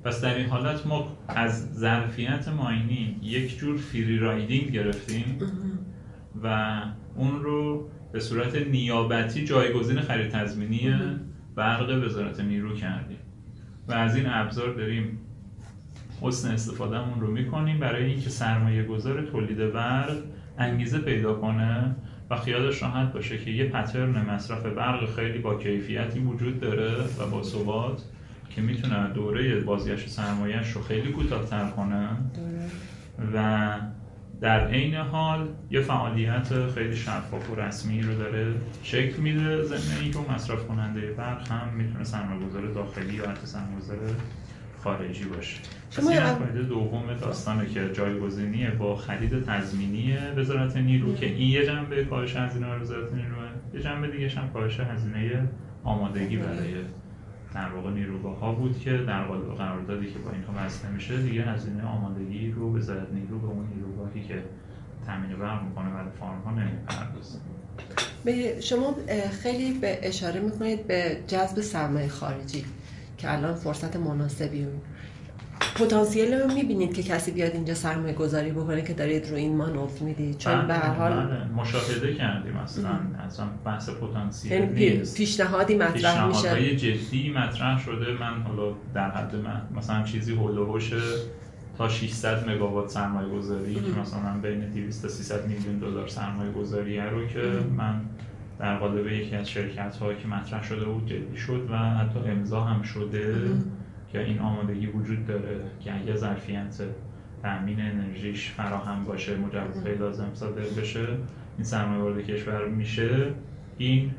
پس 0.05 0.21
در 0.21 0.35
این 0.35 0.47
حالت 0.47 0.87
ما 0.87 1.17
از 1.29 1.75
ظرفیت 1.75 2.49
ماینی 2.49 3.17
یک 3.23 3.59
جور 3.59 3.77
فری 3.77 4.19
رایدینگ 4.19 4.71
گرفتیم 4.71 5.39
و 6.43 6.77
اون 7.17 7.43
رو 7.43 7.89
به 8.13 8.21
صورت 8.21 8.57
نیابتی 8.57 9.45
جایگزین 9.45 10.01
خرید 10.01 10.31
تضمینی 10.31 10.95
برق 11.55 12.05
وزارت 12.05 12.41
نیرو 12.41 12.75
کردیم. 12.75 13.19
و 13.89 13.93
از 13.93 14.17
این 14.17 14.27
ابزار 14.27 14.75
داریم 14.75 15.19
حسن 16.21 16.51
استفادهمون 16.51 17.21
رو 17.21 17.31
می‌کنیم 17.31 17.79
برای 17.79 18.05
اینکه 18.05 18.31
سرمایه 18.31 18.85
گذار 18.85 19.23
تولید 19.23 19.73
برق 19.73 20.17
انگیزه 20.59 20.99
پیدا 20.99 21.35
کنه 21.35 21.95
و 22.31 22.37
خیالش 22.37 22.83
راحت 22.83 23.13
باشه 23.13 23.39
که 23.39 23.51
یه 23.51 23.65
پترن 23.65 24.31
مصرف 24.31 24.67
برق 24.67 25.15
خیلی 25.15 25.39
با 25.39 25.55
کیفیتی 25.55 26.19
وجود 26.19 26.61
داره 26.61 27.05
و 27.19 27.27
با 27.31 27.43
ثبات 27.43 28.03
که 28.51 28.61
می‌تونه 28.61 29.09
دوره 29.09 29.61
بازگشت 29.61 30.09
سرمایهش 30.09 30.71
رو 30.71 30.83
خیلی 30.83 31.13
کوتاه‌تر 31.13 31.67
کنه. 31.67 32.09
و 33.35 33.69
در 34.43 34.67
عین 34.67 34.95
حال 34.95 35.49
یه 35.71 35.81
فعالیت 35.81 36.67
خیلی 36.75 36.97
شفاف 36.97 37.51
و 37.51 37.55
رسمی 37.55 38.03
رو 38.03 38.15
داره 38.15 38.55
شکل 38.83 39.23
میده. 39.23 39.63
ضمن 39.63 40.03
اینکه 40.03 40.19
مصرف 40.35 40.67
کننده 40.67 41.13
برق 41.13 41.53
هم 41.53 41.69
می‌تونه 41.75 42.05
سرمایه‌گذار 42.05 42.67
داخلی 42.67 43.15
یا 43.15 43.31
حتی 43.31 43.47
سرمایه‌گذار 43.47 43.99
خارجی 44.85 45.25
باشه. 45.25 45.61
شما 45.91 46.11
این 46.11 46.21
فایده 46.21 46.63
دوم 46.63 47.15
داستانه 47.21 47.67
که 47.67 47.93
جایگزینی 47.93 48.67
با 48.67 48.97
خرید 48.97 49.45
تضمینی 49.45 50.17
وزارت 50.37 50.77
نیرو 50.77 51.15
که 51.15 51.27
این 51.27 51.51
یه 51.51 51.67
جنبه 51.67 52.05
کاهش 52.05 52.37
هزینه 52.37 52.77
وزارت 52.77 53.13
نیروه 53.13 53.49
یه 53.75 53.81
جنبه 53.81 54.09
دیگه 54.09 54.29
هم 54.29 54.51
کاهش 54.51 54.81
هزینه 54.81 55.49
آمادگی 55.85 56.37
برای 56.37 56.75
در 57.55 57.69
واقع 57.69 57.91
نیروگاه 57.91 58.39
ها 58.39 58.53
بود 58.53 58.79
که 58.79 58.97
در 58.97 59.25
قالب 59.25 59.55
قراردادی 59.55 60.07
که 60.07 60.19
با 60.19 60.31
اینها 60.31 60.65
بسته 60.65 60.91
میشه 60.91 61.17
دیگه 61.17 61.43
هزینه 61.43 61.83
آمادگی 61.83 62.51
رو 62.51 62.77
وزارت 62.77 63.13
نیرو 63.13 63.39
به 63.39 63.47
اون 63.47 63.67
نیروگاهی 64.03 64.29
که 64.29 64.43
تامین 65.07 65.39
برق 65.39 65.63
می‌کنه 65.63 65.91
برای 65.91 66.11
فارم 66.21 66.43
ها 66.45 66.51
نمی‌پردازه. 66.51 67.39
به 68.25 68.61
شما 68.61 68.97
خیلی 69.43 69.73
به 69.73 69.99
اشاره 70.03 70.41
می‌کنید 70.41 70.87
به 70.87 71.17
جذب 71.27 71.61
سرمایه 71.61 72.09
خارجی 72.09 72.65
که 73.19 73.33
الان 73.33 73.55
فرصت 73.55 73.97
مناسبی 73.97 74.67
پتانسیل 75.75 76.35
رو 76.35 76.55
می‌بینید 76.55 76.95
که 76.95 77.03
کسی 77.03 77.31
بیاد 77.31 77.53
اینجا 77.53 77.75
سرمایه 77.75 78.15
گذاری 78.15 78.51
بکنه 78.51 78.83
که 78.83 78.95
دارید 78.95 79.31
رو 79.31 79.37
این 79.37 79.57
مانوف 79.57 80.03
می‌دید. 80.03 80.39
چون 80.39 80.55
بله، 80.55 80.67
به 80.67 80.75
هر 80.75 80.95
حال 80.95 81.13
بله. 81.13 81.45
مشاهده 81.45 82.15
کردیم 82.15 82.57
اصلا. 82.57 82.91
اصلا 83.27 83.47
بحث 83.65 83.91
پتانسیل 83.91 84.53
یعنی 84.53 84.97
نیست. 84.97 85.17
پیشنهادی 85.17 85.75
مطرح 85.75 86.27
میشه. 86.27 86.39
پیشنهادهای 86.39 86.77
جدی 86.77 87.31
مطرح 87.31 87.81
شده. 87.85 88.13
من 88.21 88.43
حالا 88.43 88.75
در 88.95 89.11
حد 89.11 89.37
من 89.37 89.63
مثلا 89.77 90.03
چیزی 90.03 90.35
هول 90.35 90.59
تا 91.83 91.89
600 91.89 92.51
مگاوات 92.51 92.89
سرمایه 92.89 93.29
گذاری 93.29 93.75
که 93.75 94.01
مثلا 94.01 94.39
بین 94.43 94.61
200 94.61 95.03
تا 95.03 95.09
300 95.09 95.47
میلیون 95.49 95.79
دلار 95.79 96.09
سرمایه 96.09 96.53
گذاری 96.53 97.01
رو 97.01 97.27
که 97.27 97.41
من 97.77 98.01
در 98.59 98.77
قالب 98.77 99.07
یکی 99.07 99.37
از 99.37 99.51
شرکت 99.51 99.97
هایی 99.97 100.19
که 100.19 100.29
مطرح 100.29 100.63
شده 100.63 100.85
بود 100.85 101.07
جدی 101.07 101.37
شد 101.37 101.69
و 101.71 101.77
حتی 101.77 102.19
امضا 102.19 102.61
هم 102.61 102.83
شده 102.83 103.37
که 104.13 104.21
این 104.21 104.39
آمادگی 104.39 104.87
وجود 104.87 105.27
داره 105.27 105.61
که 105.81 105.95
اگه 105.95 106.17
ظرفیت 106.17 106.81
تامین 107.43 107.81
انرژیش 107.81 108.51
فراهم 108.51 109.05
باشه 109.05 109.37
مجوزهای 109.37 109.95
لازم 109.95 110.31
صادر 110.35 110.63
بشه 110.63 111.07
این 111.57 111.65
سرمایه 111.65 112.03
وارد 112.03 112.27
کشور 112.27 112.69
میشه 112.69 113.27
این 113.79 114.11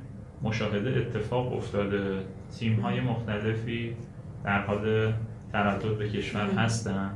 مشاهده 0.41 0.99
اتفاق 0.99 1.53
افتاده. 1.53 2.19
تیم 2.59 2.79
های 2.79 3.01
مختلفی 3.01 3.95
در 4.43 4.61
حال 4.61 5.13
تردد 5.53 5.97
به 5.97 6.09
کشور 6.09 6.49
هستن. 6.49 7.09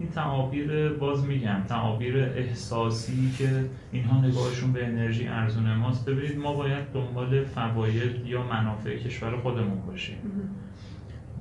این 0.00 0.10
تعابیر 0.10 0.88
باز 0.88 1.26
میگم 1.26 1.62
تعابیر 1.68 2.18
احساسی 2.18 3.32
که 3.38 3.64
اینها 3.92 4.20
نگاهشون 4.20 4.72
به 4.72 4.86
انرژی 4.86 5.28
ارزون 5.28 5.74
ماست. 5.74 6.08
ببینید 6.08 6.38
ما 6.38 6.52
باید 6.52 6.92
دنبال 6.94 7.44
فواید 7.44 8.26
یا 8.26 8.42
منافع 8.42 8.96
کشور 8.96 9.36
خودمون 9.36 9.80
باشیم. 9.86 10.16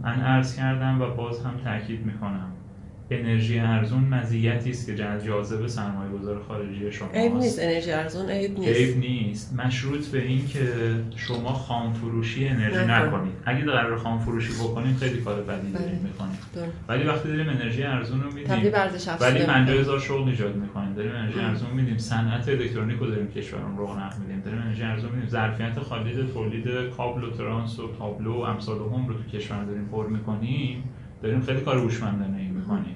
من 0.02 0.22
عرض 0.22 0.56
کردم 0.56 1.02
و 1.02 1.10
باز 1.10 1.46
هم 1.46 1.58
تاکید 1.58 2.06
می‌کنم. 2.06 2.53
انرژی 3.20 3.60
ارزون 3.60 4.04
مزیتی 4.04 4.70
است 4.70 4.86
که 4.86 4.96
جاذب 4.96 5.68
سرمایه 5.68 6.12
گذار 6.12 6.42
خارجی 6.48 6.92
شما 6.92 7.10
عیب 7.14 7.36
نیست 7.36 7.60
انرژی 7.62 7.92
ارزون 7.92 8.30
عیب 8.30 8.60
نیست. 8.60 8.80
عیب 8.80 8.98
نیست. 8.98 9.54
مشروط 9.54 10.08
به 10.08 10.22
این 10.22 10.48
که 10.48 10.60
شما 11.16 11.54
خام 11.54 11.94
فروشی 11.94 12.48
انرژی 12.48 12.86
نکنید. 12.86 13.34
اگه 13.46 13.66
قرار 13.66 13.98
خام 13.98 14.20
فروشی 14.20 14.54
بکنید 14.54 14.98
خیلی 14.98 15.22
کار 15.22 15.42
بدی 15.42 15.72
دارید 15.72 15.88
بله. 15.88 16.00
می‌کنید 16.00 16.74
ولی 16.88 17.04
وقتی 17.04 17.30
داریم 17.30 17.50
انرژی 17.50 17.84
ارزون 17.84 18.24
رو 18.24 18.32
میدیم 18.32 18.52
ولی 18.52 18.70
50 18.70 19.80
هزار 19.80 20.00
شغل 20.00 20.30
ایجاد 20.30 20.56
می‌کنیم. 20.56 20.94
داریم 20.94 21.12
انرژی 21.12 21.40
ارزون 21.40 21.70
میدیم. 21.70 21.98
صنعت 21.98 22.50
الکترونیک 22.50 23.00
رو 23.00 23.08
داریم 23.08 23.28
کشورمون 23.28 23.78
رونق 23.78 24.14
میدیم. 24.20 24.42
داریم 24.42 24.62
انرژی 24.62 24.84
ارزون 24.84 25.12
میدیم. 25.12 25.30
ظرفیت 25.30 25.80
خالد 25.80 26.34
تولید 26.34 26.66
کابل 26.98 27.24
و 27.24 27.32
ترانس 27.32 27.80
و 27.80 27.96
تابلو 28.00 28.34
و 28.34 28.42
امثال 28.42 28.78
هم 28.78 29.08
رو 29.08 29.14
تو 29.14 29.38
کشور 29.38 29.64
داریم 29.64 29.86
پر 29.86 30.08
می‌کنیم. 30.08 30.84
داریم 31.24 31.42
خیلی 31.42 31.62
کار 31.62 31.78
هوشمندانه 31.78 32.52
می‌کنیم 32.64 32.96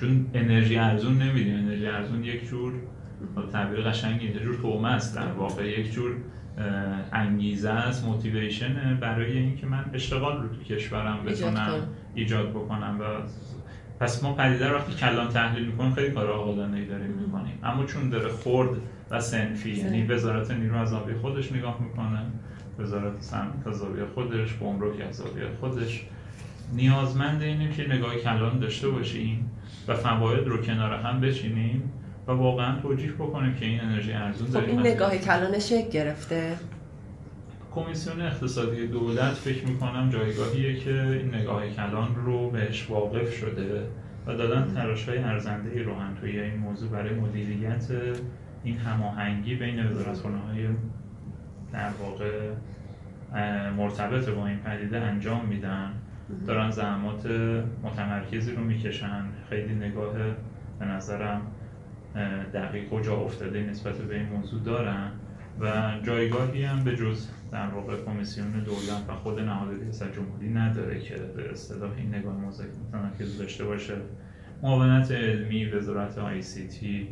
چون 0.00 0.26
انرژی 0.34 0.76
ارزون 0.76 1.18
نمیدیم 1.18 1.54
انرژی 1.54 1.86
ارزون 1.86 2.24
یک 2.24 2.48
جور 2.48 2.72
تعبیر 3.52 3.80
قشنگی 3.80 4.26
یک 4.26 4.42
جور 4.42 4.56
تومه 4.56 4.88
است. 4.88 5.16
در 5.16 5.32
واقع 5.32 5.80
یک 5.80 5.92
جور 5.92 6.16
انگیزه 7.12 7.70
است 7.70 8.04
موتیویشن 8.04 8.98
برای 9.00 9.38
اینکه 9.38 9.66
من 9.66 9.84
اشتغال 9.92 10.42
رو 10.42 10.48
تو 10.48 10.62
کشورم 10.62 11.24
بتونم 11.26 11.88
ایجاد 12.14 12.50
بکنم 12.50 12.98
و 13.00 13.04
پس 14.00 14.22
ما 14.22 14.34
پدیده 14.34 14.74
وقتی 14.74 14.92
کلان 14.92 15.28
تحلیل 15.28 15.66
می‌کنیم 15.66 15.92
خیلی 15.94 16.14
کار 16.14 16.30
آقادانه 16.30 16.76
ای 16.76 16.86
داریم 16.86 17.10
می‌کنیم. 17.10 17.58
اما 17.62 17.84
چون 17.84 18.10
داره 18.10 18.28
خرد 18.28 18.70
و 19.10 19.20
سنفی 19.20 19.70
یعنی 19.70 20.06
وزارت 20.06 20.50
نیرو 20.50 20.76
از 20.76 20.94
خودش 21.20 21.52
نگاه 21.52 21.82
می‌کنه 21.82 22.20
وزارت 22.78 23.20
صنعت 23.20 23.66
از 23.66 23.82
خودش 24.14 24.58
گمرک 24.58 25.00
از 25.08 25.22
خودش 25.60 26.06
نیازمند 26.72 27.42
اینه 27.42 27.72
که 27.72 27.88
نگاه 27.88 28.16
کلان 28.16 28.58
داشته 28.58 28.88
باشیم 28.88 29.50
و 29.88 29.94
فواید 29.94 30.46
رو 30.46 30.62
کنار 30.62 30.92
هم 30.92 31.20
بچینیم 31.20 31.92
و 32.26 32.32
واقعا 32.32 32.80
توجیه 32.80 33.12
بکنیم 33.12 33.54
که 33.54 33.64
این 33.64 33.80
انرژی 33.80 34.12
ارزون 34.12 34.48
خب 34.48 34.68
این 34.68 34.80
نگاه 34.80 35.16
کلان 35.16 35.58
شکل 35.58 35.90
گرفته. 35.90 36.56
کمیسیون 37.74 38.20
اقتصادی 38.20 38.86
دولت 38.86 39.32
فکر 39.32 39.66
می‌کنم 39.66 40.10
جایگاهیه 40.10 40.78
که 40.78 41.02
این 41.02 41.34
نگاه 41.34 41.68
کلان 41.68 42.14
رو 42.14 42.50
بهش 42.50 42.86
واقف 42.90 43.36
شده 43.36 43.82
و 44.26 44.34
دادن 44.34 44.74
تراش 44.74 45.08
های 45.08 45.18
ارزنده 45.18 45.82
روحن 45.82 46.14
توی 46.20 46.40
این 46.40 46.56
موضوع 46.56 46.90
برای 46.90 47.14
مدیریت 47.14 47.86
این 48.64 48.76
هماهنگی 48.76 49.54
بین 49.54 49.86
وزارتخانه 49.86 50.38
های 50.38 50.66
در 51.72 51.90
واقع 52.00 52.50
مرتبط 53.76 54.28
با 54.28 54.46
این 54.46 54.58
پدیده 54.58 55.00
انجام 55.00 55.46
میدن. 55.46 55.92
دارن 56.46 56.70
زحمات 56.70 57.26
متمرکزی 57.82 58.52
رو 58.52 58.64
می‌کشن. 58.64 59.24
خیلی 59.48 59.74
نگاه 59.74 60.14
به 60.78 60.84
نظرم 60.84 61.40
دقیق 62.54 62.92
و 62.92 63.00
جا 63.00 63.16
افتاده 63.16 63.62
نسبت 63.62 63.98
به 63.98 64.16
این 64.18 64.28
موضوع 64.28 64.62
دارن 64.62 65.10
و 65.60 65.92
جایگاهی 66.02 66.64
هم 66.64 66.84
به 66.84 66.96
جز 66.96 67.28
در 67.52 67.66
واقع 67.66 68.04
کمیسیون 68.04 68.50
دولت 68.50 69.02
و 69.08 69.14
خود 69.14 69.40
نهاد 69.40 69.80
ریاست 69.80 70.12
جمهوری 70.12 70.48
نداره 70.48 71.00
که 71.00 71.14
به 71.14 71.50
اصطلاح 71.50 71.90
این 71.96 72.14
نگاه 72.14 72.34
متمرکز 72.36 73.38
داشته 73.38 73.64
باشه. 73.64 73.94
معاونت 74.62 75.10
علمی 75.10 75.64
وزارت 75.64 76.18
آی 76.18 76.42
سی 76.42 76.68
تی 76.68 77.08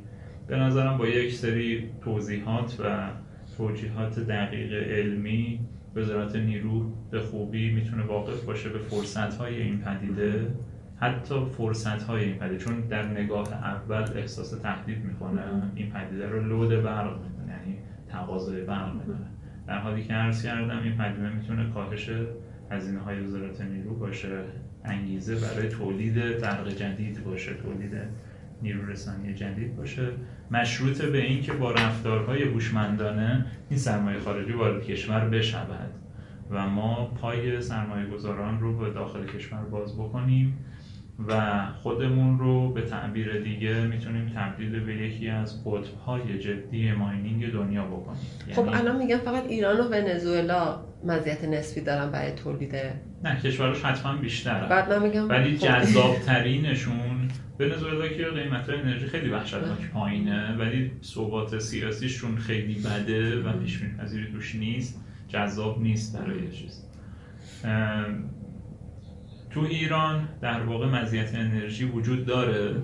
به 0.46 0.56
نظرم 0.56 0.98
با 0.98 1.06
یک 1.06 1.32
سری 1.32 1.90
توضیحات 2.00 2.80
و 2.80 3.08
توجیهات 3.56 4.20
دقیق 4.20 4.72
علمی 4.72 5.60
وزارت 5.96 6.36
نیرو 6.36 6.92
به 7.10 7.20
خوبی 7.20 7.72
می‌تونه 7.72 8.02
واقف 8.02 8.44
باشه 8.44 8.68
به 8.68 8.78
فرصت 8.78 9.36
های 9.36 9.62
این 9.62 9.78
پدیده 9.78 10.54
حتی 10.96 11.44
فرصت 11.44 12.02
های 12.02 12.24
این 12.24 12.34
پدیده. 12.34 12.58
چون 12.58 12.80
در 12.80 13.06
نگاه 13.06 13.52
اول 13.52 14.04
احساس 14.16 14.50
تهدید 14.50 15.04
می‌کنه 15.04 15.42
این 15.74 15.90
پدیده 15.90 16.28
رو 16.28 16.42
لود 16.48 16.82
برق 16.82 17.12
می‌کنه 17.22 17.52
یعنی 17.52 17.78
تقاضای 18.08 18.62
برق 18.62 18.94
می‌کنه. 18.94 19.26
در 19.66 19.78
حالی 19.78 20.02
که 20.04 20.12
عرض 20.12 20.44
کردم 20.44 20.82
این 20.82 20.96
پدیده 20.96 21.28
می‌تونه 21.28 21.70
کاهش 21.70 22.10
هزینه 22.70 22.98
های 22.98 23.20
وزارت 23.20 23.60
نیرو 23.60 23.94
باشه 23.94 24.38
انگیزه 24.84 25.34
برای 25.34 25.68
تولید 25.68 26.40
برق 26.40 26.68
جدید 26.68 27.24
باشه 27.24 27.54
تولید 27.54 27.92
نیرو 28.64 28.86
رسانی 28.86 29.34
جدید 29.34 29.76
باشه. 29.76 30.08
مشروط 30.50 31.02
به 31.02 31.18
اینکه 31.18 31.52
با 31.52 31.72
رفتارهای 31.72 32.42
هوشمندانه 32.42 33.46
این 33.70 33.78
سرمایه 33.78 34.18
خارجی 34.18 34.52
وارد 34.52 34.84
کشور 34.84 35.28
بشود. 35.28 35.90
و 36.50 36.68
ما 36.68 37.04
پای 37.04 37.60
سرمایه 37.60 38.06
گذاران 38.06 38.60
رو 38.60 38.78
به 38.78 38.90
داخل 38.90 39.26
کشور 39.26 39.62
باز 39.62 39.98
بکنیم 39.98 40.58
و 41.28 41.64
خودمون 41.82 42.38
رو 42.38 42.72
به 42.72 42.82
تعبیر 42.82 43.40
دیگه 43.40 43.86
می‌تونیم 43.86 44.32
تبدیل 44.36 44.84
به 44.84 44.94
یکی 44.94 45.28
از 45.28 45.64
قطبهای 45.64 46.38
جدی 46.38 46.92
ماینینگ 46.92 47.52
دنیا 47.52 47.84
بکنیم. 47.84 48.20
خب 48.52 48.64
یعنی 48.64 48.76
الان 48.76 48.96
میگم 48.96 49.16
فقط 49.16 49.46
ایران 49.46 49.80
و 49.80 49.88
ونزوئلا 49.88 50.80
مزیت 51.04 51.44
نسبی 51.44 51.80
دارن 51.80 52.10
برای 52.10 52.32
تولید. 52.32 52.74
نه 53.24 53.36
کشورش 53.36 53.82
حتما 53.82 54.16
بیشتره. 54.16 54.68
بعد 54.68 54.92
من 54.92 55.02
میگم 55.02 55.28
ولی 55.28 55.56
خب. 55.56 55.66
جذاب 55.66 56.16
ترینشون 56.26 57.13
ونزوئلا 57.60 58.08
که 58.08 58.24
قیمت 58.24 58.68
انرژی 58.68 59.06
خیلی 59.06 59.28
وحشتناک 59.28 59.90
پایینه 59.92 60.56
ولی 60.56 60.90
ثبات 61.02 61.58
سیاسیشون 61.58 62.36
خیلی 62.36 62.74
بده 62.74 63.42
و 63.42 63.52
پیش 63.52 63.82
پذیری 63.98 64.32
توش 64.32 64.54
نیست 64.54 65.04
جذاب 65.28 65.82
نیست 65.82 66.18
برای 66.18 66.50
چیز. 66.50 66.84
تو 69.50 69.60
ایران 69.60 70.28
در 70.40 70.62
واقع 70.62 70.86
مزیت 70.86 71.34
انرژی 71.34 71.84
وجود 71.84 72.26
داره. 72.26 72.76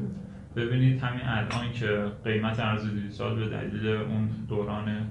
ببینید 0.56 1.02
همین 1.02 1.24
الان 1.24 1.72
که 1.72 2.04
قیمت 2.24 2.60
ارز 2.60 2.94
دیجیتال 2.94 3.34
به 3.34 3.48
دلیل 3.48 3.86
اون 3.86 4.30
دوران 4.48 5.10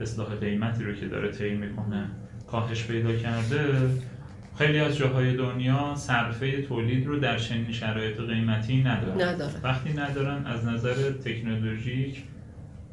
اصلاح 0.00 0.34
قیمتی 0.34 0.84
رو 0.84 0.92
که 0.92 1.06
داره 1.06 1.30
طی 1.30 1.54
می‌کنه 1.54 2.06
کاهش 2.46 2.86
پیدا 2.86 3.16
کرده 3.16 3.90
خیلی 4.60 4.78
از 4.78 4.96
جاهای 4.96 5.36
دنیا 5.36 5.94
صرفه 5.94 6.62
تولید 6.62 7.06
رو 7.06 7.18
در 7.18 7.38
چنین 7.38 7.72
شرایط 7.72 8.20
قیمتی 8.20 8.82
ندارن. 8.82 9.22
نداره. 9.22 9.54
وقتی 9.62 9.92
ندارن 9.92 10.46
از 10.46 10.64
نظر 10.64 11.12
تکنولوژیک 11.12 12.22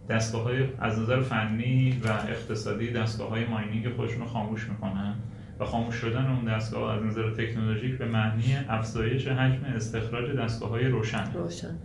دستگاه 0.10 0.44
های 0.44 0.66
از 0.80 1.00
نظر 1.00 1.22
فنی 1.22 2.02
و 2.04 2.08
اقتصادی 2.08 2.92
دستگاه 2.92 3.30
های 3.30 3.46
ماینینگ 3.46 3.90
خودشون 3.90 4.20
رو 4.20 4.26
خاموش 4.26 4.70
می‌کنن 4.70 5.16
و 5.60 5.66
خاموش 5.66 5.96
شدن 5.96 6.26
اون 6.26 6.46
دستگاه 6.46 6.98
از 6.98 7.04
نظر 7.04 7.32
تکنولوژیک 7.32 7.98
به 7.98 8.06
معنی 8.06 8.58
افزایش 8.70 9.28
حجم 9.28 9.64
استخراج 9.76 10.36
دستگاه 10.36 10.70
های 10.70 10.86
روشن. 10.86 11.34
روشن. 11.34 11.76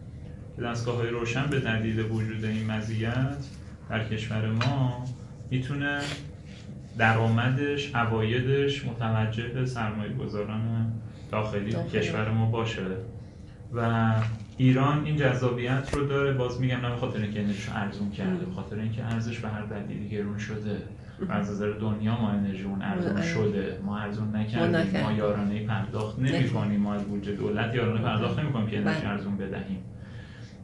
دستگاه 0.62 0.96
های 0.96 1.08
روشن 1.08 1.46
به 1.46 1.60
دلیل 1.60 2.00
وجود 2.00 2.44
این 2.44 2.70
مزیت 2.70 3.44
در 3.90 4.08
کشور 4.08 4.50
ما 4.50 5.04
می‌تونه 5.50 6.00
درآمدش 6.98 7.94
عوایدش 7.94 8.86
متوجه 8.86 9.66
سرمایه 9.66 10.12
گذاران 10.12 10.92
داخلی. 11.30 11.76
کشور 11.92 12.30
ما 12.30 12.50
باشه. 12.50 12.86
و 13.74 14.12
ایران 14.56 15.04
این 15.04 15.16
جذابیت 15.16 15.94
رو 15.94 16.06
داره. 16.06 16.32
باز 16.32 16.60
میگم 16.60 16.76
نه 16.76 16.90
به 16.90 16.96
خاطر 16.96 17.22
اینکه 17.22 17.40
انرژیش 17.40 17.68
ارزون 17.74 18.10
کرده 18.10 18.44
به 18.44 18.52
خاطر 18.52 18.78
اینکه 18.78 19.04
ارزش 19.04 19.38
به 19.38 19.48
هر 19.48 19.62
دلیلی 19.62 20.08
گرون 20.08 20.38
شده. 20.38 20.82
و 21.28 21.32
از 21.32 21.50
نظر 21.50 21.70
دنیا 21.70 22.20
ما 22.20 22.30
انرژی 22.30 22.64
اون 22.64 22.82
ارزون. 22.82 23.22
شده. 23.22 23.78
ما 23.84 23.98
ارزون 23.98 24.36
نکردیم. 24.36 25.00
ما 25.02 25.12
یارانه 25.12 25.66
پرداخت 25.66 26.18
نمی 26.18 26.48
کنیم 26.50 26.80
ما 26.80 26.94
از 26.94 27.04
بودجه 27.04 27.32
دولت 27.32 27.74
یارانه 27.74 28.02
پرداخت 28.02 28.38
نمی 28.38 28.52
کنیم 28.52 28.66
که 28.66 28.78
انرژی 28.78 29.00
بله. 29.00 29.08
ارزون 29.08 29.36
بدهیم. 29.36 29.78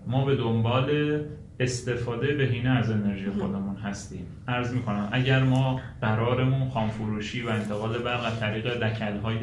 ما 0.06 0.24
به 0.24 0.36
دنبال 0.36 1.20
استفاده 1.60 2.34
بهینه 2.34 2.70
از 2.70 2.90
انرژی 2.90 3.30
خودمون 3.30 3.76
هستیم. 3.76 4.26
عرض 4.48 4.74
می‌کنم 4.74 5.08
اگر 5.12 5.42
ما 5.42 5.80
قرارمون 6.00 6.68
خامفروشی 6.68 7.42
و 7.42 7.48
انتقال 7.48 7.98
برق 7.98 8.24
از 8.24 8.40
طریق 8.40 8.88
دکلهای 8.88 9.38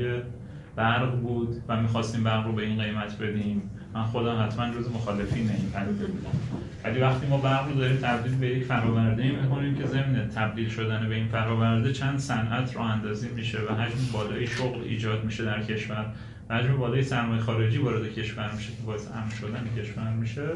برق 0.75 1.21
بود 1.21 1.63
و 1.67 1.81
می‌خواستیم 1.81 2.23
برق 2.23 2.45
رو 2.45 2.53
به 2.53 2.65
این 2.65 2.83
قیمت 2.83 3.17
بدیم 3.17 3.71
من 3.93 4.03
خودم 4.03 4.43
حتما 4.43 4.69
جز 4.69 4.91
مخالفین 4.91 5.49
این 5.49 5.71
پدیده 5.73 6.05
بودم 6.05 6.29
ولی 6.83 6.99
وقتی 6.99 7.27
ما 7.27 7.37
برق 7.37 7.67
رو 7.67 7.73
داریم 7.73 7.97
تبدیل 7.97 8.35
به 8.35 8.47
یک 8.47 8.63
فراورده 8.63 9.31
می‌کنیم 9.31 9.75
که 9.75 9.85
ضمن 9.85 10.29
تبدیل 10.35 10.69
شدن 10.69 11.09
به 11.09 11.15
این 11.15 11.27
فراورده 11.27 11.93
چند 11.93 12.19
صنعت 12.19 12.75
رو 12.75 12.81
اندازی 12.81 13.29
میشه 13.29 13.57
و 13.69 13.75
حجم 13.75 13.97
بالای 14.13 14.47
شغل 14.47 14.81
ایجاد 14.83 15.23
میشه 15.23 15.45
در 15.45 15.63
کشور. 15.63 16.05
و 16.49 16.57
حجم 16.57 16.77
بالای 16.77 17.03
سرمایه 17.03 17.41
خارجی 17.41 17.77
وارد 17.77 18.13
کشور 18.13 18.51
میشه 18.55 18.71
که 18.71 18.83
باعث 18.85 19.07
امن 19.11 19.29
شدن 19.29 19.81
کشور 19.81 20.13
میشه. 20.13 20.47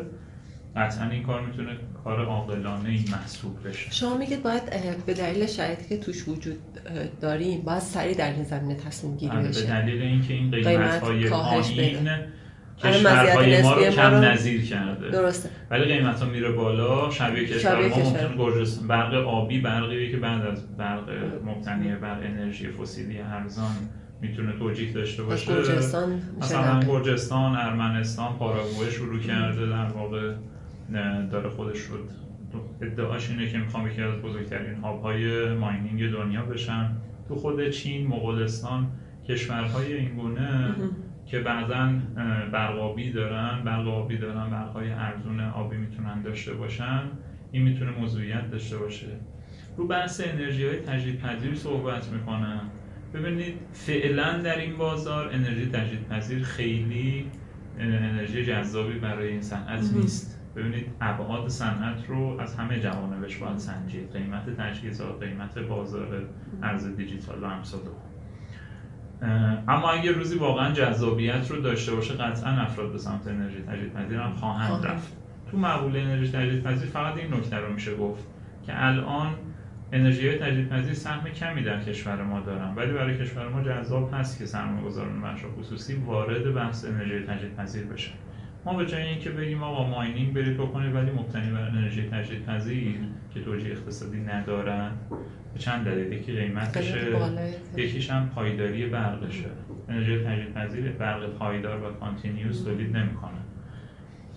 قطعا 0.75 1.09
این 1.09 1.23
کار 1.23 1.45
می‌تونه 1.45 1.77
کار 2.03 2.25
عاقلانه 2.25 2.89
این 2.89 3.05
محسوب 3.11 3.67
بشه. 3.67 3.91
شما 3.91 4.17
میگید 4.17 4.43
باید 4.43 4.63
به 5.05 5.13
دلیل 5.13 5.45
شرایطی 5.45 5.89
که 5.89 5.97
توش 5.97 6.27
وجود 6.27 6.57
داریم 7.21 7.61
باید 7.61 7.79
سریع 7.79 8.17
در 8.17 8.33
این 8.33 8.43
زمینه 8.43 8.75
تصمیم 8.75 9.17
گیری 9.17 9.31
آره، 9.31 9.47
بشه. 9.47 9.61
به 9.61 9.67
دلیل 9.67 10.01
اینکه 10.01 10.33
این 10.33 10.51
قیمت 10.51 11.03
های 11.03 11.29
پایین 11.29 12.09
کشورهای 12.83 13.61
ما 13.61 13.73
رو 13.73 13.83
کم 13.83 14.15
نظیر 14.15 14.65
کرده. 14.65 15.09
درسته. 15.09 15.49
ولی 15.69 15.83
قیمت 15.83 16.21
ها 16.21 16.29
میره 16.29 16.51
بالا 16.51 17.11
شبیه 17.11 17.47
کشور. 17.47 17.87
ما 17.87 17.97
ممکن 17.97 18.37
گرجستان 18.37 18.87
برق 18.87 19.13
آبی 19.13 19.61
برقی 19.61 20.11
که 20.11 20.17
بعد 20.17 20.45
از 20.45 20.77
برق 20.77 21.09
مبتنی 21.45 21.95
بر 21.95 22.23
انرژی 22.23 22.67
فسیلی 22.67 23.19
ارزان 23.19 23.75
می‌تونه 24.21 24.59
توجیه 24.59 24.93
داشته 24.93 25.23
باشه. 25.23 25.51
مثلا 26.39 26.79
گرجستان 26.79 27.55
ارمنستان 27.55 28.37
پاراگوئه 28.37 28.89
شروع 28.91 29.19
کرده 29.19 29.65
در 29.65 29.85
واقع. 29.85 30.33
داره 31.31 31.49
خودش 31.49 31.79
رو 31.79 31.97
ادعاش 32.81 33.29
اینه 33.29 33.51
که 33.51 33.57
می‌خوام 33.57 33.87
یکی 33.87 34.01
از 34.01 34.21
بزرگترین 34.21 34.75
هاب 34.75 35.01
های 35.01 35.53
ماینینگ 35.53 36.11
دنیا 36.11 36.41
بشن 36.41 36.91
تو 37.27 37.35
خود 37.35 37.69
چین 37.69 38.07
مغولستان 38.07 38.87
کشورهای 39.27 39.93
این 39.93 40.15
گونه 40.15 40.75
که 41.25 41.39
بعضا 41.39 41.93
برقابی 42.51 43.11
دارن 43.11 43.61
برقابی 43.65 44.17
دارن 44.17 44.49
برقای 44.49 44.91
ارزون 44.91 45.39
آبی 45.39 45.77
می‌تونن 45.77 46.21
داشته 46.21 46.53
باشن. 46.53 47.01
این 47.51 47.63
می‌تونه 47.63 47.91
موضوعیت 47.91 48.51
داشته 48.51 48.77
باشه. 48.77 49.07
رو 49.77 49.87
بحث 49.87 50.21
انرژی 50.25 50.67
های 50.67 50.79
تجدید 50.79 51.19
پذیر 51.19 51.55
صحبت 51.55 52.07
می‌کنن 52.11 52.61
ببینید 53.13 53.53
فعلا 53.73 54.37
در 54.37 54.57
این 54.59 54.77
بازار 54.77 55.29
انرژی 55.33 55.65
تجدید 55.65 56.07
پذیر 56.07 56.43
خیلی 56.43 57.25
انرژی 57.79 58.45
جذابی 58.45 58.99
برای 58.99 59.27
این 59.27 59.41
صنعت 59.41 59.93
نیست. 59.93 60.38
ببینید 60.59 60.87
ابعاد 61.01 61.47
صنعت 61.47 62.05
رو 62.07 62.37
از 62.39 62.55
همه 62.55 62.79
جوانبش 62.79 63.37
باید 63.37 63.57
سنجید. 63.57 64.13
قیمت 64.13 64.57
تجهیزات 64.57 65.23
قیمت 65.23 65.57
بازار 65.57 66.23
ارز 66.63 66.95
دیجیتال 66.95 67.43
و 67.43 67.45
امثال 67.45 67.79
اما 69.67 69.91
اگر 69.91 70.11
روزی 70.11 70.37
واقعا 70.37 70.71
جذابیت 70.71 71.51
رو 71.51 71.61
داشته 71.61 71.95
باشه 71.95 72.13
قطعا 72.13 72.51
افراد 72.51 72.91
به 72.91 72.97
سمت 72.97 73.27
انرژی 73.27 73.61
تجدیدپذیر 73.61 74.19
هم 74.19 74.31
خواهند 74.31 74.85
رفت. 74.85 75.17
تو 75.51 75.57
مقوله 75.57 75.99
انرژی 75.99 76.31
تجدیدپذیر 76.31 76.89
فقط 76.89 77.17
این 77.17 77.33
نکته 77.33 77.57
رو 77.57 77.73
میشه 77.73 77.95
گفت 77.95 78.27
که 78.65 78.85
الان 78.85 79.35
انرژی 79.91 80.37
تجدیدپذیر 80.37 80.93
سهم 80.93 81.29
کمی 81.29 81.63
در 81.63 81.83
کشور 81.83 82.23
ما 82.23 82.39
دارن 82.39 82.75
ولی 82.75 82.93
برای 82.93 83.17
کشور 83.17 83.47
ما 83.47 83.63
جذاب 83.63 84.13
هست 84.13 84.39
که 84.39 84.45
سرمایه‌گذاران 84.45 85.21
بخش 85.21 85.41
خصوصی 85.59 85.95
وارد 85.95 86.53
بحث 86.53 86.85
انرژی 86.85 87.25
تجدیدپذیر 87.25 87.85
بشه 87.85 88.11
ما 88.65 88.73
به 88.73 88.85
جای 88.85 89.01
اینکه 89.01 89.29
بگیم 89.29 89.63
آقا 89.63 89.87
ماینینگ 89.87 90.33
برید 90.33 90.57
بکنید 90.57 90.95
ولی 90.95 91.11
مبتنی 91.11 91.51
بر 91.51 91.61
انرژی 91.61 92.09
تجدیدپذیر 92.09 92.99
که 93.33 93.41
توجیه 93.41 93.71
اقتصادی 93.71 94.19
ندارن 94.19 94.91
به 95.53 95.59
چند 95.59 95.85
دلیل؟ 95.85 96.13
یکی 96.13 96.31
قیمتشه 96.31 97.07
یکیش 97.77 98.09
هم 98.09 98.29
پایداری 98.29 98.85
برقشه. 98.85 99.49
انرژی 99.89 100.23
تجدیدپذیر 100.23 100.91
برق 100.91 101.29
پایدار 101.29 101.83
و 101.83 101.93
کانتینیوس 101.93 102.63
تولید 102.63 102.97
نمی‌کنن 102.97 103.43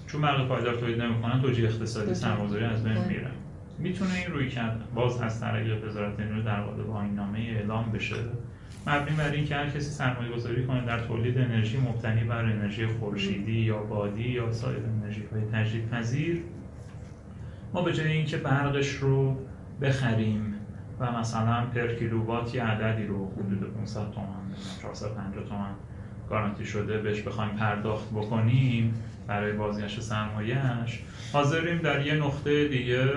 چون 0.06 0.20
برق 0.20 0.48
پایدار 0.48 0.76
تولید 0.76 1.02
نمی‌کنن 1.02 1.42
توجیه 1.42 1.68
اقتصادی 1.68 2.14
سرمایه‌گذاری 2.14 2.64
از 2.64 2.84
بین 2.84 3.04
میره. 3.08 3.30
می‌تونه 3.78 4.14
این 4.14 4.32
روی 4.32 4.48
کرد. 4.48 4.80
باز 4.94 5.20
از 5.20 5.40
طریق 5.40 5.84
وزارت 5.84 6.20
انرژی 6.20 6.42
در 6.42 6.62
قالب 6.62 6.90
آیین 6.90 7.14
نامه 7.14 7.38
اعلام 7.38 7.92
بشه. 7.92 8.16
مبنی 8.86 9.16
بر 9.16 9.30
اینکه 9.30 9.56
هر 9.56 9.66
کسی 9.66 9.90
سرمایه 9.90 10.32
گذاری 10.32 10.66
کنه 10.66 10.86
در 10.86 11.00
تولید 11.00 11.38
انرژی 11.38 11.78
مبتنی 11.78 12.24
بر 12.24 12.44
انرژی 12.44 12.86
خورشیدی 12.86 13.60
یا 13.60 13.82
بادی 13.82 14.28
یا 14.28 14.52
سایر 14.52 14.80
انرژی 14.86 15.24
های 15.32 15.42
تجدید 15.52 15.90
پذیر 15.90 16.42
ما 17.74 17.82
به 17.82 17.92
جای 17.92 18.12
اینکه 18.12 18.36
برقش 18.36 18.90
رو 18.90 19.36
بخریم 19.82 20.54
و 21.00 21.12
مثلا 21.12 21.66
پر 21.66 21.94
کیلووات 21.94 22.54
یه 22.54 22.64
عددی 22.64 23.06
رو 23.06 23.32
حدود 23.32 23.74
500 23.74 24.10
تومن 24.10 24.26
450 24.82 25.44
تومن 25.44 25.70
گارانتی 26.30 26.66
شده 26.66 26.98
بهش 26.98 27.22
بخوایم 27.22 27.50
پرداخت 27.50 28.10
بکنیم 28.10 28.94
برای 29.26 29.52
بازگشت 29.52 30.00
سرمایهش 30.00 31.02
حاضریم 31.32 31.78
در 31.78 32.06
یه 32.06 32.14
نقطه 32.14 32.68
دیگه 32.68 33.08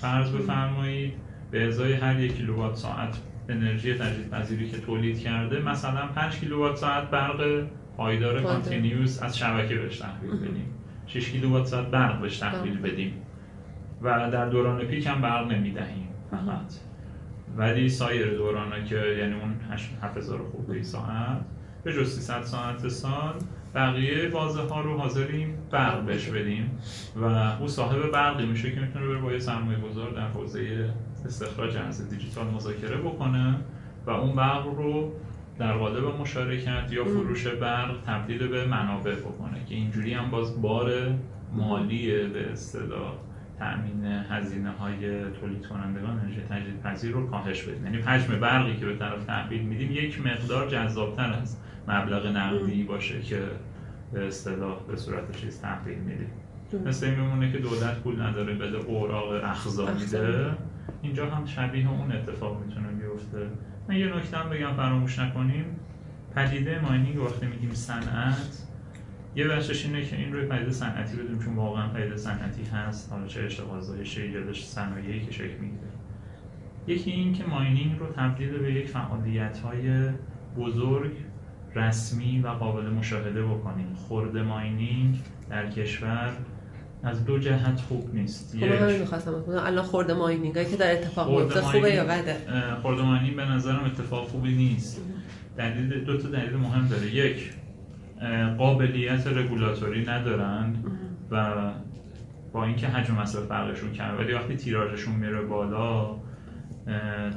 فرض 0.00 0.30
بفرمایید 0.30 1.12
به 1.50 1.66
ازای 1.66 1.92
هر 1.92 2.20
یک 2.20 2.36
کیلووات 2.36 2.76
ساعت 2.76 3.16
انرژی 3.48 3.94
تجدیدپذیری 3.94 4.68
که 4.70 4.78
تولید 4.78 5.20
کرده 5.20 5.60
مثلا 5.60 6.06
5 6.06 6.36
کیلووات 6.36 6.76
ساعت 6.76 7.10
برق 7.10 7.66
پایدار 7.96 8.42
کانتینیوس 8.42 9.22
از 9.22 9.38
شبکه 9.38 9.74
بهش 9.74 9.98
تحویل 9.98 10.36
بدیم. 10.36 10.74
6 11.06 11.30
کیلووات 11.30 11.66
ساعت 11.66 11.86
برق 11.86 12.20
بهش 12.20 12.38
تحویل 12.38 12.78
بدیم. 12.78 13.12
و 14.02 14.30
در 14.30 14.48
دوران 14.48 14.84
پیک 14.84 15.06
هم 15.06 15.20
برق 15.20 15.52
نمی‌دهیم 15.52 16.08
فقط. 16.30 16.72
ولی 17.56 17.88
سایر 17.88 18.34
دوران 18.34 18.84
که 18.84 18.96
یعنی 18.96 19.34
اون 19.34 19.54
7000 20.02 20.38
خورده 20.38 20.82
ساعت 20.82 21.40
به 21.84 21.92
جز 21.92 22.10
300 22.14 22.42
ساعت 22.42 22.88
سال 22.88 23.34
بقیه 23.74 24.28
بازه 24.28 24.60
ها 24.60 24.80
رو 24.80 24.98
حاضریم 24.98 25.58
برق 25.70 26.00
بهش 26.02 26.28
بدیم. 26.28 26.78
و 27.16 27.24
او 27.60 27.68
صاحب 27.68 28.10
برقی 28.12 28.46
میشه 28.46 28.72
که 28.72 28.80
می‌تونه 28.80 29.06
بره 29.06 29.18
با 29.18 29.32
یه 29.32 29.38
سرمایه 29.38 29.78
گذار 29.78 30.10
در 30.10 30.28
حوزه 30.28 30.90
استخراج 31.24 31.76
ارز 31.76 32.08
دیجیتال 32.08 32.46
مذاکره 32.46 32.96
بکنه 32.96 33.54
و 34.06 34.10
اون 34.10 34.36
برق 34.36 34.66
رو 34.66 35.12
در 35.58 35.72
قالب 35.72 36.20
مشارکت 36.20 36.92
یا 36.92 37.04
فروش 37.04 37.46
برق 37.46 37.96
تبدیل 38.06 38.48
به 38.48 38.66
منابع 38.66 39.14
بکنه 39.14 39.64
که 39.68 39.74
اینجوری 39.74 40.14
هم 40.14 40.30
باز 40.30 40.62
بار 40.62 40.92
مالی 41.52 42.26
به 42.28 42.52
اصطلاح 42.52 43.12
تأمین 43.58 44.04
هزینه 44.04 44.70
های 44.70 45.30
تولید 45.30 45.66
کنندگان 45.66 46.18
انرژی 46.18 46.40
تجدید 46.40 46.82
پذیر 46.82 47.12
رو 47.12 47.30
کاهش 47.30 47.62
بدیم. 47.62 47.84
یعنی 47.84 47.98
حجم 47.98 48.40
برقی 48.40 48.76
که 48.76 48.86
به 48.86 48.96
طرف 48.96 49.24
تحویل 49.24 49.62
میدیم 49.62 49.92
یک 49.92 50.26
مقدار 50.26 50.68
جذابتر 50.68 51.32
از 51.32 51.56
مبلغ 51.88 52.26
نقدی 52.26 52.82
باشه 52.82 53.20
که 53.20 53.42
به 54.12 54.26
اصطلاح 54.26 54.76
به 54.88 54.96
صورت 54.96 55.36
چیز 55.36 55.60
تحویل 55.60 55.98
میدیم. 55.98 56.30
مثل 56.86 57.06
این 57.06 57.20
میمونه 57.20 57.52
که 57.52 57.58
دولت 57.58 57.98
پول 57.98 58.20
نداره 58.20 58.54
بده 58.54 58.76
اوراق 58.76 59.44
اخزا 59.44 59.94
میده. 59.94 60.50
اینجا 61.02 61.30
هم 61.30 61.44
شبیه 61.44 61.90
اون 61.90 62.12
اتفاق 62.12 62.64
می‌تونه 62.66 62.88
بیفته. 62.88 63.50
من 63.88 63.96
یه 63.96 64.16
نکته 64.16 64.36
هم 64.36 64.50
بگم 64.50 64.72
فراموش 64.72 65.18
نکنیم. 65.18 65.64
پدیده 66.34 66.80
ماینینگ 66.80 67.22
وقتی 67.22 67.46
میگیم 67.46 67.74
صنعت 67.74 68.66
یه 69.36 69.48
بخشش 69.48 69.86
اینه 69.86 70.04
که 70.04 70.16
این 70.16 70.32
روی 70.32 70.46
پدیده 70.46 70.70
صنعتی 70.70 71.16
بدونیم 71.16 71.38
چون 71.38 71.54
واقعا 71.54 71.88
پدیده 71.88 72.16
صنعتی 72.16 72.64
هست. 72.64 73.12
حالا 73.12 73.26
چه 73.26 73.42
اشتغالزایش 73.42 74.18
یا 74.18 74.52
صنایعی 74.52 75.20
که 75.20 75.32
شکل 75.32 75.58
می‌گیره. 75.60 75.90
یکی 76.86 77.10
این 77.10 77.32
که 77.32 77.44
ماینینگ 77.44 77.98
رو 77.98 78.06
تبدیل 78.06 78.58
به 78.58 78.72
یک 78.72 78.88
فعالیت 78.88 79.58
های 79.58 80.10
بزرگ 80.56 81.12
رسمی 81.74 82.40
و 82.40 82.48
قابل 82.48 82.90
مشاهده 82.90 83.42
بکنیم. 83.42 83.94
خورده 83.94 84.42
ماینینگ 84.42 85.22
در 85.50 85.70
کشور 85.70 86.32
از 87.06 87.24
دو 87.24 87.38
جهت 87.38 87.80
خوب 87.80 88.14
نیست. 88.14 88.56
خب 88.60 88.62
همین 88.62 88.98
می‌خواستم 88.98 89.32
الان 89.48 89.84
خورده 89.84 90.14
ماینینگ. 90.14 90.70
که 90.70 90.76
در 90.76 90.92
اتفاق 90.92 91.40
میفته 91.40 91.60
خوبه 91.60 91.94
یا 91.94 92.04
بده؟ 92.04 92.36
خورده 92.82 93.02
ماینینگ 93.02 93.36
به 93.36 93.44
نظرم 93.44 93.84
اتفاق 93.84 94.28
خوبی 94.28 94.54
نیست. 94.54 95.00
دلیل 95.56 96.04
دو 96.04 96.18
تا 96.18 96.28
دلیل 96.28 96.56
مهم 96.56 96.88
داره. 96.88 97.14
یک 97.14 97.52
قابلیت 98.58 99.26
رگولاتوری 99.26 100.06
ندارند 100.06 100.84
و 101.30 101.54
با 102.52 102.64
اینکه 102.64 102.86
حجم 102.86 103.14
مصرف 103.14 103.46
برقشون 103.46 103.92
کمه 103.92 104.12
ولی 104.12 104.32
وقتی 104.32 104.56
تیراژشون 104.56 105.14
میره 105.14 105.42
بالا 105.42 106.16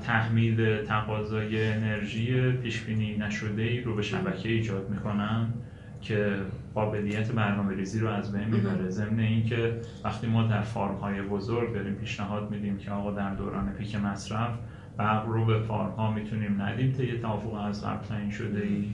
تحمیل 0.05 0.83
تقاضای 0.83 1.71
انرژی 1.71 2.51
پیش 2.51 2.81
بینی 2.81 3.17
نشده 3.17 3.61
ای 3.61 3.81
رو 3.81 3.95
به 3.95 4.01
شبکه 4.01 4.49
ایجاد 4.49 4.89
می‌کنن. 4.89 5.53
که 6.01 6.35
قابلیت 6.75 7.31
برنامه 7.31 7.75
ریزی 7.75 7.99
رو 7.99 8.09
از 8.09 8.31
بین 8.31 8.47
می‌بره. 8.47 8.89
ضمن 8.89 9.19
اینکه 9.19 9.81
وقتی 10.03 10.27
ما 10.27 10.43
در 10.43 10.61
فارم 10.61 10.95
های 10.95 11.21
بزرگ 11.21 11.73
داریم 11.73 11.93
پیشنهاد 11.93 12.51
میدیم 12.51 12.77
که 12.77 12.91
آقا 12.91 13.11
در 13.11 13.33
دوران 13.33 13.69
پیک 13.69 13.95
مصرف 13.95 14.49
برق 14.97 15.27
رو 15.27 15.45
به 15.45 15.59
فارم 15.59 15.91
ها 15.91 16.11
می‌تونیم 16.11 16.61
ندیم 16.61 16.91
تا 16.91 17.03
یه 17.03 17.17
توافق 17.19 17.53
از 17.53 17.85
قبل 17.85 18.05
تعیین 18.07 18.31
شده 18.31 18.61
ای 18.61 18.85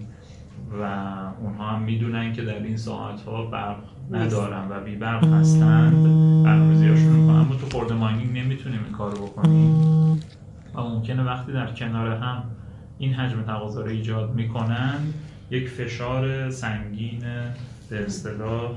و 0.82 0.84
اونها 1.42 1.68
هم 1.68 1.82
می‌دونن 1.82 2.34
که 2.34 2.42
در 2.42 2.64
این 2.64 2.78
ساعت 2.78 3.22
ها 3.22 3.46
برق 3.46 3.78
ندارن 4.12 4.68
و 4.70 4.84
بی 4.84 4.96
برق 4.96 5.34
هستند. 5.34 6.04
برنامه‌ریزی 6.44 6.88
هاشون 6.88 7.14
می‌کنن. 7.14 7.36
اما 7.36 7.56
تو 7.56 7.66
خورده 7.66 7.94
ماینینگ 7.94 8.38
نمی‌تونیم 8.38 8.80
این 8.84 8.94
کار 8.94 9.12
رو 9.12 9.26
بکنیم. 9.26 9.72
و 10.76 10.82
ممکنه 10.82 11.24
وقتی 11.24 11.52
در 11.52 11.72
کنار 11.72 12.12
هم 12.12 12.44
این 12.98 13.14
حجم 13.14 13.42
تقاضا 13.42 13.82
رو 13.82 13.88
ایجاد 13.88 14.36
می‌کنن 14.36 15.00
یک 15.50 15.70
فشار 15.70 16.50
سنگین 16.50 17.24
به 17.90 18.06
اصطلاح 18.06 18.72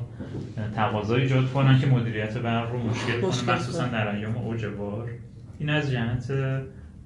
تقاضا 0.74 1.14
ایجاد 1.14 1.52
کنن 1.52 1.78
که 1.78 1.86
مدیریت 1.86 2.38
برق 2.38 2.72
رو 2.72 2.78
مشکل 2.78 3.20
کنه. 3.20 3.54
مخصوصا 3.54 3.88
در 3.88 4.16
ایام 4.16 4.36
اوج 4.36 4.66
بار 4.66 5.08
این 5.58 5.70
از 5.70 5.90
جهت 5.90 6.32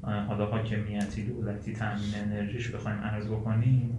حالا 0.03 0.47
حاکمیتی 0.47 1.25
دولتی 1.25 1.73
تامین 1.73 2.15
انرژیش 2.25 2.69
بخوایم 2.69 2.99
عرض 2.99 3.27
بکنیم 3.27 3.99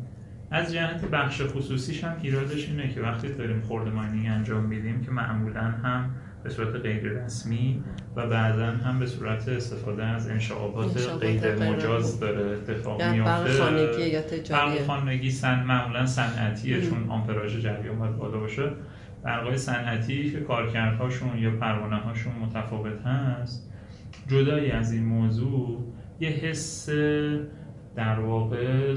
از 0.52 0.74
جهت 0.74 1.06
بخش 1.06 1.42
خصوصیش 1.42 2.04
هم 2.04 2.16
ایرادش 2.22 2.70
اینه 2.70 2.90
که 2.90 3.02
وقتی 3.02 3.34
داریم 3.34 3.62
خورده 3.62 3.92
ماینینگ 3.92 4.28
انجام 4.28 4.64
میدیم 4.64 5.02
که 5.02 5.12
معمولا 5.12 5.62
هم 5.62 6.10
به 6.44 6.50
صورت 6.50 6.76
غیر 6.76 7.04
رسمی 7.04 7.84
و 8.16 8.28
بعدا 8.28 8.66
هم 8.66 9.00
به 9.00 9.06
صورت 9.06 9.48
استفاده 9.48 10.04
از 10.04 10.30
انشعابات 10.30 11.10
غیر 11.22 11.56
مجاز 11.56 12.20
داره 12.20 12.58
اتفاق 12.58 13.04
میفته 13.04 13.54
خانگی 13.54 14.10
یا 14.10 14.22
تجاری. 14.22 14.80
خانگی 14.88 15.32
سن 15.32 15.64
معمولا 15.64 16.06
صنعتیه 16.06 16.82
چون 16.82 17.10
آمپراژ 17.10 17.58
جریان 17.58 18.00
باید 18.00 18.18
بالا 18.18 18.40
باشه. 18.40 18.72
برقای 19.24 19.58
صنعتی 19.58 20.32
که 20.32 20.40
کارکردهاشون 20.40 21.38
یا 21.38 21.52
پروانه 21.52 21.96
هاشون 21.96 22.34
متفاوت 22.42 23.02
هست 23.06 23.70
جدایی 24.28 24.72
از 24.72 24.92
این 24.92 25.06
موضوع 25.06 25.94
یه 26.20 26.30
حس 26.30 26.90
در 27.96 28.20
واقع 28.20 28.96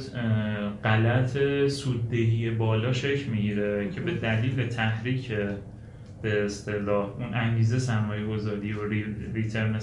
غلط 0.84 1.38
سوددهی 1.68 2.50
بالا 2.50 2.92
شکل 2.92 3.30
می‌گیره 3.30 3.90
که 3.90 4.00
به 4.00 4.14
دلیل 4.14 4.66
تحریک 4.68 5.32
به 6.22 6.44
اصطلاح 6.44 7.06
اون 7.06 7.34
انگیزه 7.34 7.78
سرمایه 7.78 8.26
گذاری 8.26 8.72
و 8.72 8.88
ریترن 9.34 9.80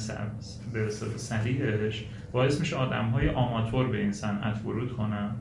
به 0.74 0.90
سریعش 1.18 2.06
باعث 2.32 2.60
میشه 2.60 2.76
آدم 2.76 3.06
های 3.06 3.30
آماتور 3.30 3.88
به 3.88 3.98
این 3.98 4.12
صنعت 4.12 4.66
ورود 4.66 4.94
کنن. 4.94 5.32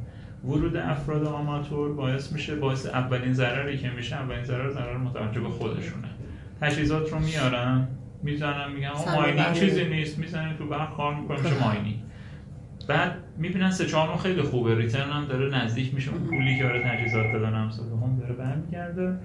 ورود 0.45 0.77
افراد 0.77 1.25
آماتور 1.25 1.93
باعث 1.93 2.33
میشه 2.33 2.57
باعث 2.57 2.87
اولین 2.87 3.33
ضرری 3.33 3.79
که 3.79 3.91
میشه 3.91 4.17
اولین 4.17 4.45
ضرر 4.45 4.71
ضرر 4.71 4.97
متوجه 4.97 5.41
به 5.41 5.49
خودشونه. 5.49 6.09
تجهیزات 6.61 7.13
رو 7.13 7.19
میارن 7.19 7.89
می‌زنن 8.23 8.73
میگن 8.73 8.91
ماینینگ 9.17 9.53
چیزی 9.53 9.85
نیست 9.85 10.19
می‌زنن 10.19 10.57
تو 10.57 10.69
برق 10.69 10.97
کار 10.97 11.15
می‌کنه 11.15 11.43
میشه 11.43 11.65
ماینینگ. 11.65 12.03
بعد 12.89 13.17
می‌بینن 13.39 13.71
سه 13.71 13.87
چهار 13.87 14.17
خیلی 14.17 14.43
خوبه 14.43 14.75
ریترن 14.75 15.11
هم 15.11 15.25
داره 15.25 15.65
نزدیک 15.65 15.95
میشه 15.95 16.11
اون 16.11 16.27
پولی 16.27 16.59
که 16.59 16.65
برای 16.65 16.83
تجهیزات 16.83 17.33
دادن 17.33 17.55
هم 17.55 17.71
هم 18.03 18.19
داره 18.21 18.35
برمیگرده. 18.35 19.17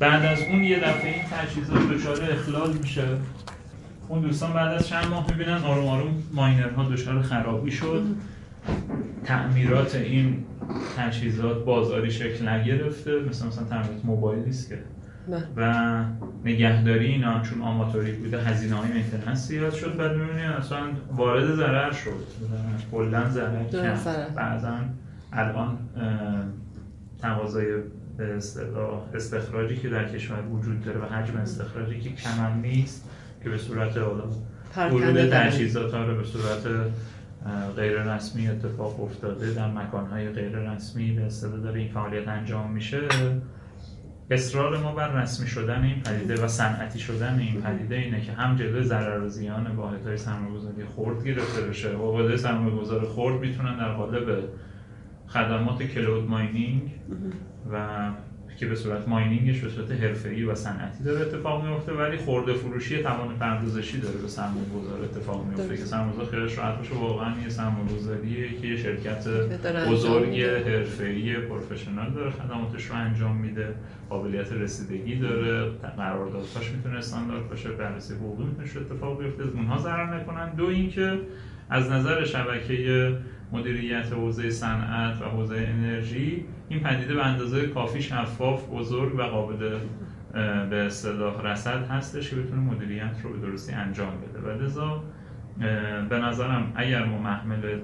بعد 0.00 0.24
از 0.24 0.42
اون 0.42 0.64
یه 0.64 0.78
دفعه 0.78 1.14
این 1.14 1.22
تجهیزات 1.30 1.88
دچار 1.88 2.30
اخلال 2.32 2.72
میشه. 2.72 3.04
اون 4.08 4.20
دوستان 4.20 4.52
بعد 4.52 4.74
از 4.74 4.88
چند 4.88 5.06
ماه 5.06 5.26
می‌بینن 5.30 5.56
آروم 5.56 5.88
آروم 5.88 6.22
ماینرها 6.32 6.88
دچار 6.88 7.22
خرابی 7.22 7.70
شد. 7.70 8.02
تعمیرات 9.24 9.94
این 9.94 10.44
تجهیزات 10.96 11.64
بازاری 11.64 12.10
شکل 12.10 12.48
نگرفته. 12.48 13.10
مثل 13.28 13.46
مثلا 13.46 13.64
تعمیرات 13.64 14.04
موبایلی 14.04 14.50
است 14.50 14.68
که. 14.68 14.78
و 15.56 16.04
نگهداری 16.44 17.06
اینا 17.06 17.42
چون 17.42 17.62
آماتوری 17.62 18.12
بوده 18.12 18.42
هزینه 18.42 18.74
های 18.74 18.92
مینتیننس 18.92 19.48
زیاد 19.48 19.72
شد. 19.74 19.96
بعد 19.96 20.12
می‌بینی 20.16 20.42
اصلا 20.42 20.78
وارد 21.16 21.54
ضرر 21.54 21.92
شد. 21.92 22.26
کلا 22.92 23.30
ضرر 23.30 23.64
کرد. 23.64 24.34
بعضا 24.34 24.74
الان 25.32 25.78
تقاضای 27.22 27.66
استخراجی 29.14 29.76
که 29.76 29.88
در 29.88 30.08
کشور 30.08 30.42
وجود 30.52 30.84
داره 30.84 31.00
و 31.00 31.04
حجم 31.04 31.36
استخراجی 31.36 32.00
که 32.00 32.10
کم 32.10 32.60
نیست 32.62 33.10
که 33.42 33.50
به 33.50 33.58
صورت 33.58 33.96
ورود 33.96 35.30
تجهیزات 35.30 35.94
رو 35.94 36.16
به 36.16 36.24
صورت 36.24 36.90
غیر 37.76 38.14
رسمی 38.14 38.48
اتفاق 38.48 39.02
افتاده 39.02 39.54
در 39.54 39.70
مکانهای 39.70 40.28
غیر 40.28 40.72
رسمی 40.72 41.12
به 41.12 41.22
اصطلاح 41.22 41.60
داره 41.60 41.80
این 41.80 41.88
فعالیت 41.88 42.28
انجام 42.28 42.70
میشه. 42.70 43.00
اصرار 44.30 44.78
ما 44.78 44.94
بر 44.94 45.22
رسمی 45.22 45.46
شدن 45.46 45.82
این 45.82 46.02
پدیده 46.02 46.44
و 46.44 46.48
صنعتی 46.48 46.98
شدن 46.98 47.38
این 47.38 47.62
پدیده 47.62 47.96
اینه 47.96 48.20
که 48.20 48.32
هم 48.32 48.56
جلوی 48.56 48.84
ضرر 48.84 49.22
و 49.22 49.28
زیان 49.28 49.66
واحدهای 49.76 50.16
سرمایه‌گذاری 50.16 50.84
خرد 50.96 51.24
گرفته 51.24 51.62
بشه. 51.62 51.96
و 51.96 51.98
واحدهای 51.98 52.36
سرمایه‌گذار 52.36 53.04
خرد 53.04 53.40
می‌تونن 53.40 53.78
در 53.78 53.92
قالب 53.92 54.44
خدمات 55.30 55.82
کلود 55.82 56.28
ماینینگ 56.28 56.82
و 57.72 57.86
که 58.56 58.66
به 58.66 58.74
صورت 58.74 59.08
ماینینگش 59.08 59.60
به 59.60 59.68
صورت 59.68 59.90
حرفه‌ای 59.90 60.44
و 60.44 60.54
صنعتی 60.54 61.04
داره 61.04 61.20
اتفاق 61.20 61.66
میفته 61.66 61.92
ولی 61.92 62.16
خورده 62.16 62.54
فروشی 62.54 63.02
توان 63.02 63.34
پردازشی 63.38 64.00
داره 64.00 64.18
به 64.18 64.28
سرمایه 64.28 64.68
گذار 64.68 65.02
اتفاق 65.04 65.46
میفته 65.46 65.76
که 65.76 65.84
سرمایه 65.84 66.30
خیالش 66.30 66.58
راحت 66.58 66.78
باشه 66.78 66.94
واقعا 66.94 67.40
یه 67.42 67.48
سرمایه 67.48 67.96
گذاریه 67.96 68.60
که 68.60 68.66
یه 68.66 68.76
شرکت 68.76 69.28
بزرگ 69.90 70.40
حرفه‌ای 70.40 71.36
پروفشنال 71.36 72.10
داره 72.10 72.30
خدماتش 72.30 72.84
رو 72.84 72.94
انجام 72.96 73.36
میده. 73.36 73.74
قابلیت 74.10 74.52
رسیدگی 74.52 75.16
داره 75.16 75.70
قراردادهاش 75.96 76.70
می‌تونه 76.76 76.98
استاندارد 76.98 77.48
باشه 77.48 77.68
بررسی 77.68 78.14
حقوقی 78.14 78.44
می‌تونه 78.44 78.86
اتفاق 78.86 79.22
بیفته. 79.22 79.42
اونها 79.42 79.78
ضرر 79.78 80.16
نکنن. 80.16 80.54
دو 80.54 80.66
اینکه 80.66 81.18
از 81.70 81.90
نظر 81.90 82.24
شبکه 82.24 83.12
مدیریت 83.52 84.12
حوزه 84.12 84.50
صنعت 84.50 85.22
و 85.22 85.24
حوزه 85.24 85.56
انرژی 85.56 86.44
این 86.68 86.80
پدیده 86.80 87.14
به 87.14 87.26
اندازه 87.26 87.66
کافی 87.66 88.02
شفاف 88.02 88.68
بزرگ 88.68 89.14
و 89.14 89.22
قابل 89.22 89.78
به 90.70 90.76
اصطلاح 90.76 91.42
رصد 91.42 91.86
هستش 91.86 92.30
که 92.30 92.36
بتونه 92.36 92.60
مدیریت 92.60 93.16
رو 93.22 93.32
به 93.32 93.46
درستی 93.46 93.72
انجام 93.72 94.12
بده. 94.20 94.40
و 94.40 94.62
لذا 94.62 95.02
به 96.08 96.18
نظرم 96.18 96.72
اگر 96.74 97.04
ما 97.04 97.18
محمل 97.18 97.78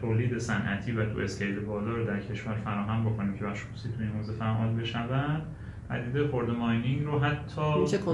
تولید 0.00 0.38
صنعتی 0.38 0.92
و 0.92 1.06
تو 1.06 1.20
scale 1.20 1.60
بالا 1.60 1.90
رو 1.90 2.04
در 2.04 2.20
کشور 2.20 2.54
فراهم 2.54 3.04
بکنیم 3.04 3.38
که 3.38 3.44
بخش 3.44 3.60
خصوصی 3.64 3.88
تو 3.88 4.02
این 4.02 4.10
حوزه 4.10 4.32
فعال 4.32 4.74
بشود 4.74 5.42
پدیده 5.90 6.28
خرده 6.28 6.52
mining 6.52 7.04
رو 7.04 7.18
حتی 7.18 7.60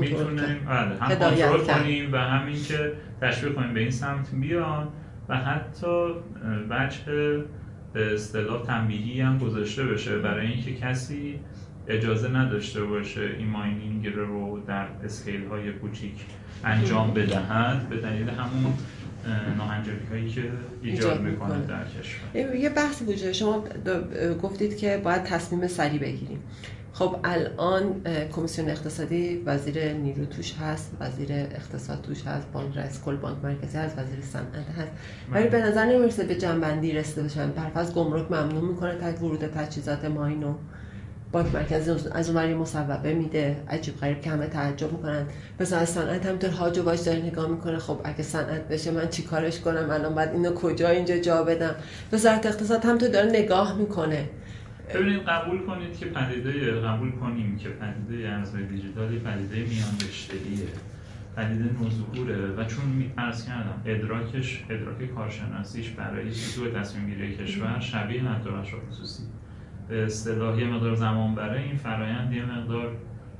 می‌تونیم 0.01 0.59
بله، 0.66 0.97
هم 1.01 1.09
کنترل 1.09 1.61
کنیم 1.61 2.12
و 2.12 2.16
همین 2.16 2.62
که 2.62 2.93
تشویق 3.20 3.55
کنیم 3.55 3.74
به 3.74 3.80
این 3.80 3.91
سمت 3.91 4.34
بیان. 4.34 4.89
و 5.29 5.37
حتی 5.37 6.07
وجه 6.70 7.05
به 7.93 8.14
اصطلاح 8.14 8.66
تنبیهی 8.66 9.20
هم 9.20 9.39
گذاشته 9.39 9.85
بشه 9.85 10.18
برای 10.18 10.47
اینکه 10.47 10.74
کسی 10.74 11.41
اجازه 11.89 12.29
نداشته 12.29 12.85
باشه 12.85 13.20
این 13.39 13.49
mining 13.49 14.07
رو 14.07 14.61
در 14.66 14.87
scale 15.05 15.47
های 15.47 15.72
کوچیک 15.72 16.14
انجام 16.64 17.14
بدهد 17.14 17.89
به 17.89 17.97
دلیل 17.97 18.29
همون 18.29 18.74
ناهنجاری 19.59 20.07
هایی 20.11 20.29
که 20.29 20.43
ایجاد 20.83 21.20
می‌کنه 21.20 21.66
در 21.66 21.85
کشور. 21.85 22.57
یه 22.57 22.68
بحثی 22.68 23.05
وجود 23.05 23.33
شما 23.33 23.64
گفتید 24.43 24.77
که 24.77 25.01
باید 25.05 25.22
تصمیم 25.22 25.66
سریع 25.66 26.01
بگیریم. 26.01 26.39
خب 26.99 27.16
الان 27.24 28.03
کمیسیون 28.32 28.70
اقتصادی 28.70 29.42
وزیر 29.47 29.92
نیرو 29.92 30.24
توش 30.24 30.55
هست 30.55 30.92
وزیر 31.01 31.28
اقتصاد 31.32 32.03
توش 32.03 32.26
هست 32.26 32.53
بانک 32.53 32.76
رئیس 32.76 33.01
کل 33.05 33.16
بانک 33.16 33.36
مرکزی 33.42 33.78
هست 33.78 33.99
وزیر 33.99 34.20
صنعت 34.32 34.68
هست. 34.78 34.90
ولی 35.32 35.49
به 35.49 35.62
نظر 35.62 35.84
نمی‌رسه 35.84 36.24
به 36.24 36.34
جنبندی 36.34 36.92
رسیده 36.92 37.22
باشن. 37.22 37.53
از 37.74 37.94
گمرک 37.94 38.32
ممنوع 38.32 38.68
می‌کنه 38.70 38.94
تا 38.94 39.24
ورود 39.24 39.47
تجهیزات 39.47 40.05
ماین 40.05 40.44
و 40.44 40.55
بانک 41.32 41.55
مرکزی 41.55 41.90
از 41.90 42.28
اونوری 42.28 42.55
مصوبه 42.55 43.14
میده. 43.14 43.57
عجیب 43.68 43.97
غریب 43.97 44.20
که 44.20 44.30
همه 44.30 44.47
تعجب 44.47 44.92
می‌کنن. 44.92 45.26
مثلا 45.61 45.78
از 45.78 45.88
صنعت 45.88 46.26
همینطور 46.26 46.51
هاج 46.51 46.78
و 46.78 46.82
داره 46.82 47.18
نگاه 47.18 47.49
می‌کنه. 47.49 47.78
خب 47.78 48.01
اگه 48.05 48.22
صنعت 48.22 48.68
بشه 48.68 48.90
من 48.90 49.09
چی 49.09 49.22
کارش 49.22 49.61
کنم؟ 49.61 49.90
الان 49.90 50.14
بعد 50.14 50.32
اینو 50.32 50.55
کجا 50.55 50.88
اینجا 50.88 51.18
جا 51.18 51.42
بدم؟ 51.42 51.74
وزارت 52.12 52.47
اقتصاد 52.47 52.84
همینطور 52.84 53.09
داره 53.09 53.30
نگاه 53.30 53.78
می‌کنه. 53.78 54.28
ببینید 54.95 55.22
قبول 55.22 55.59
کنید 55.59 55.99
که 55.99 56.07
پدیده 56.07 56.80
قبول 56.80 57.11
کنیم 57.11 57.59
که 57.59 57.68
پدیده 57.68 58.28
ارزهای 58.28 58.64
دیجیتالی 58.64 59.18
پدیده 59.18 59.57
میان 59.57 59.95
رشته‌ایه 60.09 60.68
پدیده 61.37 61.70
نوظهوره 61.80 62.47
و 62.47 62.64
چون 62.64 63.12
عرض 63.18 63.47
کردم 63.47 63.82
ادراکش 63.84 64.64
ادراک 64.70 65.14
کارشناسیش 65.14 65.91
برای 65.91 66.32
سطوح 66.32 66.70
تصمیم 66.80 67.07
گیری 67.07 67.37
کشور 67.37 67.80
شبیه 67.80 68.22
مدارش 68.22 68.74
خصوصی. 68.74 69.22
به 69.89 70.05
اصطلاح 70.05 70.61
یه 70.61 70.66
مقدار 70.66 70.95
زمان 70.95 71.34
برای 71.34 71.62
این 71.62 71.76
فرایند 71.76 72.32
یه 72.32 72.45
مقدار 72.45 72.97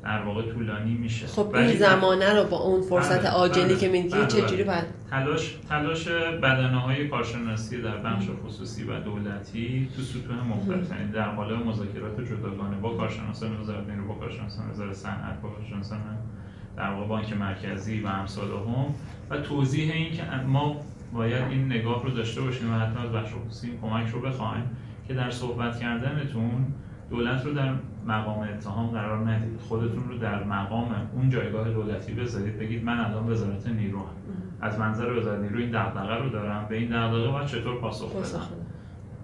در 0.07 0.23
واقع 0.23 0.43
طولانی 0.43 0.95
میشه. 0.95 1.27
خب 1.27 1.55
این 1.55 1.77
زمانه 1.77 2.35
رو 2.35 2.45
با 2.45 2.57
اون 2.57 2.83
فرصت 2.83 3.21
بله، 3.21 3.31
آجلی 3.31 3.65
بله، 3.65 3.77
که 3.77 3.89
میگی 3.89 4.09
بله، 4.09 4.27
چجوری 4.27 4.65
باید 4.65 4.85
تلاش 5.11 5.57
تلاش 5.69 6.09
بدنه 6.43 6.81
های 6.81 7.09
کارشناسی 7.09 7.83
در 7.83 7.97
بخش 7.97 8.25
خصوصی 8.47 8.85
و 8.85 9.01
دولتی 9.01 9.89
تو 9.97 10.03
سطوح 10.03 10.37
مختلف 10.37 10.91
یعنی 10.91 11.13
در 11.13 11.29
قالب 11.29 11.67
مذاکرات 11.67 12.21
جداگانه 12.21 12.77
با 12.77 12.97
کارشناسان 12.97 13.61
وزارت 13.61 13.89
نیرو 13.89 14.09
با 14.09 14.15
کارشناسان 14.15 14.71
وزارت 14.71 14.95
صنعت 14.95 15.41
با 15.43 15.49
کارشناسان 15.49 16.01
در 16.77 16.91
واقع 16.91 17.07
بانک 17.07 17.33
مرکزی 17.33 18.01
و 18.01 18.07
امثال 18.07 18.49
هم. 18.49 18.95
و 19.31 19.41
توضیح 19.41 19.93
این 19.93 20.13
که 20.13 20.23
ما 20.47 20.77
باید 21.13 21.43
این 21.51 21.67
نگاه 21.67 22.03
رو 22.03 22.11
داشته 22.11 22.41
باشیم 22.41 22.75
و 22.75 22.79
حتی 22.79 22.99
از 22.99 23.13
بخش 23.13 23.31
خصوصی 23.33 23.79
کمک 23.83 24.09
رو 24.09 24.21
بخوایم 24.21 24.65
که 25.09 25.15
در 25.15 25.31
صحبت 25.31 25.81
کردنتون 25.81 26.67
دولت 27.11 27.45
رو 27.45 27.55
در 27.55 27.73
مقام 28.07 28.39
اتهام 28.39 28.87
قرار 28.87 29.31
ندید. 29.31 29.61
خودتون 29.61 30.09
رو 30.09 30.19
در 30.19 30.45
مقام 30.45 30.95
اون 31.13 31.31
جایگاه 31.31 31.71
دولتی 31.71 32.13
بذارید 32.13 32.59
بگید 32.59 32.85
من 32.85 33.01
الان 33.01 33.31
وزارت 33.31 33.67
نیرو 33.67 33.99
هم. 33.99 34.15
از 34.61 34.79
منظر 34.79 35.13
وزارت 35.13 35.41
نیرو 35.41 35.59
این 35.59 35.71
دغدغه 35.71 36.15
رو 36.15 36.29
دارم. 36.29 36.67
به 36.69 36.77
این 36.77 36.89
دغدغه 36.89 37.29
باید 37.29 37.47
چطور 37.47 37.81
پاسخ 37.81 38.17
بدم؟ 38.17 38.47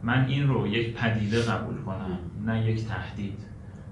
من 0.02 0.24
این 0.24 0.48
رو 0.48 0.66
یک 0.66 0.94
پدیده 0.94 1.42
قبول 1.42 1.76
کنم 1.76 2.18
نه 2.46 2.66
یک 2.66 2.84
تهدید. 2.84 3.38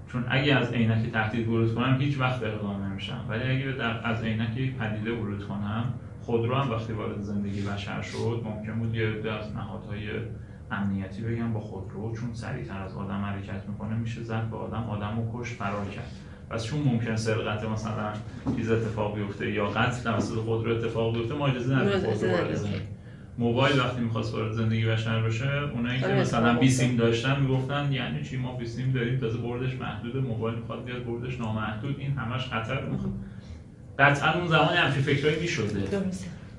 چون 0.07 0.25
اگه 0.29 0.55
از 0.55 0.73
عینک 0.73 1.11
تهدید 1.11 1.47
ورود 1.47 1.75
کنم 1.75 1.97
هیچ 1.99 2.19
وقت 2.19 2.43
اقدام 2.43 2.83
نمیشم. 2.83 3.25
ولی 3.29 3.43
اگه 3.43 3.71
در 3.71 4.07
از 4.07 4.23
عینک 4.23 4.57
یک 4.57 4.75
پدیده 4.75 5.11
ورود 5.11 5.47
کنم 5.47 5.93
خودرو 6.21 6.55
هم 6.55 6.71
وقتی 6.71 6.93
وارد 6.93 7.21
زندگی 7.21 7.61
بشر 7.61 8.01
شد 8.01 8.41
ممکن 8.45 8.79
بود 8.79 8.95
یه 8.95 9.31
از 9.31 9.55
نهادهای 9.55 10.09
امنیتی 10.71 11.21
بگم 11.21 11.53
با 11.53 11.59
خودرو 11.59 12.15
چون 12.15 12.33
سریعتر 12.33 12.81
از 12.81 12.93
آدم 12.93 13.21
حرکت 13.25 13.69
می‌کنه 13.69 13.95
میشه 13.95 14.23
زد 14.23 14.49
به 14.49 14.57
آدم 14.57 14.83
آدم 14.83 15.17
رو 15.17 15.41
کشت 15.41 15.53
فرار 15.53 15.85
کرد. 15.85 16.11
پس 16.49 16.63
چون 16.63 16.79
ممکن 16.79 17.15
سرقت 17.15 17.63
مثلا 17.63 18.13
چیز 18.55 18.71
اتفاق 18.71 19.15
بیفته 19.15 19.51
یا 19.51 19.65
قتل 19.65 20.03
توسط 20.03 20.35
خودرو 20.35 20.75
اتفاق 20.75 21.17
بیفته 21.17 21.33
ما 21.33 21.47
اجازه 21.47 21.75
نداریم 21.75 22.81
موبایل 23.37 23.79
وقتی 23.79 24.01
می‌خواست 24.01 24.33
وارد 24.33 24.51
زندگی 24.51 24.85
بشر 24.85 25.21
بشه 25.21 25.51
اونایی 25.73 25.99
که 25.99 26.05
آره، 26.05 26.19
مثلا 26.19 26.57
بی 26.57 26.69
سیم 26.69 26.97
داشتن 26.97 27.39
می‌گفتن 27.41 27.91
یعنی 27.91 28.23
چی؟ 28.23 28.37
ما 28.37 28.55
بی 28.55 28.65
سیم 28.65 28.91
داریم 28.91 29.19
تازه 29.19 29.37
بردش 29.37 29.73
محدود 29.75 30.17
موبایل 30.17 30.55
می‌خواد 30.59 30.85
بیاد 30.85 31.05
بردش 31.05 31.39
نامحدود. 31.39 31.99
این 31.99 32.11
همش 32.11 32.45
خطر 32.45 32.79
قطعا 33.99 34.33
اون 34.33 34.47
زمانی 34.47 34.77
همچین 34.77 35.01
فکرایی 35.01 35.39
می‌شده. 35.39 35.81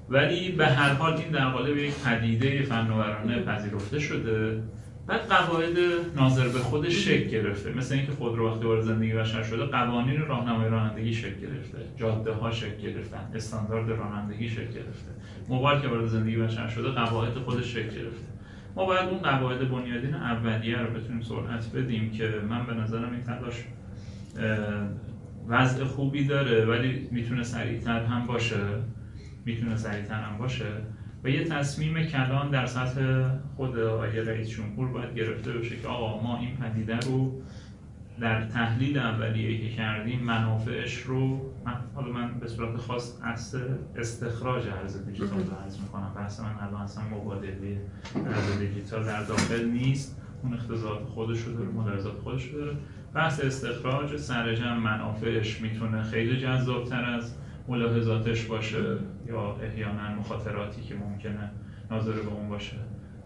ولی 0.09 0.53
به 0.53 0.67
هر 0.67 0.95
حال 0.95 1.13
این 1.13 1.31
در 1.31 1.51
قالب 1.51 1.77
یک 1.77 1.95
پدیده 2.05 2.63
فناورانه 2.63 3.43
پذیرفته 3.43 3.99
شده. 3.99 4.63
بعد 5.07 5.21
قواعد 5.21 5.77
ناظر 6.17 6.49
به 6.49 6.59
خودش 6.59 6.93
شکل 6.93 7.29
گرفته. 7.29 7.73
مثل 7.73 7.95
اینکه 7.95 8.13
خود 8.13 8.37
رو 8.37 8.51
وقتی 8.51 8.65
وارد 8.65 8.83
زندگی 8.83 9.13
بشر 9.13 9.43
شده 9.43 9.65
قوانین 9.65 10.21
راهنمای 10.21 10.69
رانندگی 10.69 11.15
شکل 11.15 11.41
گرفته. 11.41 11.79
جاده 11.97 12.33
ها 12.33 12.51
شکل 12.51 12.83
گرفتن. 12.83 13.31
استاندارد 13.35 13.91
رانندگی 13.91 14.49
شکل 14.49 14.73
گرفته. 14.73 15.11
موبایل 15.49 15.81
که 15.81 15.89
وارد 15.89 16.07
زندگی 16.07 16.37
بشر 16.37 16.69
شده 16.69 16.89
قواعد 16.89 17.35
خودش 17.35 17.65
شکل 17.65 17.91
گرفته. 17.91 18.27
ما 18.77 18.85
باید 18.85 19.09
اون 19.09 19.19
قواعد 19.19 19.71
بنیادین 19.71 20.15
اولیه 20.15 20.79
رو 20.79 20.95
بتونیم 20.95 21.23
سرعت 21.23 21.73
بدیم 21.75 22.11
که 22.11 22.33
من 22.49 22.67
به 22.67 22.75
نظرم 22.75 23.13
این 23.13 23.23
تلاش 23.23 23.65
وضع 25.49 25.85
خوبی 25.85 26.25
داره 26.25 26.65
ولی 26.65 27.09
می‌تونه 27.11 27.43
سریعتر 27.43 28.05
هم 28.05 28.27
باشه. 28.27 28.57
می‌تونه 29.45 29.77
سریعتر 29.77 30.23
هم 30.23 30.39
باشه. 30.39 30.67
و 31.25 31.29
یه 31.29 31.45
تصمیم 31.45 32.03
کلان 32.03 32.51
در 32.51 32.67
سطح 32.67 33.29
خود 33.57 33.79
آقای 33.79 34.21
رئیس 34.21 34.49
جمهور 34.49 34.89
باید 34.89 35.15
گرفته 35.15 35.53
بشه 35.53 35.77
که 35.77 35.89
آقا 35.89 36.23
ما 36.23 36.39
این 36.39 36.57
پدیده 36.57 36.97
رو 36.97 37.43
در 38.21 38.45
تحلیل 38.45 38.99
اولیه 38.99 39.59
که 39.61 39.77
کردیم 39.77 40.21
منافعش 40.21 40.97
رو 40.97 41.53
من 41.67 41.75
حالا 41.95 42.13
من 42.13 42.39
به 42.41 42.49
صورت 42.49 42.77
خاص 42.77 43.19
از 43.23 43.57
استخراج 43.97 44.69
ارز 44.69 45.07
دیجیتال 45.07 45.39
رو 45.39 45.57
عرض 45.65 45.81
می‌کنم. 45.81 46.13
بحث 46.17 46.41
من 46.41 46.55
الان 46.61 46.83
اصلا 46.83 47.05
مبادله 47.05 47.81
ارز 48.27 48.59
دیجیتال 48.59 49.05
در 49.05 49.23
داخل 49.23 49.65
نیست. 49.65 50.19
اون 50.43 50.55
اختزاعات 50.55 51.05
خودش 51.05 51.41
رو 51.41 51.53
داره 51.53 51.69
ملاحظات 51.69 52.19
خودش 52.19 52.45
رو 52.45 52.61
داره. 52.61 52.77
بحث 53.15 53.41
استخراج 53.45 54.17
سرجم 54.17 54.77
منافعش 54.77 55.61
می‌تونه 55.61 56.03
خیلی 56.03 56.41
جذابتر 56.41 57.05
از 57.05 57.35
ملاحظاتش 57.69 58.45
باشه. 58.45 58.97
یا 59.29 59.57
احیانا 59.63 60.15
مخاطراتی 60.15 60.83
که 60.83 60.95
ممکنه 60.95 61.51
ناظر 61.91 62.13
به 62.13 62.33
اون 62.33 62.49
باشه. 62.49 62.77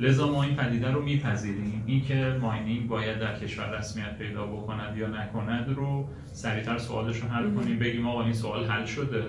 لذا 0.00 0.32
ما 0.32 0.42
این 0.42 0.56
پدیده 0.56 0.90
رو 0.90 1.02
میپذیریم. 1.02 1.82
اینکه 1.86 2.36
ماینینگ 2.40 2.88
باید 2.88 3.18
در 3.18 3.38
کشور 3.38 3.78
رسمیت 3.78 4.18
پیدا 4.18 4.46
بکند 4.46 4.96
یا 4.96 5.08
نکند 5.08 5.74
رو 5.76 6.08
سریعتر 6.32 6.78
سوالش 6.78 7.16
رو 7.16 7.28
حل 7.28 7.50
کنیم 7.50 7.78
بگیم 7.78 8.06
آقا 8.06 8.24
این 8.24 8.32
سوال 8.32 8.64
حل 8.64 8.84
شده. 8.84 9.24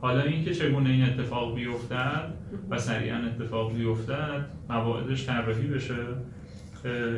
حالا 0.00 0.22
اینکه 0.22 0.54
چگونه 0.54 0.90
این 0.90 1.04
اتفاق 1.04 1.54
بیفتد 1.54 2.34
و 2.70 2.78
سریعا 2.78 3.16
اتفاق 3.16 3.74
بیفتد 3.74 4.46
قواعدش 4.68 5.26
طراحی 5.26 5.66
بشه. 5.66 5.96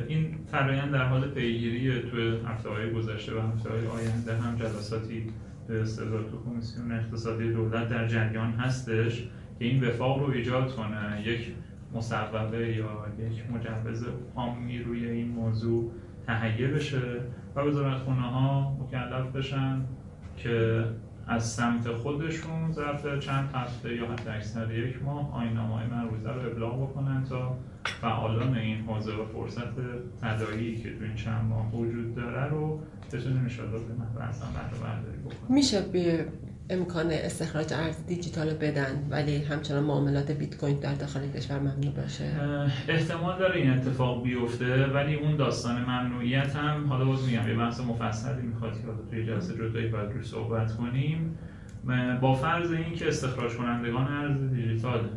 این 0.08 0.38
فرایند 0.52 0.92
در 0.92 1.04
حال 1.04 1.28
پیگیری 1.28 2.02
تو 2.02 2.16
هفته 2.46 2.90
گذشته 2.90 3.34
و 3.34 3.40
هفته 3.40 3.70
آینده 3.70 4.36
هم 4.36 4.56
جلساتی 4.56 5.26
به 5.68 5.82
اصطلاح 5.82 6.22
تو 6.22 6.42
کمیسیون 6.44 6.92
اقتصادی 6.92 7.52
دولت 7.52 7.88
در 7.88 8.08
جریان 8.08 8.52
هستش 8.52 9.22
که 9.58 9.64
این 9.64 9.84
وفاق 9.84 10.18
رو 10.18 10.30
ایجاد 10.30 10.74
کنه. 10.74 11.22
یک 11.26 11.54
مصوبه 11.94 12.76
یا 12.76 13.06
یک 13.18 13.44
مجوز 13.50 14.04
عامی 14.36 14.78
روی 14.78 15.06
این 15.06 15.28
موضوع 15.28 15.90
تهیه 16.26 16.68
بشه 16.68 17.20
و 17.56 17.60
وزارت 17.60 17.98
خونه 17.98 18.22
ها 18.22 18.76
مکلف 18.80 19.36
بشن 19.36 19.80
که 20.36 20.84
از 21.28 21.52
سمت 21.52 21.88
خودشون 21.88 22.72
ظرف 22.72 23.18
چند 23.18 23.50
هفته 23.54 23.96
یا 23.96 24.12
حتی 24.12 24.30
اکثر 24.30 24.74
یک 24.74 25.02
ماه 25.02 25.34
آینامه 25.34 25.74
های 25.74 25.86
مربوطه 25.86 26.30
رو 26.30 26.50
ابلاغ 26.50 26.90
بکنن 26.90 27.24
تا 27.24 27.56
فعالان 28.00 28.56
این 28.56 28.80
حوزه 28.80 29.12
و 29.12 29.24
فرصت 29.24 29.74
تدایی 30.22 30.76
که 30.76 30.98
تو 30.98 31.04
این 31.04 31.14
چند 31.14 31.44
ماه 31.44 31.74
وجود 31.74 32.14
داره 32.14 32.44
رو 32.44 32.80
بتونیم 33.12 33.38
انشاءالله 33.38 33.78
به 33.78 33.94
نحو 33.94 34.28
اصلا 34.28 34.48
برداری 34.82 35.18
بکنیم. 35.18 35.54
میشه 35.54 35.80
به 35.80 36.26
امکان 36.70 37.06
استخراج 37.10 37.72
ارز 37.72 38.06
دیجیتال 38.06 38.54
بدن 38.54 39.06
ولی 39.10 39.36
همچنان 39.36 39.84
معاملات 39.84 40.30
بیت 40.30 40.56
کوین 40.56 40.78
در 40.78 40.94
داخل 40.94 41.30
کشور 41.30 41.58
ممنوع 41.58 41.94
باشه. 41.96 42.24
احتمال 42.88 43.38
داره 43.38 43.60
این 43.60 43.70
اتفاق 43.70 44.22
بیفته 44.22 44.86
ولی 44.86 45.14
اون 45.14 45.36
داستان 45.36 45.82
ممنوعیت 45.82 46.56
هم 46.56 46.86
حالا 46.88 47.04
باز 47.04 47.26
میگم 47.26 47.48
یه 47.48 47.54
بحث 47.54 47.80
مفصلی 47.80 48.42
می‌خواد 48.42 48.72
که 48.72 48.86
حالا 48.86 48.98
توی 49.10 49.26
جلسه 49.26 49.54
جدایی 49.54 49.88
باید 49.88 50.12
روش 50.12 50.26
صحبت 50.26 50.76
کنیم. 50.76 51.38
با 52.20 52.34
فرض 52.34 52.72
اینکه 52.72 53.08
استخراج 53.08 53.52
کنندگان 53.52 54.06
ارز 54.06 54.50
دیجیتال 54.54 55.08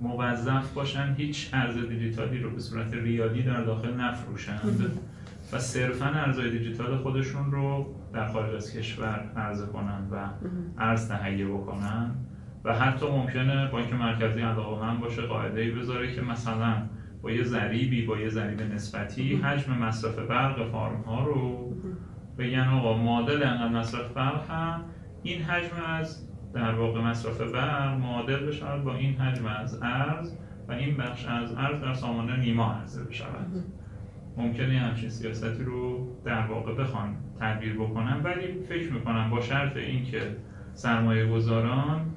موظف 0.00 0.72
باشن 0.72 1.14
هیچ 1.18 1.50
ارز 1.52 1.88
دیجیتالی 1.88 2.38
رو 2.38 2.50
به 2.50 2.60
صورت 2.60 2.94
ریالی 2.94 3.42
در 3.42 3.62
داخل 3.62 3.94
نفروشند 3.94 5.00
و 5.52 5.58
صرفا 5.58 6.06
ارزهای 6.06 6.50
دیجیتال 6.50 6.96
خودشون 6.96 7.52
رو 7.52 7.94
در 8.12 8.26
خارج 8.26 8.54
از 8.54 8.76
کشور 8.76 9.32
عرضه 9.36 9.66
کنن 9.66 10.08
و 10.10 10.28
ارز 10.78 11.08
تهیه 11.08 11.46
بکنن. 11.46 12.14
و 12.64 12.74
حتی 12.74 13.06
ممکنه 13.06 13.68
بانک 13.68 13.92
مرکزی 13.92 14.40
علاقه 14.40 14.86
من 14.86 15.00
باشه 15.00 15.22
قاعده 15.22 15.60
ای 15.60 15.70
بذاره 15.70 16.14
که 16.14 16.20
مثلا 16.20 16.76
با 17.22 17.30
یه 17.30 17.42
ضریبی 17.42 18.06
با 18.06 18.18
یه 18.18 18.28
ضریب 18.28 18.62
نسبتی 18.62 19.36
حجم 19.36 19.72
مصرف 19.72 20.18
برق 20.18 20.70
فارم 20.70 21.00
ها 21.00 21.24
رو 21.24 21.74
بگن 22.38 22.68
آقا 22.68 22.96
معادل 22.96 23.42
انقدر 23.42 23.78
مصرف 23.78 24.12
برق 24.12 24.50
هم 24.50 24.84
این 25.22 25.42
حجم 25.42 25.76
از 25.86 26.26
در 26.54 26.74
واقع 26.74 27.00
مصرف 27.00 27.40
برق 27.40 27.98
معادل 27.98 28.46
بشود 28.46 28.84
با 28.84 28.94
این 28.94 29.16
حجم 29.16 29.46
از 29.46 29.82
ارز 29.82 30.36
و 30.68 30.72
این 30.72 30.96
بخش 30.96 31.26
از 31.26 31.54
ارز 31.54 31.80
در 31.80 31.94
سامانه 31.94 32.36
نیما 32.36 32.72
عرضه 32.72 33.04
بشود. 33.04 33.64
ممکنه 34.40 34.78
همچین 34.78 35.10
سیاستی 35.10 35.64
رو 35.64 36.08
در 36.24 36.46
واقع 36.46 36.74
بخوان 36.74 37.16
تدبیر 37.40 37.74
بکنن 37.74 38.20
ولی 38.24 38.52
فکر 38.68 38.92
می‌کنم 38.92 39.30
با 39.30 39.40
شرط 39.40 39.76
اینکه 39.76 40.20
سرمایه 40.74 41.26
گذاران 41.26 42.10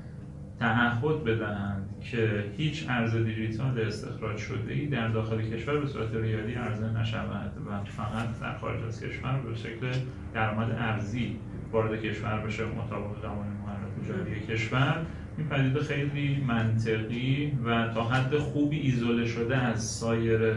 تعهد 0.59 1.23
بدهند 1.23 1.89
که 2.01 2.43
هیچ 2.57 2.85
ارز 2.89 3.15
دیجیتال 3.15 3.79
استخراج 3.79 4.37
شده 4.37 4.73
ای 4.73 4.87
در 4.87 5.07
داخل 5.07 5.41
کشور 5.41 5.79
به 5.79 5.87
صورت 5.87 6.15
ریالی 6.15 6.53
عرضه 6.53 6.99
نشود 6.99 7.51
و 7.67 7.83
فقط 7.83 8.39
در 8.41 8.57
خارج 8.57 8.83
از 8.83 9.03
کشور 9.03 9.39
به 9.39 9.55
شکل 9.55 9.91
درآمد 10.33 10.71
ارزی 10.71 11.35
وارد 11.71 12.01
کشور 12.01 12.39
بشه 12.39 12.65
مطابق 12.65 13.21
قوانین 13.21 13.53
مقررات 13.53 14.07
جاری 14.07 14.41
کشور. 14.41 15.05
این 15.37 15.47
پدیده 15.47 15.79
خیلی 15.79 16.43
منطقی 16.47 17.51
و 17.65 17.87
تا 17.93 18.03
حد 18.03 18.37
خوبی 18.37 18.79
ایزوله 18.79 19.25
شده 19.25 19.57
از 19.57 19.83
سایر 19.83 20.55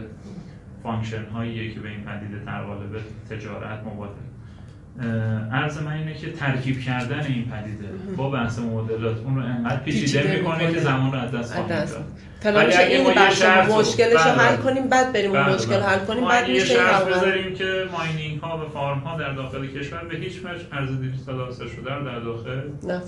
function 0.86 1.24
هایی 1.24 1.74
که 1.74 1.80
به 1.80 1.88
این 1.88 2.00
پدیده 2.00 2.44
در 2.44 2.62
قالب 2.62 3.00
تجارت 3.30 3.86
مبادله. 3.86 4.35
عرض 5.52 5.82
من 5.82 5.92
اینه 5.92 6.14
که 6.14 6.32
ترکیب 6.32 6.80
کردن 6.80 7.20
این 7.20 7.44
پدیده 7.44 7.88
با 8.16 8.30
بحث 8.30 8.58
مبادلات 8.58 9.16
اون 9.24 9.36
رو 9.36 9.42
انقدر 9.42 9.80
پیچیده 9.80 10.36
می‌کنه 10.36 10.72
که 10.72 10.80
زمان 10.80 11.12
رو 11.12 11.18
از 11.18 11.32
دست 11.32 11.54
خواهیم 11.54 11.84
داد. 11.84 12.04
ولی 12.44 12.74
اگه 12.74 13.02
ما 13.02 13.12
یه 13.12 13.30
شرط 13.30 13.70
مشکلش 13.70 14.12
رو 14.12 14.32
بله، 14.32 14.32
حل 14.32 14.56
بله. 14.56 14.64
کنیم 14.64 14.88
بعد 14.88 15.12
بریم 15.12 15.30
اون 15.30 15.44
بله، 15.44 15.54
مشکل 15.54 15.80
حل 15.80 15.98
کنیم 15.98 16.28
بعد 16.28 16.48
میشه 16.48 16.72
یه 16.72 16.78
شرط 16.78 17.04
بذاریم 17.04 17.54
که 17.54 17.84
mining 17.98 18.40
ها 18.40 18.58
و 18.58 18.68
farm 18.68 18.98
ها 18.98 19.18
در 19.18 19.32
داخل 19.32 19.66
کشور 19.66 20.04
به 20.04 20.16
هیچ 20.16 20.38
وجه 20.44 20.64
ارز 20.72 21.00
دیجیتال 21.00 21.40
حاصل 21.40 21.66
شده 21.68 21.94
رو 21.94 22.04
در 22.04 22.18
داخل 22.18 22.60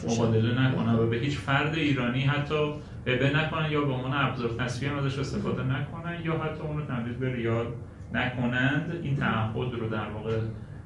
مبادله 0.09 0.63
نکنن 0.63 0.95
و 0.95 1.07
به 1.07 1.17
هیچ 1.17 1.39
فرد 1.39 1.75
ایرانی 1.75 2.21
حتی 2.21 2.73
به 3.05 3.31
نکنن 3.37 3.71
یا 3.71 3.81
به 3.81 3.93
عنوان 3.93 4.13
ابزار 4.15 4.51
تصفیه 4.59 4.97
ازش 4.99 5.19
استفاده 5.19 5.63
نکنن 5.63 6.17
یا 6.25 6.33
حتی 6.33 6.63
اون 6.63 6.77
رو 6.77 6.85
تبدیل 6.85 7.15
به 7.15 7.35
ریال 7.35 7.67
نکنند. 8.13 9.01
این 9.03 9.17
تعهد 9.17 9.73
رو 9.81 9.89
در 9.89 10.09
واقع 10.15 10.37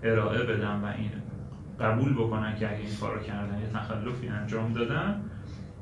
ارائه 0.02 0.42
بدن 0.42 0.80
و 0.80 0.86
این 0.86 1.10
قبول 1.80 2.14
بکنن 2.14 2.56
که 2.56 2.68
اگه 2.68 2.78
این 2.78 2.96
کارو 3.00 3.20
کردن 3.20 3.60
یه 3.60 3.66
تخلفی 3.66 4.28
انجام 4.28 4.72
دادن 4.72 5.24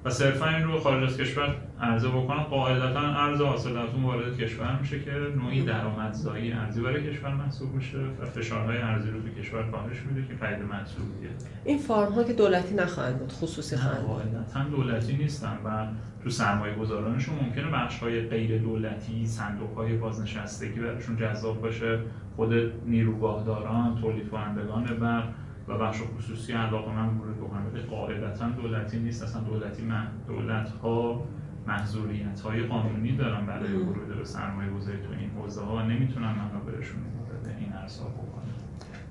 و 0.05 0.11
صرفا 0.11 0.49
این 0.49 0.65
رو 0.65 0.81
خارج 0.81 1.05
از 1.05 1.17
کشور 1.17 1.57
عرضه 1.81 2.09
بکنن 2.09 2.43
قاعدتا 2.43 3.01
ارز 3.01 3.41
حاصل 3.41 3.77
از 3.77 3.89
اون 3.95 4.03
وارد 4.03 4.37
کشور 4.37 4.79
میشه 4.81 5.01
که 5.01 5.11
نوعی 5.11 5.65
درآمدزایی 5.65 6.53
ارزی 6.53 6.81
برای 6.81 7.11
کشور 7.11 7.35
محسوب 7.35 7.75
میشه 7.75 7.99
و 7.99 8.25
فشارهای 8.25 8.79
ارزی 8.79 9.11
رو 9.11 9.21
به 9.21 9.31
کشور 9.31 9.71
کاهش 9.71 9.97
میده 10.03 10.29
که 10.29 10.35
فایده 10.35 10.65
محسوبیه 10.65 11.31
این 11.65 11.79
فارم 11.79 12.13
ها 12.13 12.25
که 12.25 12.33
دولتی 12.33 12.75
نخواهند 12.75 13.19
بود 13.19 13.33
خصوصی 13.33 13.77
خواهند 13.77 14.07
بود. 14.07 14.71
دولتی 14.71 15.17
نیستن 15.17 15.59
و 15.65 15.87
تو 16.25 16.31
سرمایه 16.31 16.75
گذارانشون 16.75 17.35
ممکنه 17.35 17.71
بخش 17.71 17.99
های 17.99 18.21
غیر 18.21 18.59
دولتی 18.59 19.27
صندوق 19.27 19.75
های 19.75 19.97
بازنشستگی 19.97 20.81
براشون 20.81 21.17
جذاب 21.17 21.61
باشه. 21.61 21.99
خود 22.37 22.55
نیروگاهداران 22.87 24.01
تولید 24.01 24.31
کنندگان 24.31 24.85
برق 24.85 25.25
و 25.69 25.79
بخش 25.79 26.03
خصوصی 26.03 26.53
علاقه 26.53 26.93
من 26.93 27.09
ورود 27.09 27.37
بکنم 27.37 27.67
ولی 27.73 27.83
قاعدتا 27.83 28.49
دولتی 28.49 28.99
نیست. 28.99 29.23
اصلا 29.23 29.43
دولتی 29.43 29.83
من 29.83 30.09
دولت 30.29 30.71
ها 30.71 31.27
محضوریت 31.67 32.41
های 32.41 32.63
قانونی 32.63 33.17
دارن 33.17 33.47
برای 33.47 33.73
ورود 33.73 34.19
به 34.19 34.25
سرمایه 34.25 34.71
گذاری 34.71 34.99
تو 34.99 35.13
این 35.19 35.31
حوزه 35.31 35.61
ها 35.61 35.77
و 35.77 35.81
نمی‌تونن 35.81 36.33
منابعشون 36.33 37.01
به 37.45 37.57
این 37.59 37.73
ارسا 37.73 38.05
بکنن 38.05 38.41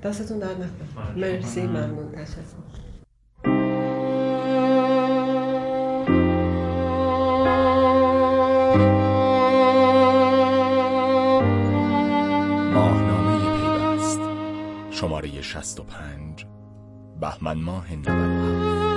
دستتون 0.03 0.39
در 0.39 0.53
نکنه. 0.53 1.15
مرسی 1.15 1.67
ممنون. 1.67 2.11
تشکر. 2.11 2.39
شماره 14.91 15.41
65 15.41 16.18
بهمن 17.21 17.57
ماه 17.57 17.95
97 17.95 18.88